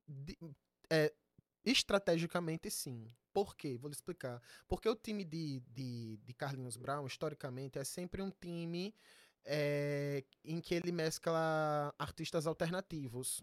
[0.07, 0.39] De-
[0.91, 1.13] é,
[1.65, 3.11] estrategicamente, sim.
[3.33, 3.77] Por quê?
[3.79, 4.43] Vou lhe explicar.
[4.67, 8.95] Porque o time de, de, de Carlinhos Brown, historicamente, é sempre um time
[9.45, 13.43] é, em que ele mescla artistas alternativos.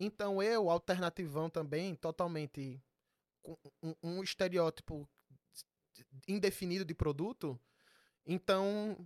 [0.00, 2.80] Então, eu, alternativão também, totalmente
[3.42, 5.08] com um, um estereótipo
[6.28, 7.58] indefinido de produto,
[8.24, 8.96] então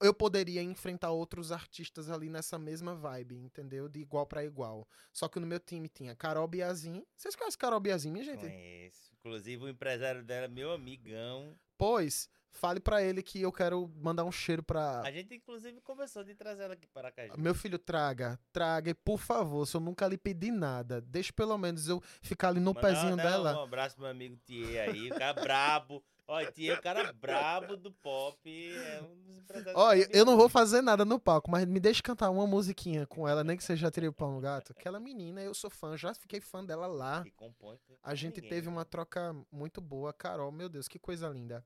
[0.00, 3.88] eu poderia enfrentar outros artistas ali nessa mesma vibe, entendeu?
[3.88, 4.86] De igual pra igual.
[5.12, 7.04] Só que no meu time tinha Carol Biazin.
[7.16, 8.40] Vocês conhecem Carol Biazin, minha gente?
[8.40, 9.10] Conheço.
[9.20, 11.58] Inclusive o empresário dela, meu amigão.
[11.78, 15.02] Pois, fale pra ele que eu quero mandar um cheiro pra.
[15.02, 17.34] A gente inclusive conversou de trazer ela aqui para Aracaju.
[17.38, 21.56] Meu filho, traga, traga, e por favor, se eu nunca lhe pedi nada, deixa pelo
[21.56, 23.58] menos eu ficar ali no pezinho até dela.
[23.60, 26.02] Um abraço pro meu amigo Thier aí, o cara brabo.
[26.28, 28.40] Olha, Thier, o cara brabo do pop.
[28.74, 32.30] É um dos Olha, eu não vou fazer nada no palco, mas me deixe cantar
[32.30, 34.72] uma musiquinha com ela, nem que seja Trio Pão no Gato.
[34.72, 37.22] Aquela menina, eu sou fã, já fiquei fã dela lá.
[37.22, 37.76] Que compõe.
[37.86, 38.72] com A gente ninguém, teve né?
[38.72, 40.12] uma troca muito boa.
[40.12, 41.64] Carol, meu Deus, que coisa linda.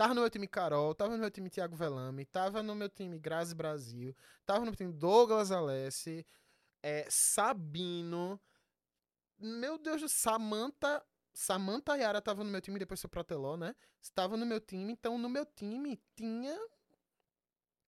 [0.00, 3.18] Tava no meu time Carol, tava no meu time Thiago Velame, tava no meu time
[3.18, 6.26] Grazi Brasil, tava no meu time Douglas Alessi,
[6.82, 8.40] é, Sabino.
[9.38, 11.04] Meu Deus do Samantha.
[11.34, 13.76] Samantha Yara tava no meu time, depois foi pro Teló, né?
[14.00, 16.58] Estava no meu time, então no meu time tinha.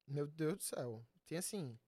[0.06, 1.06] Meu Deus do céu.
[1.24, 1.78] Tinha assim.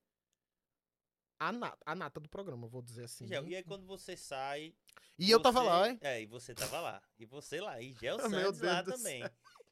[1.38, 3.26] A nata, a nata do programa, vou dizer assim.
[3.26, 4.74] Gel, E aí quando você sai.
[5.18, 5.98] E eu tava você- lá, hein?
[6.00, 7.02] É, e você tava lá.
[7.18, 7.78] E você lá.
[7.82, 8.16] E Gel
[8.54, 9.22] Santos lá também.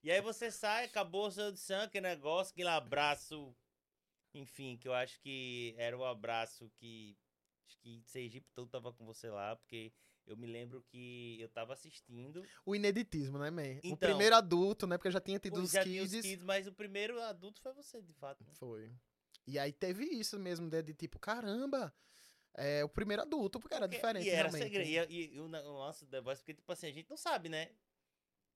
[0.03, 3.55] E aí você sai, acabou o seu audição, aquele negócio, aquele abraço.
[4.35, 7.17] Enfim, que eu acho que era o abraço que.
[7.69, 9.93] Acho que Sergipe todo tava com você lá, porque
[10.27, 12.45] eu me lembro que eu tava assistindo.
[12.67, 13.63] O ineditismo, né, man?
[13.63, 14.97] o Então- primeiro adulto, né?
[14.99, 16.15] Porque eu já tinha tido os já tinha kids.
[16.15, 18.43] os kids, mas o primeiro adulto foi você, de fato.
[18.45, 18.53] né?
[18.55, 18.93] Foi.
[19.47, 21.93] E aí teve isso mesmo, de, de tipo, caramba,
[22.55, 24.63] é o primeiro adulto, porque era Porque- diferente, E era realmente.
[24.63, 25.11] segredo.
[25.13, 27.49] E, e, e o, o nosso The Voice, porque, tipo assim, a gente não sabe,
[27.49, 27.71] né?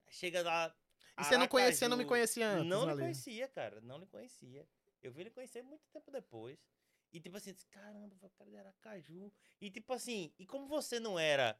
[0.08, 0.74] Chega lá.
[1.18, 3.00] E você não conhecia, não me conhecia antes, Não lhe ali.
[3.00, 3.80] conhecia, cara.
[3.80, 4.66] Não lhe conhecia.
[5.02, 6.58] Eu vim lhe conhecer muito tempo depois.
[7.12, 9.32] E tipo assim, disse, caramba, o cara de Aracaju.
[9.60, 11.58] E tipo assim, e como você não era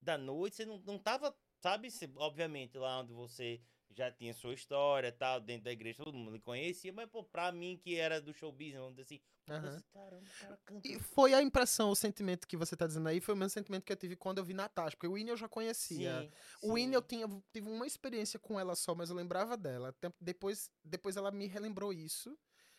[0.00, 3.60] da noite, você não, não tava, sabe, obviamente, lá onde você
[3.96, 7.78] já tinha sua história tal, dentro da igreja, todo mundo conhecia, mas pô, pra mim
[7.80, 10.86] que era do showbiz, vamos dizer assim, caramba, o cara canta.
[10.86, 13.84] E foi a impressão, o sentimento que você tá dizendo aí, foi o mesmo sentimento
[13.84, 16.20] que eu tive quando eu vi Natasha, porque o Winnie eu já conhecia.
[16.22, 16.30] Sim,
[16.62, 16.94] O Winnie sim.
[16.94, 19.94] eu tinha, tive uma experiência com ela só, mas eu lembrava dela.
[20.20, 22.36] Depois, depois ela me relembrou isso.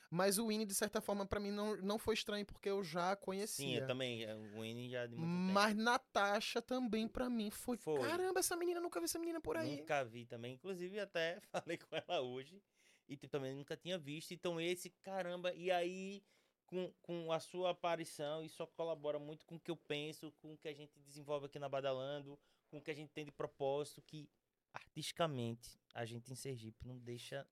[0.10, 3.16] Mas o Winnie, de certa forma, pra mim não, não foi estranho, porque eu já
[3.16, 3.66] conhecia.
[3.66, 4.24] Sim, eu também.
[4.24, 8.00] é, O Winnie já de muito Mas Natasha também, pra mim, foi, Foi.
[8.08, 9.78] Caramba, essa menina, nunca vi essa menina por aí.
[9.78, 10.54] Nunca vi também.
[10.54, 12.62] Inclusive, até falei com ela hoje.
[13.08, 14.34] E tipo, também nunca tinha visto.
[14.34, 15.54] Então, esse, caramba.
[15.54, 16.24] E aí,
[16.66, 20.58] com, com a sua aparição, isso colabora muito com o que eu penso, com o
[20.58, 22.40] que a gente desenvolve aqui na Badalando,
[22.70, 24.30] com o que a gente tem de propósito, que
[24.74, 27.46] artisticamente a gente em Sergipe não deixa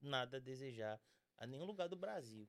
[0.00, 1.00] nada a desejar
[1.40, 2.46] a nenhum lugar do Brasil,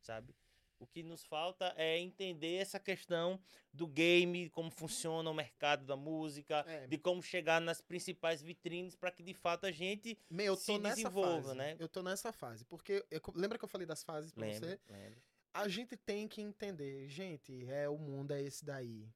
[0.00, 0.34] sabe?
[0.80, 3.38] O que nos falta é entender essa questão
[3.72, 6.86] do game, como funciona o mercado da música, É.
[6.86, 10.94] de como chegar nas principais vitrines para que de fato a gente Meu, se nessa
[10.94, 11.54] desenvolva, fase.
[11.58, 11.76] né?
[11.80, 12.64] Eu tô nessa fase.
[12.64, 13.04] Porque.
[13.10, 14.80] eu- lembra que eu falei das fases lembra, você?
[14.88, 15.20] lembra.
[15.52, 19.10] A gente tem que entender, gente, é o mundo é esse daí.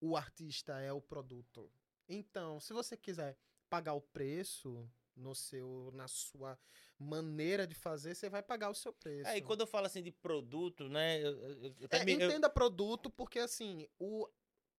[0.00, 1.68] O artista é o produto.
[2.08, 3.36] Então, se você quiser
[3.68, 4.88] pagar o preço
[5.20, 6.58] no seu na sua
[6.98, 9.30] maneira de fazer, você vai pagar o seu preço.
[9.30, 11.20] É, e quando eu falo assim de produto, né?
[11.22, 14.28] Eu, eu, eu É, me- entenda produto porque assim, o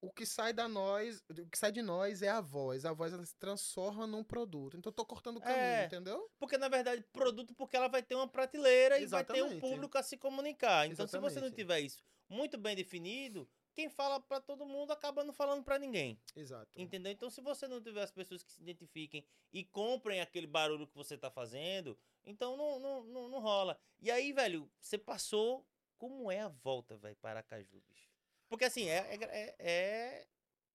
[0.03, 2.85] o que sai da nós, o que sai de nós é a voz.
[2.85, 4.75] A voz ela se transforma num produto.
[4.75, 5.85] Então eu tô cortando o caminho, É.
[5.85, 6.27] entendeu?
[6.39, 9.61] Porque, na verdade, produto porque ela vai ter uma prateleira e vai ter um Exatamente.
[9.61, 10.87] público a se comunicar.
[10.87, 11.55] Então, se você não Exatamente.
[11.55, 16.19] tiver isso muito bem definido, quem fala pra todo mundo acaba não falando pra ninguém.
[16.35, 16.79] Exato.
[16.79, 17.11] Entendeu?
[17.11, 20.95] Então, se você não tiver as pessoas que se identifiquem e comprem aquele barulho que
[20.95, 23.79] você tá fazendo, então não, não, não, não rola.
[23.99, 25.65] E aí, velho, você passou.
[25.97, 28.09] Como é a volta, velho, para Aracaju, bicho?
[28.49, 30.27] Porque assim, é, é, é, é,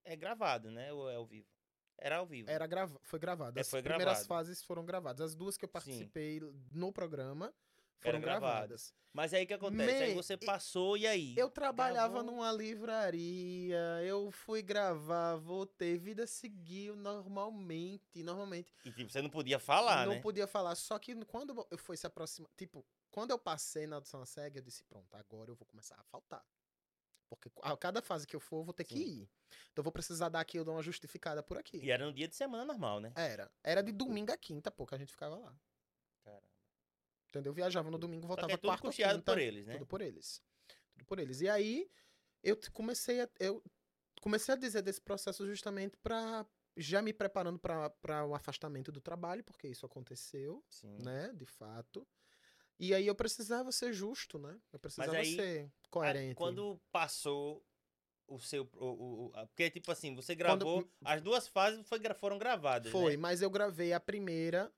[0.04, 0.92] é gravado, né?
[0.92, 1.48] Ou é ao vivo?
[1.98, 2.48] Era ao vivo.
[2.48, 2.98] Era grava...
[3.02, 3.58] foi gravado.
[3.58, 4.28] É, As foi primeiras gravado.
[4.28, 5.20] fases foram gravadas.
[5.20, 6.40] As duas que eu participei
[6.70, 7.52] no programa
[8.00, 8.52] foram Era gravado.
[8.52, 8.94] gravadas.
[9.12, 10.02] Mas aí o que acontece?
[10.02, 11.34] aí você passou e aí?
[11.38, 12.32] Eu trabalhava Gravou.
[12.32, 18.74] numa livraria, eu fui gravar, voltei, vida seguiu normalmente, normalmente.
[18.84, 20.20] E tipo, você não podia falar, não né?
[20.20, 24.24] podia falar, só que quando eu fui se aproximar, tipo, quando eu passei na audição
[24.26, 26.44] cega, eu disse, pronto, agora eu vou começar a faltar.
[27.28, 29.22] Porque a cada fase que eu for, eu vou ter que Sim.
[29.22, 29.30] ir.
[29.72, 31.78] Então eu vou precisar dar aqui, eu dou uma justificada por aqui.
[31.78, 33.12] E era no dia de semana normal, né?
[33.16, 33.50] Era.
[33.64, 35.58] Era de domingo a quinta, pô, que a gente ficava lá.
[37.36, 37.50] Entendeu?
[37.50, 39.32] Eu viajava no domingo, Só voltava é tudo quarta custeado quinta.
[39.32, 39.72] por eles, né?
[39.74, 40.42] Tudo por eles.
[40.92, 41.40] Tudo por eles.
[41.40, 41.90] E aí,
[42.42, 43.62] eu comecei a, eu
[44.20, 46.46] comecei a dizer desse processo justamente para
[46.76, 50.98] já me preparando para o afastamento do trabalho, porque isso aconteceu, Sim.
[51.02, 52.06] né, de fato.
[52.78, 54.58] E aí eu precisava ser justo, né?
[54.72, 56.34] Eu precisava aí, ser coerente.
[56.34, 57.64] quando passou
[58.28, 58.68] o seu.
[58.74, 60.90] O, o- a- porque, tipo assim, você Quando- gravou.
[61.04, 62.92] As duas fases foi foram gravadas.
[62.92, 63.16] Foi, Né?
[63.16, 64.70] mas eu gravei a primeira.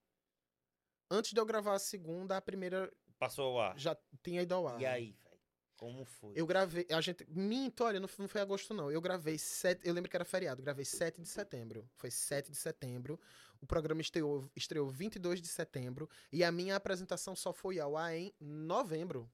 [1.11, 3.79] Antes de eu gravar a segunda, a primeira Passou ao ar.
[3.79, 4.81] já tinha ido ao ar.
[4.81, 5.39] E aí, velho?
[5.77, 6.33] Como foi?
[6.35, 6.87] Eu gravei.
[6.91, 7.25] A gente.
[7.29, 8.91] Minto, olha, não foi, não foi agosto, não.
[8.91, 9.87] Eu gravei sete.
[9.87, 10.61] Eu lembro que era feriado.
[10.61, 11.89] Gravei 7 de setembro.
[11.95, 13.19] Foi 7 de setembro.
[13.61, 16.11] O programa estreou, estreou 22 de setembro.
[16.33, 19.31] E a minha apresentação só foi ao ar em novembro.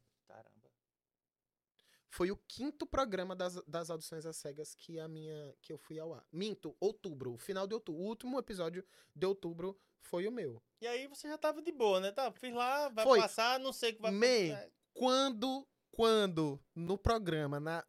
[2.14, 5.98] Foi o quinto programa das, das audições às cegas que a minha que eu fui
[5.98, 6.24] ao ar.
[6.30, 8.00] Minto, outubro, final de outubro.
[8.00, 10.62] O último episódio de outubro foi o meu.
[10.80, 12.12] E aí você já tava de boa, né?
[12.12, 13.18] Tá, fiz lá, vai Foi.
[13.18, 14.72] passar, não sei o que vai Man, acontecer.
[14.92, 17.84] Quando, quando no programa, na,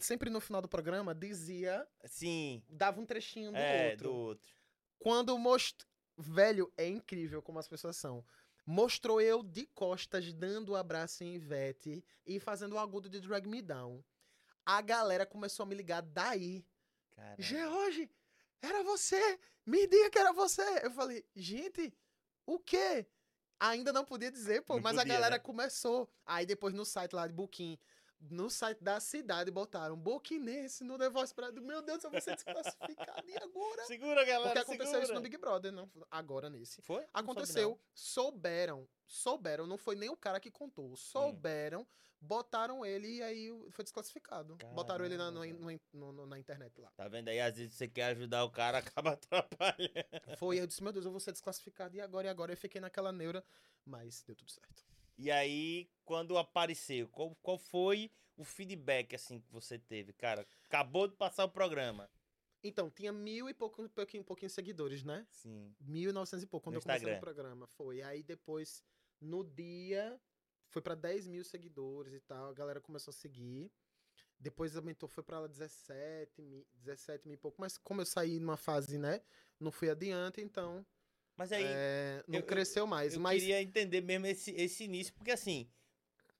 [0.00, 1.84] sempre no final do programa, dizia.
[2.04, 2.62] Sim.
[2.68, 4.04] Dava um trechinho do é, outro.
[4.04, 4.54] do outro.
[5.00, 5.88] Quando mostrou.
[6.16, 8.24] Velho, é incrível como as pessoas são.
[8.70, 13.48] Mostrou eu de costas dando o abraço em Ivete e fazendo o agudo de Drag
[13.48, 14.04] Me Down.
[14.62, 16.66] A galera começou a me ligar daí.
[17.16, 17.36] Caramba.
[17.42, 18.10] George,
[18.60, 19.40] era você!
[19.64, 20.84] Me diga que era você!
[20.84, 21.96] Eu falei, gente,
[22.44, 23.06] o quê?
[23.58, 25.42] Ainda não podia dizer, pô, Não mas a podia, galera né?
[25.42, 26.06] começou.
[26.26, 27.78] Aí depois no site lá de Booking,
[28.20, 31.62] no site da cidade, botaram Bookinense no The Voice Brasil.
[31.62, 33.30] Meu Deus, eu vou ser desclassificado.
[33.30, 33.84] E agora?
[33.86, 34.42] Segura, galera.
[34.42, 34.87] Porque aconteceu
[35.18, 36.80] no Big Brother, não agora nesse.
[36.82, 37.04] Foi?
[37.12, 37.78] Aconteceu, não.
[37.94, 41.86] souberam, souberam, não foi nem o cara que contou, souberam,
[42.20, 44.56] botaram ele e aí foi desclassificado.
[44.74, 45.80] Botaram ele na, no- Caramba.
[45.92, 46.90] no- no- na internet lá.
[46.96, 47.40] Tá vendo aí?
[47.40, 50.36] Às vezes você quer ajudar o cara, acaba atrapalhando.
[50.36, 52.52] Foi, eu disse, meu Deus, eu vou ser desclassificado e agora, e agora?
[52.52, 53.44] Eu fiquei naquela neura,
[53.84, 54.84] mas deu tudo certo.
[55.16, 60.12] E aí, quando apareceu, qual, qual foi o feedback, assim, que você teve?
[60.12, 62.08] Cara, acabou de passar o programa.
[62.62, 65.26] Então, tinha mil e pouco, pouquinho, pouquinho seguidores, né?
[65.30, 65.74] Sim.
[65.80, 67.14] 1.900 e pouco, quando No eu comecei Instagram.
[67.16, 67.66] no programa.
[67.68, 68.02] Foi.
[68.02, 68.82] Aí depois,
[69.20, 70.20] no dia,
[70.68, 72.50] foi pra 10 mil seguidores e tal.
[72.50, 73.70] A galera começou a seguir.
[74.40, 77.60] Depois aumentou, foi pra lá 17 mil, 17 mil e pouco.
[77.60, 79.20] Mas como eu saí numa fase, né?
[79.58, 80.86] Não fui adiante, então
[81.36, 83.14] Mas aí, é, não eu- eu- cresceu mais.
[83.14, 85.68] eu Mas queria entender mesmo esse, esse início, porque assim,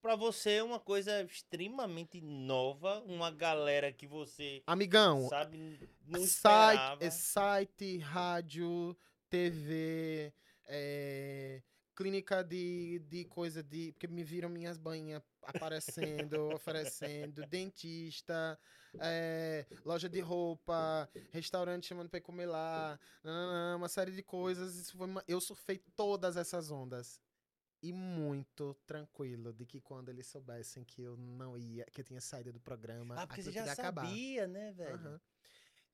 [0.00, 7.04] pra você é uma coisa extremamente nova, uma galera que você, amigão, sabe, não site,
[7.04, 8.96] é site, rádio,
[9.28, 10.32] TV,
[10.66, 11.62] é,
[11.94, 13.92] clínica de, de coisa de.
[13.92, 18.58] Porque me viram minhas banhinhas aparecendo, oferecendo, dentista,
[19.00, 22.98] é, loja de roupa, restaurante chamando pra comer lá,
[23.76, 24.76] uma série de coisas.
[24.76, 27.20] Isso foi uma- eu surfei todas essas ondas.
[27.82, 32.20] E muito tranquilo de que quando eles soubessem que eu não ia, que eu tinha
[32.20, 34.02] saído do programa, Ah, porque você já acabar.
[34.04, 34.94] sabia, né, velho?
[34.94, 35.20] Aham.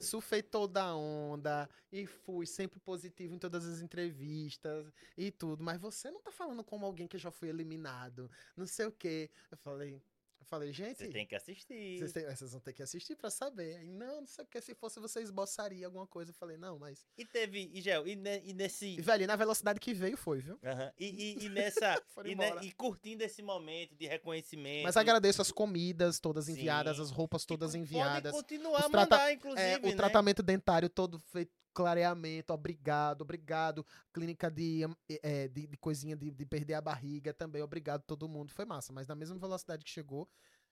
[0.00, 5.62] Surfei toda a onda e fui sempre positivo em todas as entrevistas e tudo.
[5.62, 9.30] Mas você não tá falando como alguém que já foi eliminado, não sei o quê.
[9.50, 10.02] Eu falei,
[10.44, 11.98] eu falei, gente, Você tem que assistir.
[11.98, 13.82] vocês, têm- vocês vão ter que assistir pra saber.
[13.84, 16.30] Não, não sei o que, se fosse você esboçaria alguma coisa.
[16.30, 17.04] Eu falei, não, mas.
[17.16, 18.86] E teve, e Gel, e, ne- e nesse...
[18.98, 20.58] E, velho, na velocidade que veio, foi, viu?
[20.62, 20.92] Aham.
[20.98, 22.00] E, e- e nessa...
[22.24, 24.84] E, ne- e curtindo esse momento de reconhecimento.
[24.84, 27.02] Mas agradeço as comidas todas enviadas, Sim.
[27.02, 28.32] as roupas todas Pode enviadas.
[28.32, 29.94] continuar Os a trata- mandar, inclusive, É, o né?
[29.96, 33.84] tratamento dentário todo feito clareamento, obrigado, obrigado.
[34.12, 34.82] Clínica de,
[35.22, 38.52] é, de, de coisinha de, de perder a barriga também, obrigado todo mundo.
[38.52, 40.28] Foi massa, mas na mesma velocidade que chegou.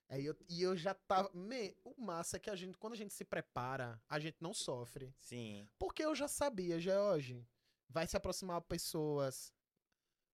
[0.08, 1.30] Aí eu, e eu já tava.
[1.32, 4.52] Me, o massa é que a gente, quando a gente se prepara, a gente não
[4.52, 5.14] sofre.
[5.18, 5.66] Sim.
[5.78, 7.46] Porque eu já sabia, George.
[7.88, 9.52] Vai se aproximar pessoas.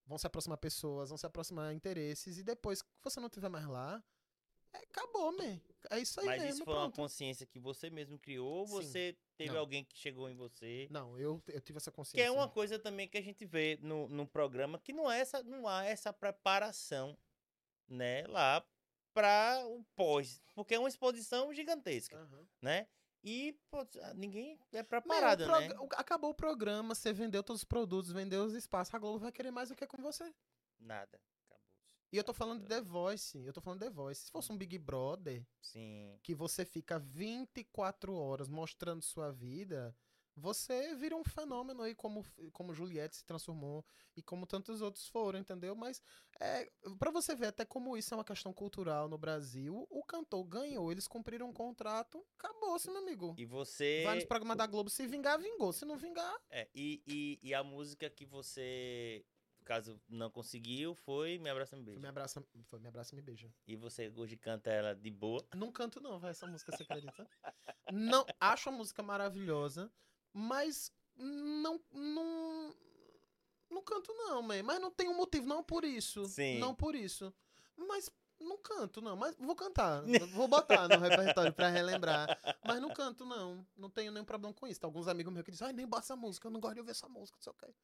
[0.05, 2.39] Vão se aproximar pessoas, vão se aproximar interesses.
[2.39, 4.03] E depois que você não tiver mais lá,
[4.73, 5.61] é, acabou, man.
[5.91, 6.55] É isso aí Mas mesmo.
[6.57, 6.97] isso foi uma pronto.
[6.97, 9.61] consciência que você mesmo criou ou você teve Não.
[9.61, 10.87] alguém que chegou em você?
[10.91, 12.27] Não, eu, eu tive essa Que consciência.
[12.27, 15.43] é uma coisa também que a gente vê no, no programa, que não, é essa,
[15.43, 17.17] não há essa preparação,
[17.89, 18.65] né, lá
[19.15, 20.41] para o pós.
[20.55, 22.47] Porque é uma exposição gigantesca, Aham.
[22.61, 22.87] né?
[23.25, 23.79] E pô,
[24.15, 25.75] ninguém é preparado, o prog- né?
[25.81, 28.95] o- Acabou o programa, você vendeu todos os produtos, vendeu os espaços.
[28.95, 30.33] A Globo vai querer mais do que com você.
[30.79, 31.21] Nada.
[32.13, 33.45] E eu tô falando de The Voice.
[33.45, 34.23] Eu tô falando de The Voice.
[34.23, 36.19] Se fosse um Big Brother, Sim.
[36.23, 39.95] que você fica 24 horas mostrando sua vida,
[40.39, 43.85] você vira um fenômeno aí, como, como Juliette se transformou
[44.17, 45.75] e como tantos outros foram, entendeu?
[45.75, 46.01] Mas
[46.41, 50.45] é, para você ver até como isso é uma questão cultural no Brasil, o cantor
[50.45, 53.35] ganhou, eles cumpriram um contrato, acabou-se, meu amigo.
[53.37, 54.03] E você.
[54.05, 55.73] Vai nos programas da Globo, se vingar, vingou.
[55.73, 59.25] Se não vingar, É, e, e, e a música que você,
[59.69, 62.01] caso não conseguiu, foi Me Abraça Me foi Beijo.
[62.03, 63.53] me abraça, foi me abraça e me beija.
[63.67, 65.47] E você hoje canta ela de boa.
[65.55, 67.29] Não canto não, vai essa música, você acredita?
[67.93, 69.93] não, acho a música maravilhosa,
[70.33, 72.75] mas não não
[73.71, 74.63] não canto não, man.
[74.63, 76.25] mas não tem um motivo, não por isso.
[76.25, 76.59] Sim.
[76.59, 77.33] Não por isso.
[77.77, 80.03] Mas não canto não, mas vou cantar.
[80.33, 82.27] vou botar no repertório pra relembrar,
[82.65, 83.67] mas não canto não.
[83.77, 84.81] Não tenho nenhum problema com isso.
[84.81, 86.81] Tem alguns amigos meus que dizem: "Ai, nem bota essa música, eu não gosto de
[86.81, 87.75] ouvir essa música, não sei o quê".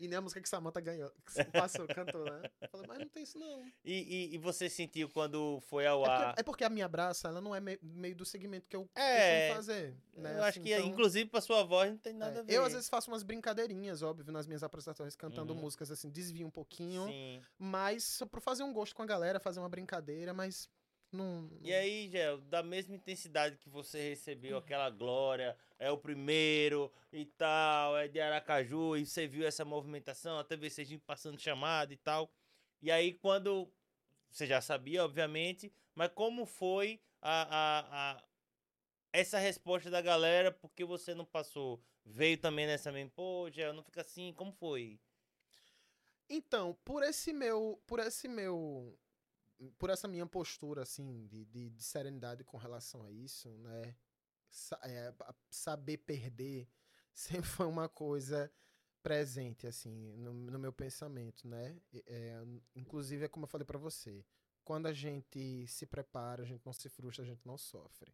[0.00, 1.12] E nem a música que Samantha ganhou,
[1.44, 2.42] que passou, cantou, né?
[2.72, 3.62] Falei, mas não tem isso não.
[3.84, 6.26] E, e, e você sentiu quando foi ao É ar.
[6.28, 8.88] porque, é porque a minha braça, ela não é me- meio do segmento que eu
[8.94, 9.94] É, costumo fazer.
[10.14, 10.32] Né?
[10.36, 12.52] eu acho Assim, que, então, inclusive, pra sua voz não tem nada é, a ver.
[12.54, 15.60] Eu, às vezes, faço umas brincadeirinhas, óbvio, nas minhas apresentações, cantando Uhum.
[15.60, 17.04] músicas assim, desvio um pouquinho.
[17.06, 17.42] Sim.
[17.58, 20.66] Mas só pra fazer um gosto com a galera, fazer uma brincadeira, mas
[21.12, 21.50] não.
[21.62, 27.24] E aí, Gel, da mesma intensidade que você recebeu aquela glória, é o primeiro e
[27.26, 31.96] tal, é de Aracaju, e você viu essa movimentação, até ver vocês passando chamada e
[31.96, 32.30] tal.
[32.82, 33.70] E aí, quando.
[34.30, 38.24] Você já sabia, obviamente, mas como foi a, a, a-
[39.12, 41.82] essa resposta da galera, porque você não passou?
[42.04, 44.98] Veio também nessa mesma, pô, Gel, não fica assim, como foi?
[46.28, 47.80] Então, por esse meu.
[47.86, 48.96] Por esse meu.
[49.78, 53.94] Por essa minha postura, assim, de, de, de serenidade com relação a isso, né?
[54.50, 55.14] sa- é,
[55.48, 56.68] saber perder
[57.14, 58.52] sempre foi uma coisa
[59.02, 61.76] presente, assim, no, no meu pensamento, né?
[62.06, 62.42] É,
[62.74, 64.24] inclusive, é como eu falei pra você.
[64.62, 68.12] Quando a gente se prepara, a gente não se frustra, a gente não sofre.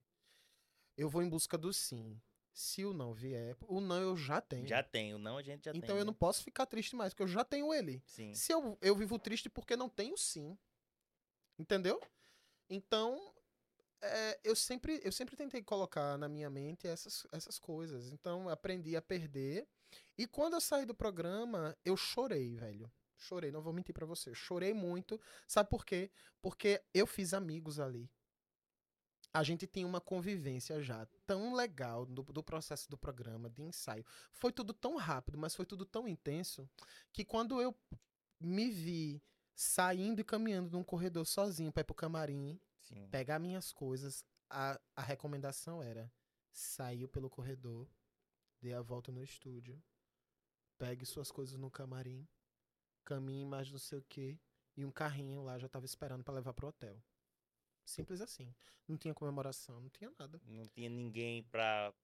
[0.96, 2.20] Eu vou em busca do sim.
[2.52, 4.66] Se o não vier, o não eu já tenho.
[4.66, 5.78] Já tenho, não, a gente já tem.
[5.82, 6.18] então eu não né?
[6.18, 8.02] posso ficar triste mais, porque eu já tenho ele.
[8.06, 8.32] Sim.
[8.32, 10.56] Se eu, eu vivo triste porque não tenho sim.
[11.58, 12.00] Entendeu?
[12.68, 13.32] Então,
[14.02, 18.10] é, eu, sempre, eu sempre tentei colocar na minha mente essas, essas coisas.
[18.10, 19.66] Então, aprendi a perder.
[20.18, 22.90] E quando eu saí do programa, eu chorei, velho.
[23.16, 24.34] Chorei, não vou mentir pra você.
[24.34, 25.20] Chorei muito.
[25.46, 26.10] Sabe por quê?
[26.42, 28.10] Porque eu fiz amigos ali.
[29.32, 34.04] A gente tinha uma convivência já tão legal do, do processo do programa, de ensaio.
[34.32, 36.68] Foi tudo tão rápido, mas foi tudo tão intenso
[37.12, 37.74] que quando eu
[38.40, 39.22] me vi
[39.56, 43.08] saindo e caminhando num corredor sozinho pra ir pro camarim, Sim.
[43.08, 46.12] pegar minhas coisas, a, a recomendação era:
[46.52, 47.88] saiu pelo corredor,
[48.60, 49.82] dê a volta no estúdio,
[50.78, 52.28] pegue suas coisas no camarim,
[53.02, 54.38] caminhe mais não sei o que,
[54.76, 57.02] e um carrinho lá já tava esperando pra levar pro hotel.
[57.84, 58.54] Simples assim.
[58.86, 60.40] Não tinha comemoração, não tinha nada.
[60.44, 61.94] Não tinha ninguém pra.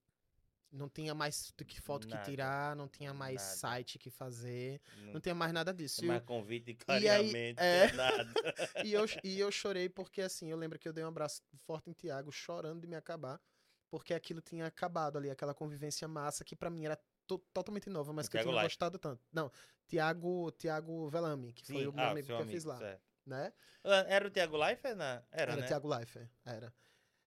[0.73, 2.23] Não tinha mais do que foto Nada.
[2.23, 3.55] que tirar, não tinha mais Nada.
[3.57, 6.03] site que fazer, Não não tinha mais nada disso.
[6.03, 7.91] mais convite E clareamento, é.
[7.93, 8.33] nada.
[8.83, 11.91] e, eu, e eu chorei porque, assim, eu lembro que eu dei um abraço forte
[11.91, 13.39] em Tiago, chorando de me acabar,
[13.87, 18.11] porque aquilo tinha acabado ali, aquela convivência massa que pra mim era to- totalmente nova,
[18.11, 18.71] mas O que eu Thiago tinha Leifert.
[18.73, 19.23] gostado tanto.
[19.31, 19.51] Não,
[19.87, 22.77] Tiago, Tiago Velame, que foi Sim, o meu ah, amigo que seu eu fiz lá,
[22.79, 23.03] certo.
[23.27, 23.53] né?
[23.83, 24.95] Ah, Era o Thiago Leifert?
[24.95, 25.67] na- Era, Era, né?
[25.67, 26.73] Tiago Leifert, era.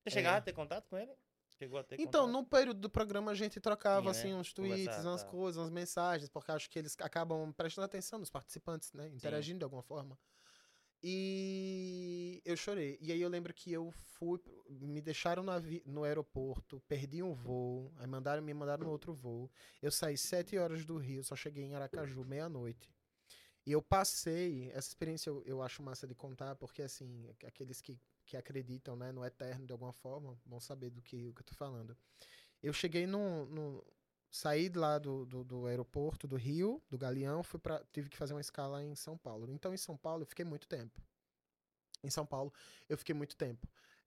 [0.02, 0.38] Você chegava é.
[0.38, 1.12] a ter contato com ele?
[1.58, 2.32] Chegou a ter Então, contato?
[2.32, 4.18] no período do programa a gente trocava, Tinha, né?
[4.18, 5.28] assim, uns tweets, umas tá.
[5.30, 9.08] coisas, umas mensagens, porque acho que eles acabam prestando atenção nos participantes, né?
[9.08, 10.18] Interagindo de alguma forma.
[11.02, 12.98] E eu chorei.
[13.00, 15.52] E aí eu lembro que eu fui, me deixaram no,
[15.84, 19.50] no aeroporto, perdi um voo, aí mandaram, me mandaram no outro voo.
[19.80, 22.92] Eu saí sete horas do Rio, só cheguei em Aracaju meia-noite.
[23.64, 27.98] E eu passei, essa experiência eu, eu acho massa de contar, porque assim, aqueles que,
[28.26, 31.46] que acreditam né, no eterno de alguma forma vão saber do que, o que eu
[31.46, 31.96] tô falando.
[32.62, 33.46] Eu cheguei no.
[33.46, 33.84] no
[34.28, 38.34] saí lá do, do, do aeroporto do Rio, do Galeão, fui pra, tive que fazer
[38.34, 39.50] uma escala em São Paulo.
[39.50, 41.00] Então, em São Paulo, eu fiquei muito tempo.
[42.02, 42.52] Em São Paulo,
[42.88, 43.66] eu fiquei muito tempo.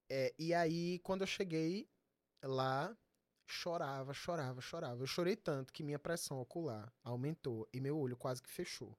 [0.10, 1.90] É, e aí, quando eu cheguei
[2.44, 2.96] lá,
[3.48, 5.02] chorava, chorava, chorava.
[5.02, 8.96] Eu chorei tanto que minha pressão ocular aumentou e meu olho quase que fechou.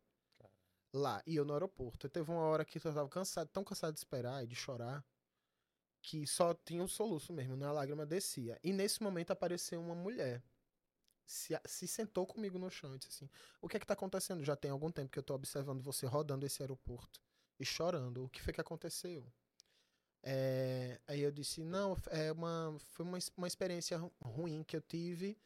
[0.92, 2.08] Lá, e eu no aeroporto.
[2.08, 5.04] Teve uma hora que eu tava cansado, tão cansado de esperar e de chorar,
[6.02, 7.66] que só tinha um soluço mesmo, né?
[7.66, 8.58] A lágrima descia.
[8.62, 10.42] E nesse momento apareceu uma mulher.
[11.26, 13.30] Se, se sentou comigo no chão e disse assim:
[13.62, 14.44] O que é que tá acontecendo?
[14.44, 17.20] Já tem algum tempo que eu tô observando você rodando esse aeroporto
[17.60, 18.24] e chorando.
[18.24, 19.26] O que foi que aconteceu?
[20.22, 24.80] É, aí eu disse: Não, é uma, foi uma, uma experiência ru- ruim que eu
[24.82, 25.38] tive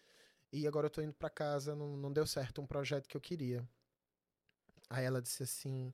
[0.52, 1.74] e agora eu tô indo pra casa.
[1.76, 3.68] Não, não deu certo um projeto que eu queria.
[4.88, 5.92] Aí ela disse assim: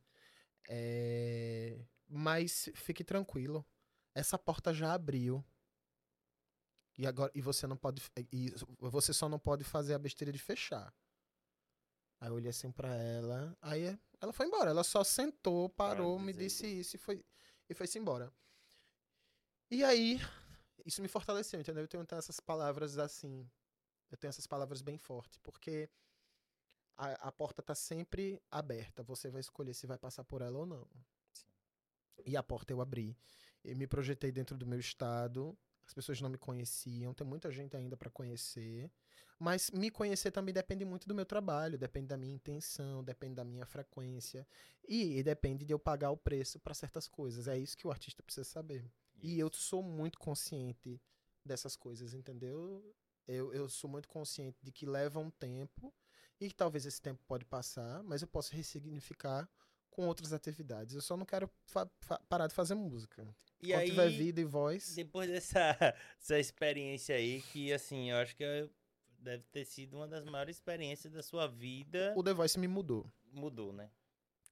[0.69, 3.65] é, Mas fique tranquilo,
[4.15, 5.45] essa porta já abriu.
[6.99, 10.39] E agora e você não pode e você só não pode fazer a besteira de
[10.39, 10.95] fechar.
[12.21, 14.71] Aí eu olhei assim pra ela, aí ela foi embora.
[14.71, 17.25] Ela só sentou, parou, me disse isso e foi
[17.69, 18.31] e foi-se embora.
[19.71, 20.21] E aí
[20.85, 21.83] isso me fortaleceu, entendeu?
[21.85, 23.49] Eu tenho essas palavras assim,
[24.11, 25.89] eu tenho essas palavras bem fortes, porque
[26.97, 29.03] a, a porta tá sempre aberta.
[29.03, 30.87] Você vai escolher se vai passar por ela ou não.
[32.27, 33.17] E a porta eu abri.
[33.65, 35.57] Eu me projetei dentro do meu estado.
[35.87, 37.15] As pessoas não me conheciam.
[37.15, 38.91] Tem muita gente ainda para conhecer.
[39.39, 43.45] Mas me conhecer também depende muito do meu trabalho, depende da minha intenção, depende da
[43.45, 44.47] minha frequência.
[44.87, 47.49] E, e depende de eu pagar o preço para certas coisas.
[47.49, 48.85] É isso que o artista precisa saber.
[49.23, 51.01] E eu sou muito consciente
[51.43, 52.95] dessas coisas, entendeu?
[53.27, 55.93] Eu, eu sou muito consciente de que leva um tempo
[56.41, 59.49] e que talvez esse tempo pode passar, mas eu posso ressignificar
[59.91, 60.95] com outras atividades.
[60.95, 61.51] Eu só não quero
[62.29, 63.23] parar de fazer música.
[63.61, 64.95] E Quando aí, tiver vida e voz.
[64.95, 65.59] depois dessa
[66.19, 68.69] essa experiência aí, que assim, eu acho que é-
[69.19, 73.07] deve ter sido uma das maiores experiências da sua vida, O The Voice me mudou.
[73.31, 73.91] mudou, né?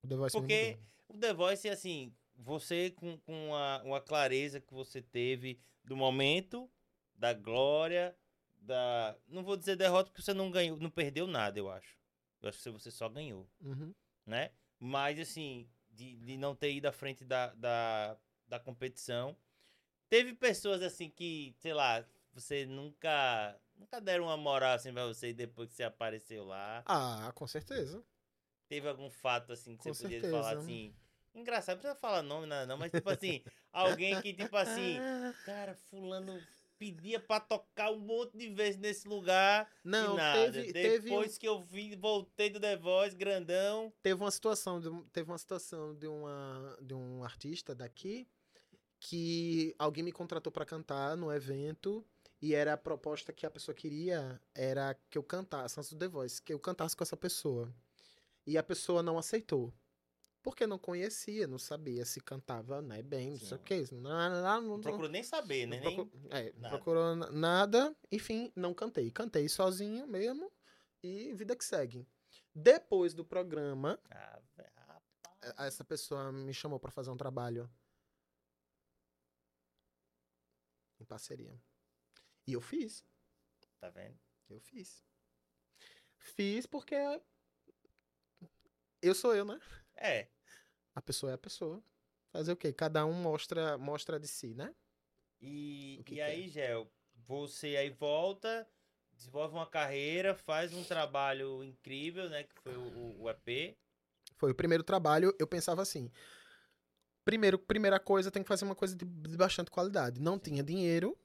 [0.02, 0.86] O The Voice Porque me mudou.
[1.08, 6.70] o The Voice, assim, você com, com a, uma clareza que você teve do momento,
[7.16, 8.14] da glória,
[8.60, 9.16] da.
[9.26, 11.96] Não vou dizer derrota, porque você não ganhou, não perdeu nada, eu acho.
[12.40, 13.92] Eu acho que você só ganhou, Uhum.
[14.24, 14.50] né?
[14.78, 18.16] Mas, assim, de, de não ter ido à frente da, da,
[18.46, 19.36] da competição.
[20.08, 23.58] Teve pessoas, assim, que, sei lá, você nunca.
[23.76, 26.82] Nunca deram uma moral assim pra você depois que você apareceu lá.
[26.86, 28.02] Ah, com certeza.
[28.68, 30.36] Teve algum fato assim que Com você podia certeza.
[30.42, 30.94] falar assim.
[31.34, 33.40] Engraçado, não precisa falar nome, nada, não, mas tipo assim,
[33.72, 34.98] alguém que, tipo assim,
[35.44, 36.42] cara, fulano
[36.78, 41.96] pedia pra tocar um monte de vezes nesse lugar Não, teve, Depois que eu vi,
[41.96, 43.92] voltei do The Voice, grandão.
[44.02, 48.28] teve uma situação, de, um- teve uma situação de, uma, de um artista daqui
[49.00, 52.04] que alguém me contratou pra cantar no evento
[52.40, 56.08] e era a proposta que a pessoa queria era que eu cantasse antes do The
[56.08, 57.72] Voice, que eu cantasse com essa pessoa.
[58.46, 59.72] E a pessoa não aceitou.
[60.42, 63.94] Porque não conhecia, não sabia se cantava né, bem, não sei o que.
[63.94, 65.76] Não, não, não, Não não, procurou nem saber, né?
[65.80, 65.96] não Nem...
[65.96, 66.68] procu- é, nada.
[66.76, 69.10] procurou na- nada, enfim, não cantei.
[69.10, 70.50] Cantei sozinho mesmo
[71.02, 72.06] e vida que segue.
[72.54, 74.40] Depois do programa, Ah,
[75.56, 77.68] a- essa pessoa me chamou pra fazer um trabalho
[81.00, 81.60] em parceria.
[82.46, 83.04] E eu fiz,
[83.80, 84.18] Tá vendo?
[84.48, 85.04] eu fiz.
[86.16, 86.94] Fiz porque
[89.02, 89.60] eu sou eu, né?
[89.98, 90.28] É.
[90.94, 91.82] A pessoa é a pessoa.
[92.30, 92.72] Fazer o quê?
[92.72, 94.74] Cada um mostra mostra de si, né?
[95.40, 96.24] E, e que é?
[96.24, 98.68] aí, Gel, você aí volta,
[99.12, 102.44] desenvolve uma carreira, faz um trabalho incrível, né?
[102.44, 103.76] Que foi o, o- EP.
[104.36, 106.10] Foi o primeiro trabalho, eu pensava assim.
[107.24, 110.20] Primeiro, primeira coisa, tem que fazer uma coisa de, de bastante qualidade.
[110.20, 111.18] Não tinha dinheiro,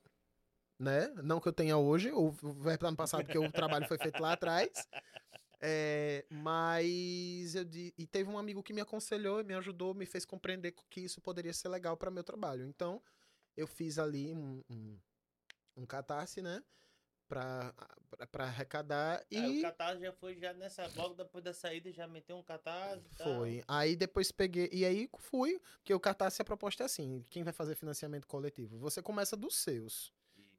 [0.80, 1.08] né?
[1.24, 4.22] Não que eu tenha hoje, ou vai para ano passado, porque o trabalho foi feito
[4.22, 4.70] lá atrás.
[5.66, 10.26] É, mas eu di- e teve um amigo que me aconselhou, me ajudou, me fez
[10.26, 12.66] compreender que isso poderia ser legal para meu trabalho.
[12.66, 13.02] Então,
[13.56, 15.00] eu fiz ali um, um,
[15.78, 16.62] um catarse, né?
[17.28, 17.74] pra,
[18.10, 19.26] pra, pra arrecadar.
[19.34, 20.86] Aí o E catarse já foi já nessa.
[20.96, 23.06] Logo depois da saída já meteu um catarse.
[23.12, 23.38] e tal.
[23.40, 23.64] foi.
[23.68, 24.70] Aí depois peguei.
[24.72, 28.78] E aí fui, porque o Catarse a proposta é assim: quem vai fazer financiamento coletivo?
[28.80, 30.12] Você começa dos seus.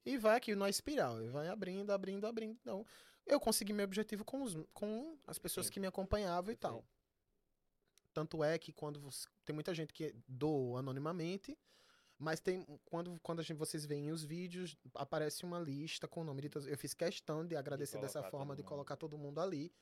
[0.06, 2.58] E vai aqui na espiral, e vai abrindo, abrindo, abrindo.
[2.60, 2.84] Então,
[3.26, 5.72] eu consegui meu objetivo com, os, com as pessoas Sim.
[5.72, 6.74] que me acompanhavam e tal.
[6.82, 6.94] Perfeito.
[8.12, 11.58] Tanto é que quando você, tem muita gente que doa anonimamente,
[12.16, 16.24] mas tem quando, quando a gente, vocês veem os vídeos, aparece uma lista com o
[16.24, 16.68] nome de todos.
[16.68, 19.72] Eu fiz questão de agradecer dessa colocar forma, de colocar todo mundo ali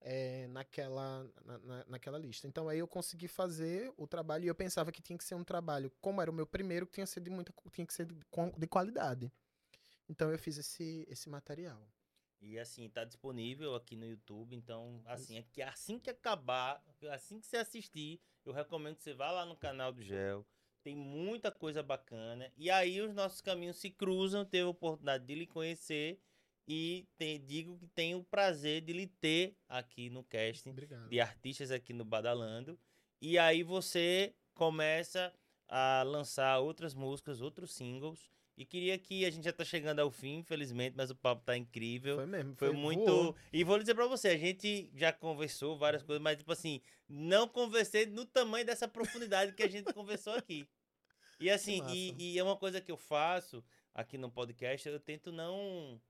[0.00, 2.46] é, naquela, na, na- naquela lista.
[2.46, 5.44] Então aí eu consegui fazer o trabalho e eu pensava que tinha que ser um
[5.44, 8.04] trabalho, como era o meu primeiro, que tinha, que ser de muita, tinha que ser
[8.04, 8.14] de,
[8.58, 9.32] de qualidade.
[10.06, 11.82] Então eu fiz esse, esse material.
[12.40, 14.54] E assim, tá disponível aqui no YouTube.
[14.54, 19.14] Então, assim, é que assim que acabar, assim que você assistir, eu recomendo que você
[19.14, 20.46] vá lá no canal do Gel.
[20.82, 22.50] Tem muita coisa bacana.
[22.56, 24.44] E aí os nossos caminhos se cruzam.
[24.44, 26.20] Teve a oportunidade de lhe conhecer.
[26.66, 27.08] E
[27.46, 31.08] digo que tenho o prazer de lhe ter aqui no casting Obrigado.
[31.08, 32.78] de artistas aqui no Badalando.
[33.20, 35.32] E aí você começa
[35.66, 38.30] a lançar outras músicas, outros singles.
[38.58, 41.56] E queria que a gente já tá chegando ao fim, infelizmente, mas o papo tá
[41.56, 42.16] incrível.
[42.16, 42.56] Foi mesmo.
[42.56, 43.06] Foi, muito.
[43.06, 43.36] voou.
[43.52, 47.46] E vou dizer pra você, a gente já conversou várias coisas, mas, tipo assim, não
[47.46, 50.68] conversei no tamanho dessa profundidade que a gente conversou aqui.
[51.38, 53.64] E assim, e, e é uma coisa que eu faço
[53.94, 56.02] aqui no podcast, eu tento não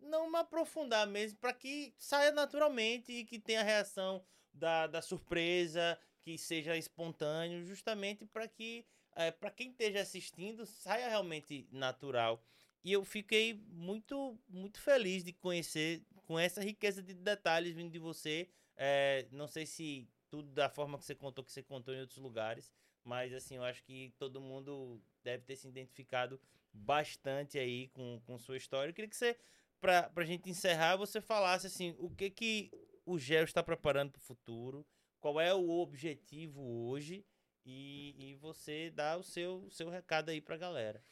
[0.00, 5.00] não me aprofundar mesmo para que saia naturalmente e que tenha a reação da, da
[5.00, 8.84] surpresa, que seja espontâneo, justamente para que
[9.14, 12.42] é, para quem esteja assistindo saia realmente natural.
[12.84, 17.98] E eu fiquei muito muito feliz de conhecer com essa riqueza de detalhes vindo de
[17.98, 18.48] você.
[18.76, 22.18] É, não sei se tudo da forma que você contou, que você contou em outros
[22.18, 22.72] lugares,
[23.04, 26.40] mas assim, eu acho que todo mundo deve ter se identificado
[26.72, 28.90] bastante aí com, com sua história.
[28.90, 29.36] Eu queria que você,
[29.80, 32.70] pra, pra gente encerrar, você falasse assim, o que que
[33.04, 34.86] o Gel está preparando para o futuro,
[35.20, 37.24] qual é o objetivo hoje
[37.64, 41.02] e, e você dá o seu, seu recado aí pra galera.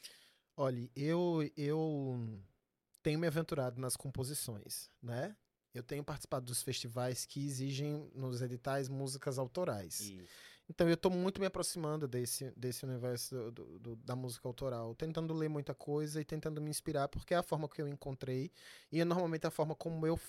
[0.55, 2.39] Olha, eu, eu
[3.01, 5.35] tenho me aventurado nas composições, né?
[5.73, 10.01] Eu tenho participado dos festivais que exigem nos editais músicas autorais.
[10.01, 10.29] Isso.
[10.69, 15.33] Então eu tô muito me aproximando desse, desse universo do- do- da música autoral, tentando
[15.33, 18.51] ler muita coisa e tentando me inspirar, porque é a forma que eu encontrei.
[18.91, 20.19] E normalmente a forma como eu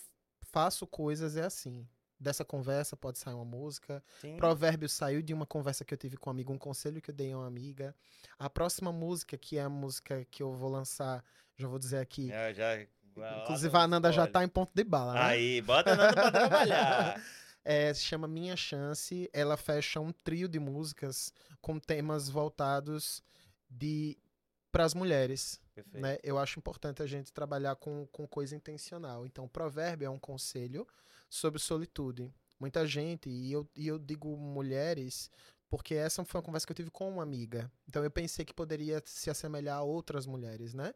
[0.42, 1.86] faço coisas é assim.
[2.22, 4.36] Dessa conversa pode sair uma música, Sim.
[4.36, 7.14] Provérbio saiu de uma conversa que eu tive com um amigo, um conselho que eu
[7.14, 7.92] dei a uma amiga.
[8.38, 11.24] A próxima música, que é a música que eu vou lançar,
[11.56, 12.28] já vou dizer aqui.
[12.28, 12.80] Já, já,
[13.42, 15.20] Inclusive a Ananda já tá em ponto de bala, né?
[15.20, 17.22] Aí, bota a Nanda pra trabalhar.
[17.64, 19.30] É, se chama Minha Chance.
[19.32, 23.22] Ela fecha um trio de músicas com temas voltados
[23.70, 24.18] de
[24.72, 25.60] para as mulheres.
[25.92, 26.18] Né?
[26.22, 29.24] Eu acho importante a gente trabalhar com, com coisa intencional.
[29.26, 30.86] Então, provérbio é um conselho
[31.32, 32.30] sobre solitude.
[32.60, 35.30] Muita gente, e eu, e eu digo mulheres,
[35.70, 37.72] porque essa foi uma conversa que eu tive com uma amiga.
[37.88, 40.92] Então, eu pensei que poderia se assemelhar a outras mulheres, né?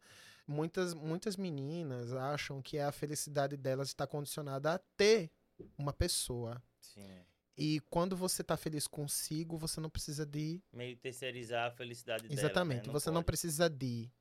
[0.47, 5.31] Muitas, muitas meninas acham que a felicidade delas está condicionada a ter
[5.77, 6.63] uma pessoa.
[6.81, 7.25] Sim.
[7.57, 12.39] E quando você tá feliz consigo, você não precisa de Meio terceirizar a felicidade dela.
[12.39, 12.93] Exatamente, né?
[12.93, 13.27] você não pode.
[13.27, 14.13] precisa de.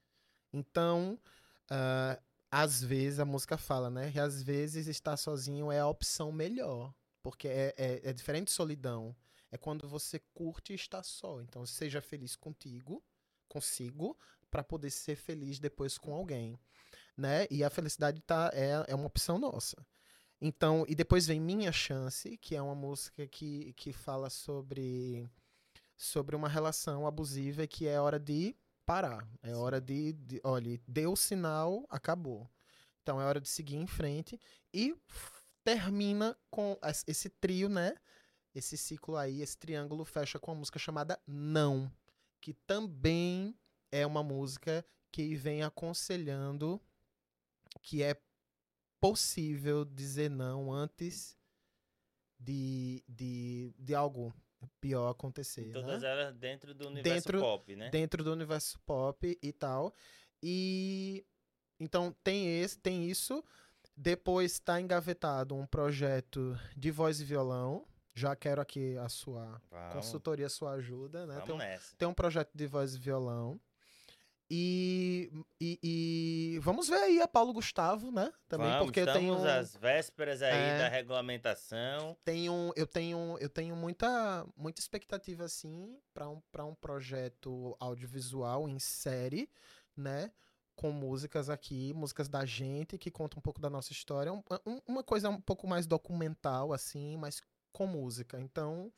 [0.54, 1.20] Então,
[1.70, 2.18] ah,
[2.58, 4.14] às vezes a música fala, né?
[4.14, 6.94] Que às vezes estar sozinho é a opção melhor.
[7.22, 9.14] Porque é, é, é diferente de solidão.
[9.52, 11.42] É quando você curte estar só.
[11.42, 13.04] Então, seja feliz contigo,
[13.50, 14.18] consigo,
[14.50, 16.58] para poder ser feliz depois com alguém.
[17.18, 17.46] Né?
[17.52, 19.86] E a felicidade tá, é, é uma opção nossa.
[20.40, 25.30] Então, e depois vem Minha Chance, que é uma música que, que fala sobre,
[25.98, 28.56] sobre uma relação abusiva e que é hora de
[28.86, 29.28] parar.
[29.44, 29.56] É Sim.
[29.56, 30.42] hora de, de.
[30.44, 32.50] Olha, deu o sinal, acabou.
[33.02, 34.40] Então é hora de seguir em frente.
[34.74, 34.96] E
[35.64, 37.96] termina com es- esse trio, né?
[38.54, 41.92] Esse ciclo aí, esse triângulo fecha com uma música chamada Não,
[42.42, 43.56] que também
[43.92, 46.82] é uma música que vem aconselhando
[47.82, 48.20] que é
[49.00, 51.38] possível dizer não antes
[52.40, 54.34] de, de, de algo
[54.82, 55.64] pior acontecer.
[55.64, 55.74] E né?
[55.74, 57.90] Todas elas dentro do universo Dentro- pop, né?
[57.90, 59.94] dentro do universo pop e tal.
[60.42, 61.26] E
[61.80, 63.44] então tem esse, tem isso.
[63.98, 67.86] Depois está engavetado um projeto de voz e violão.
[68.14, 69.62] Já quero aqui a sua
[69.92, 71.34] consultoria, a sua ajuda, né?
[71.34, 71.96] vamos Tem um, nessa.
[71.98, 73.60] tem um projeto de voz e violão.
[74.50, 78.32] E, e, e vamos ver aí a Paulo Gustavo, né?
[78.48, 80.78] Também Vamos, porque eu tenho às vésperas aí É.
[80.78, 82.16] da regulamentação.
[82.24, 88.70] tenho, eu tenho, eu tenho muita, muita expectativa assim para um, para um projeto audiovisual
[88.70, 89.50] em série,
[89.96, 90.32] né?
[90.76, 94.32] com músicas aqui, músicas da gente, que conta um pouco da nossa história.
[94.34, 97.42] Um, um, uma coisa um pouco mais documental, assim, mas
[97.72, 98.40] com música.
[98.42, 98.92] Então,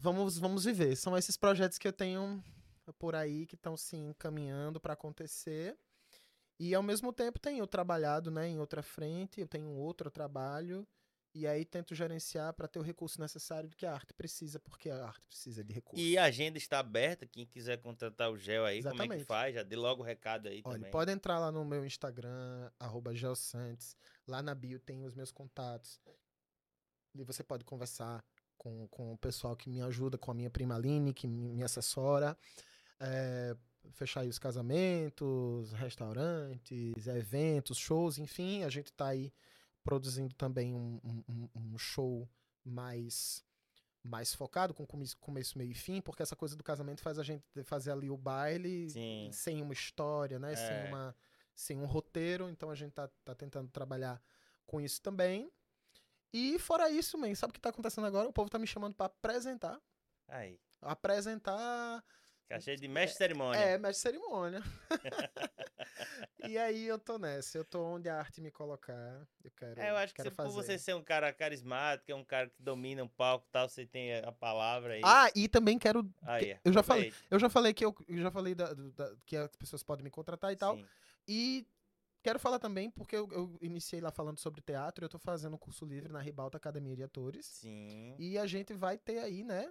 [0.00, 0.96] vamos, vamos viver.
[0.96, 2.42] São esses projetos que eu tenho
[2.92, 5.76] por aí que estão se encaminhando para acontecer.
[6.58, 10.86] E ao mesmo tempo tenho trabalhado né, em outra frente, eu tenho outro trabalho,
[11.34, 15.06] e aí tento gerenciar para ter o recurso necessário que a arte precisa, porque a
[15.06, 16.04] arte precisa de recurso.
[16.04, 19.02] E a agenda está aberta, quem quiser contratar o Gel aí, Exatamente.
[19.02, 19.54] como é que faz?
[19.54, 20.90] Já dê logo o recado aí Olha, também.
[20.90, 23.96] Pode entrar lá no meu Instagram, arroba Gelsantes,
[24.26, 26.00] lá na bio tem os meus contatos.
[27.14, 28.24] E você pode conversar
[28.56, 32.36] com, com o pessoal que me ajuda, com a minha prima Aline, que me assessora.
[33.00, 33.56] É,
[33.92, 39.32] fechar aí os casamentos, restaurantes, eventos, shows, enfim, a gente está aí
[39.82, 42.28] produzindo também um, um, um, show
[42.64, 43.44] mais
[44.02, 47.44] mais focado, com começo, meio e fim, porque essa coisa do casamento faz a gente
[47.64, 49.28] fazer ali o baile Sim.
[49.32, 50.52] sem uma história, né?
[50.52, 50.56] É.
[50.56, 51.16] Sem, uma,
[51.54, 54.22] sem um roteiro, então a gente tá, tá tentando trabalhar
[54.66, 55.50] com isso também.
[56.32, 58.28] E fora isso, man, sabe o que tá acontecendo agora?
[58.28, 59.80] O povo tá me chamando para apresentar.
[60.28, 60.58] Aí.
[60.80, 62.04] Apresentar
[62.48, 63.58] Cachê de mestre de cerimônia.
[63.58, 64.62] É, mestre de cerimônia.
[66.48, 69.26] e aí eu tô nessa, eu tô onde a arte me colocar.
[69.44, 69.78] Eu quero.
[69.78, 72.62] É, eu acho que você, por você ser um cara carismático, é um cara que
[72.62, 75.02] domina um palco e tal, você tem a palavra aí.
[75.04, 76.10] Ah, e também quero.
[76.64, 79.54] Eu já falei, eu já falei que eu, eu já falei da, da, que as
[79.56, 80.76] pessoas podem me contratar e tal.
[80.76, 80.86] Sim.
[81.28, 81.66] E
[82.22, 85.58] quero falar também, porque eu, eu, iniciei lá falando sobre teatro, eu tô fazendo um
[85.58, 87.44] curso livre na Ribalta Academia de Atores.
[87.44, 88.16] Sim.
[88.18, 89.70] E a gente vai ter aí, né?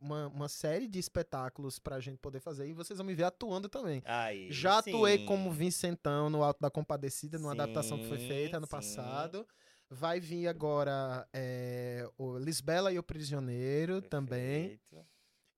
[0.00, 3.68] Uma, uma série de espetáculos pra gente poder fazer e vocês vão me ver atuando
[3.68, 4.02] também.
[4.04, 4.90] Aí, Já sim.
[4.90, 8.70] atuei como Vincentão no Alto da Compadecida, numa sim, adaptação que foi feita ano sim.
[8.70, 9.46] passado.
[9.88, 14.10] Vai vir agora é, o Lisbela e o Prisioneiro Perfeito.
[14.10, 14.80] também.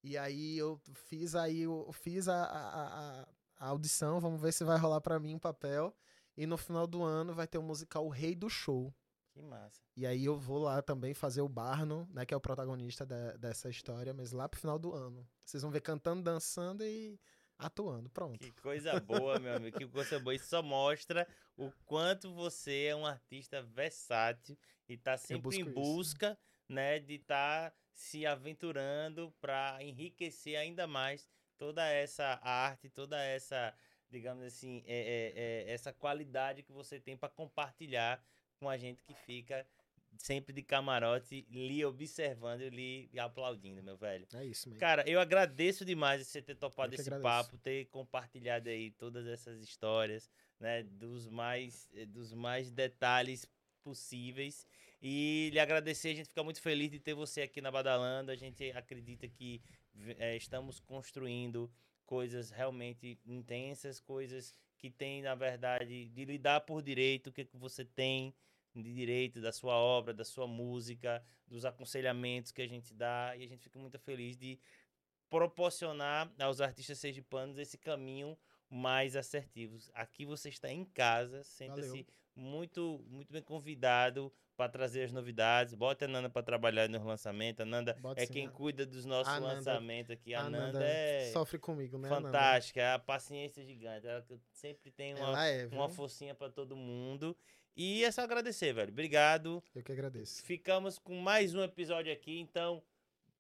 [0.03, 3.29] E aí eu fiz aí, eu fiz a, a,
[3.59, 5.95] a, audição, vamos ver se vai rolar para mim um papel.
[6.37, 8.95] E no final do ano vai ter o musical O Rei do Show.
[9.39, 9.81] Que massa.
[9.97, 13.39] E aí eu vou lá também fazer o Barno, né, que é o protagonista de,
[13.39, 15.25] dessa história, mas lá pro final do ano.
[15.45, 17.21] Vocês vão ver cantando, dançando e
[17.57, 18.39] atuando, pronto.
[18.41, 20.35] Que coisa boa, meu amigo, que coisa boa.
[20.35, 24.59] Isso só mostra o quanto você é um artista versátil
[24.89, 26.73] e tá sempre em busca, isso.
[26.73, 33.73] né, de estar tá se aventurando para enriquecer ainda mais toda essa arte, toda essa,
[34.11, 38.21] digamos assim, é, é, é essa qualidade que você tem para compartilhar
[38.59, 39.67] com a gente que fica
[40.17, 44.27] sempre de camarote, lhe observando e lhe aplaudindo, meu velho.
[44.35, 44.81] É isso, mesmo.
[44.81, 47.23] Cara, eu agradeço demais você ter topado esse agradeço.
[47.23, 50.29] papo, ter compartilhado aí todas essas histórias,
[50.59, 53.47] né, dos mais eh, dos mais detalhes
[53.83, 54.67] possíveis.
[55.01, 58.33] E lhe agradecer, a gente fica muito feliz de ter você aqui na Badalando.
[58.33, 59.63] A gente acredita que
[60.19, 61.71] é, estamos construindo
[62.05, 67.57] coisas realmente intensas, coisas que tem, na verdade, de lidar por direito, o que, que
[67.57, 68.35] você tem,
[68.83, 73.45] de direito da sua obra, da sua música, dos aconselhamentos que a gente dá e
[73.45, 74.59] a gente fica muito feliz de
[75.29, 78.37] proporcionar aos artistas sergipanos esse caminho
[78.71, 79.79] mais assertivo.
[79.95, 85.75] Aqui você está em casa, senta-se muito muito bem convidado para trazer as novidades.
[85.75, 87.61] Bota a Nanda para trabalhar no lançamento.
[87.61, 88.53] A Nanda Bota é sim, quem né?
[88.53, 90.35] cuida dos nossos a lançamentos aqui.
[90.35, 92.09] A, Nanda, é sofre comigo, né?
[92.09, 94.07] Fantástica, é a paciência gigante.
[94.07, 97.37] Ela sempre tem uma, é, uma forcinha para todo mundo.
[97.81, 98.91] E é só agradecer, velho.
[98.91, 99.63] Obrigado.
[99.73, 100.43] Eu que agradeço.
[100.43, 102.83] Ficamos com mais um episódio aqui, então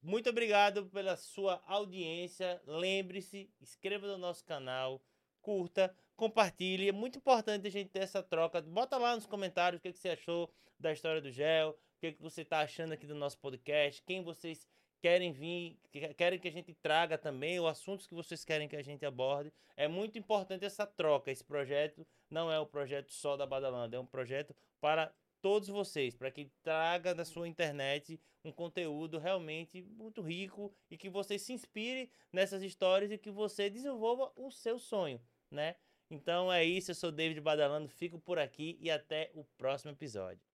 [0.00, 2.62] muito obrigado pela sua audiência.
[2.64, 5.02] Lembre-se, inscreva no nosso canal,
[5.42, 6.88] curta, compartilhe.
[6.88, 8.62] É muito importante a gente ter essa troca.
[8.62, 10.48] Bota lá nos comentários o que, que você achou
[10.78, 14.22] da história do gel, o que, que você está achando aqui do nosso podcast, quem
[14.22, 14.68] vocês
[15.00, 15.78] querem vir,
[16.16, 19.52] querem que a gente traga também, ou assuntos que vocês querem que a gente aborde.
[19.76, 21.30] É muito importante essa troca.
[21.30, 26.16] Esse projeto não é um projeto só da Badalanda, é um projeto para todos vocês,
[26.16, 31.52] para que traga da sua internet um conteúdo realmente muito rico e que você se
[31.52, 35.20] inspire nessas histórias e que você desenvolva o seu sonho,
[35.50, 35.76] né?
[36.10, 40.47] Então é isso, eu sou David Badalando, fico por aqui e até o próximo episódio.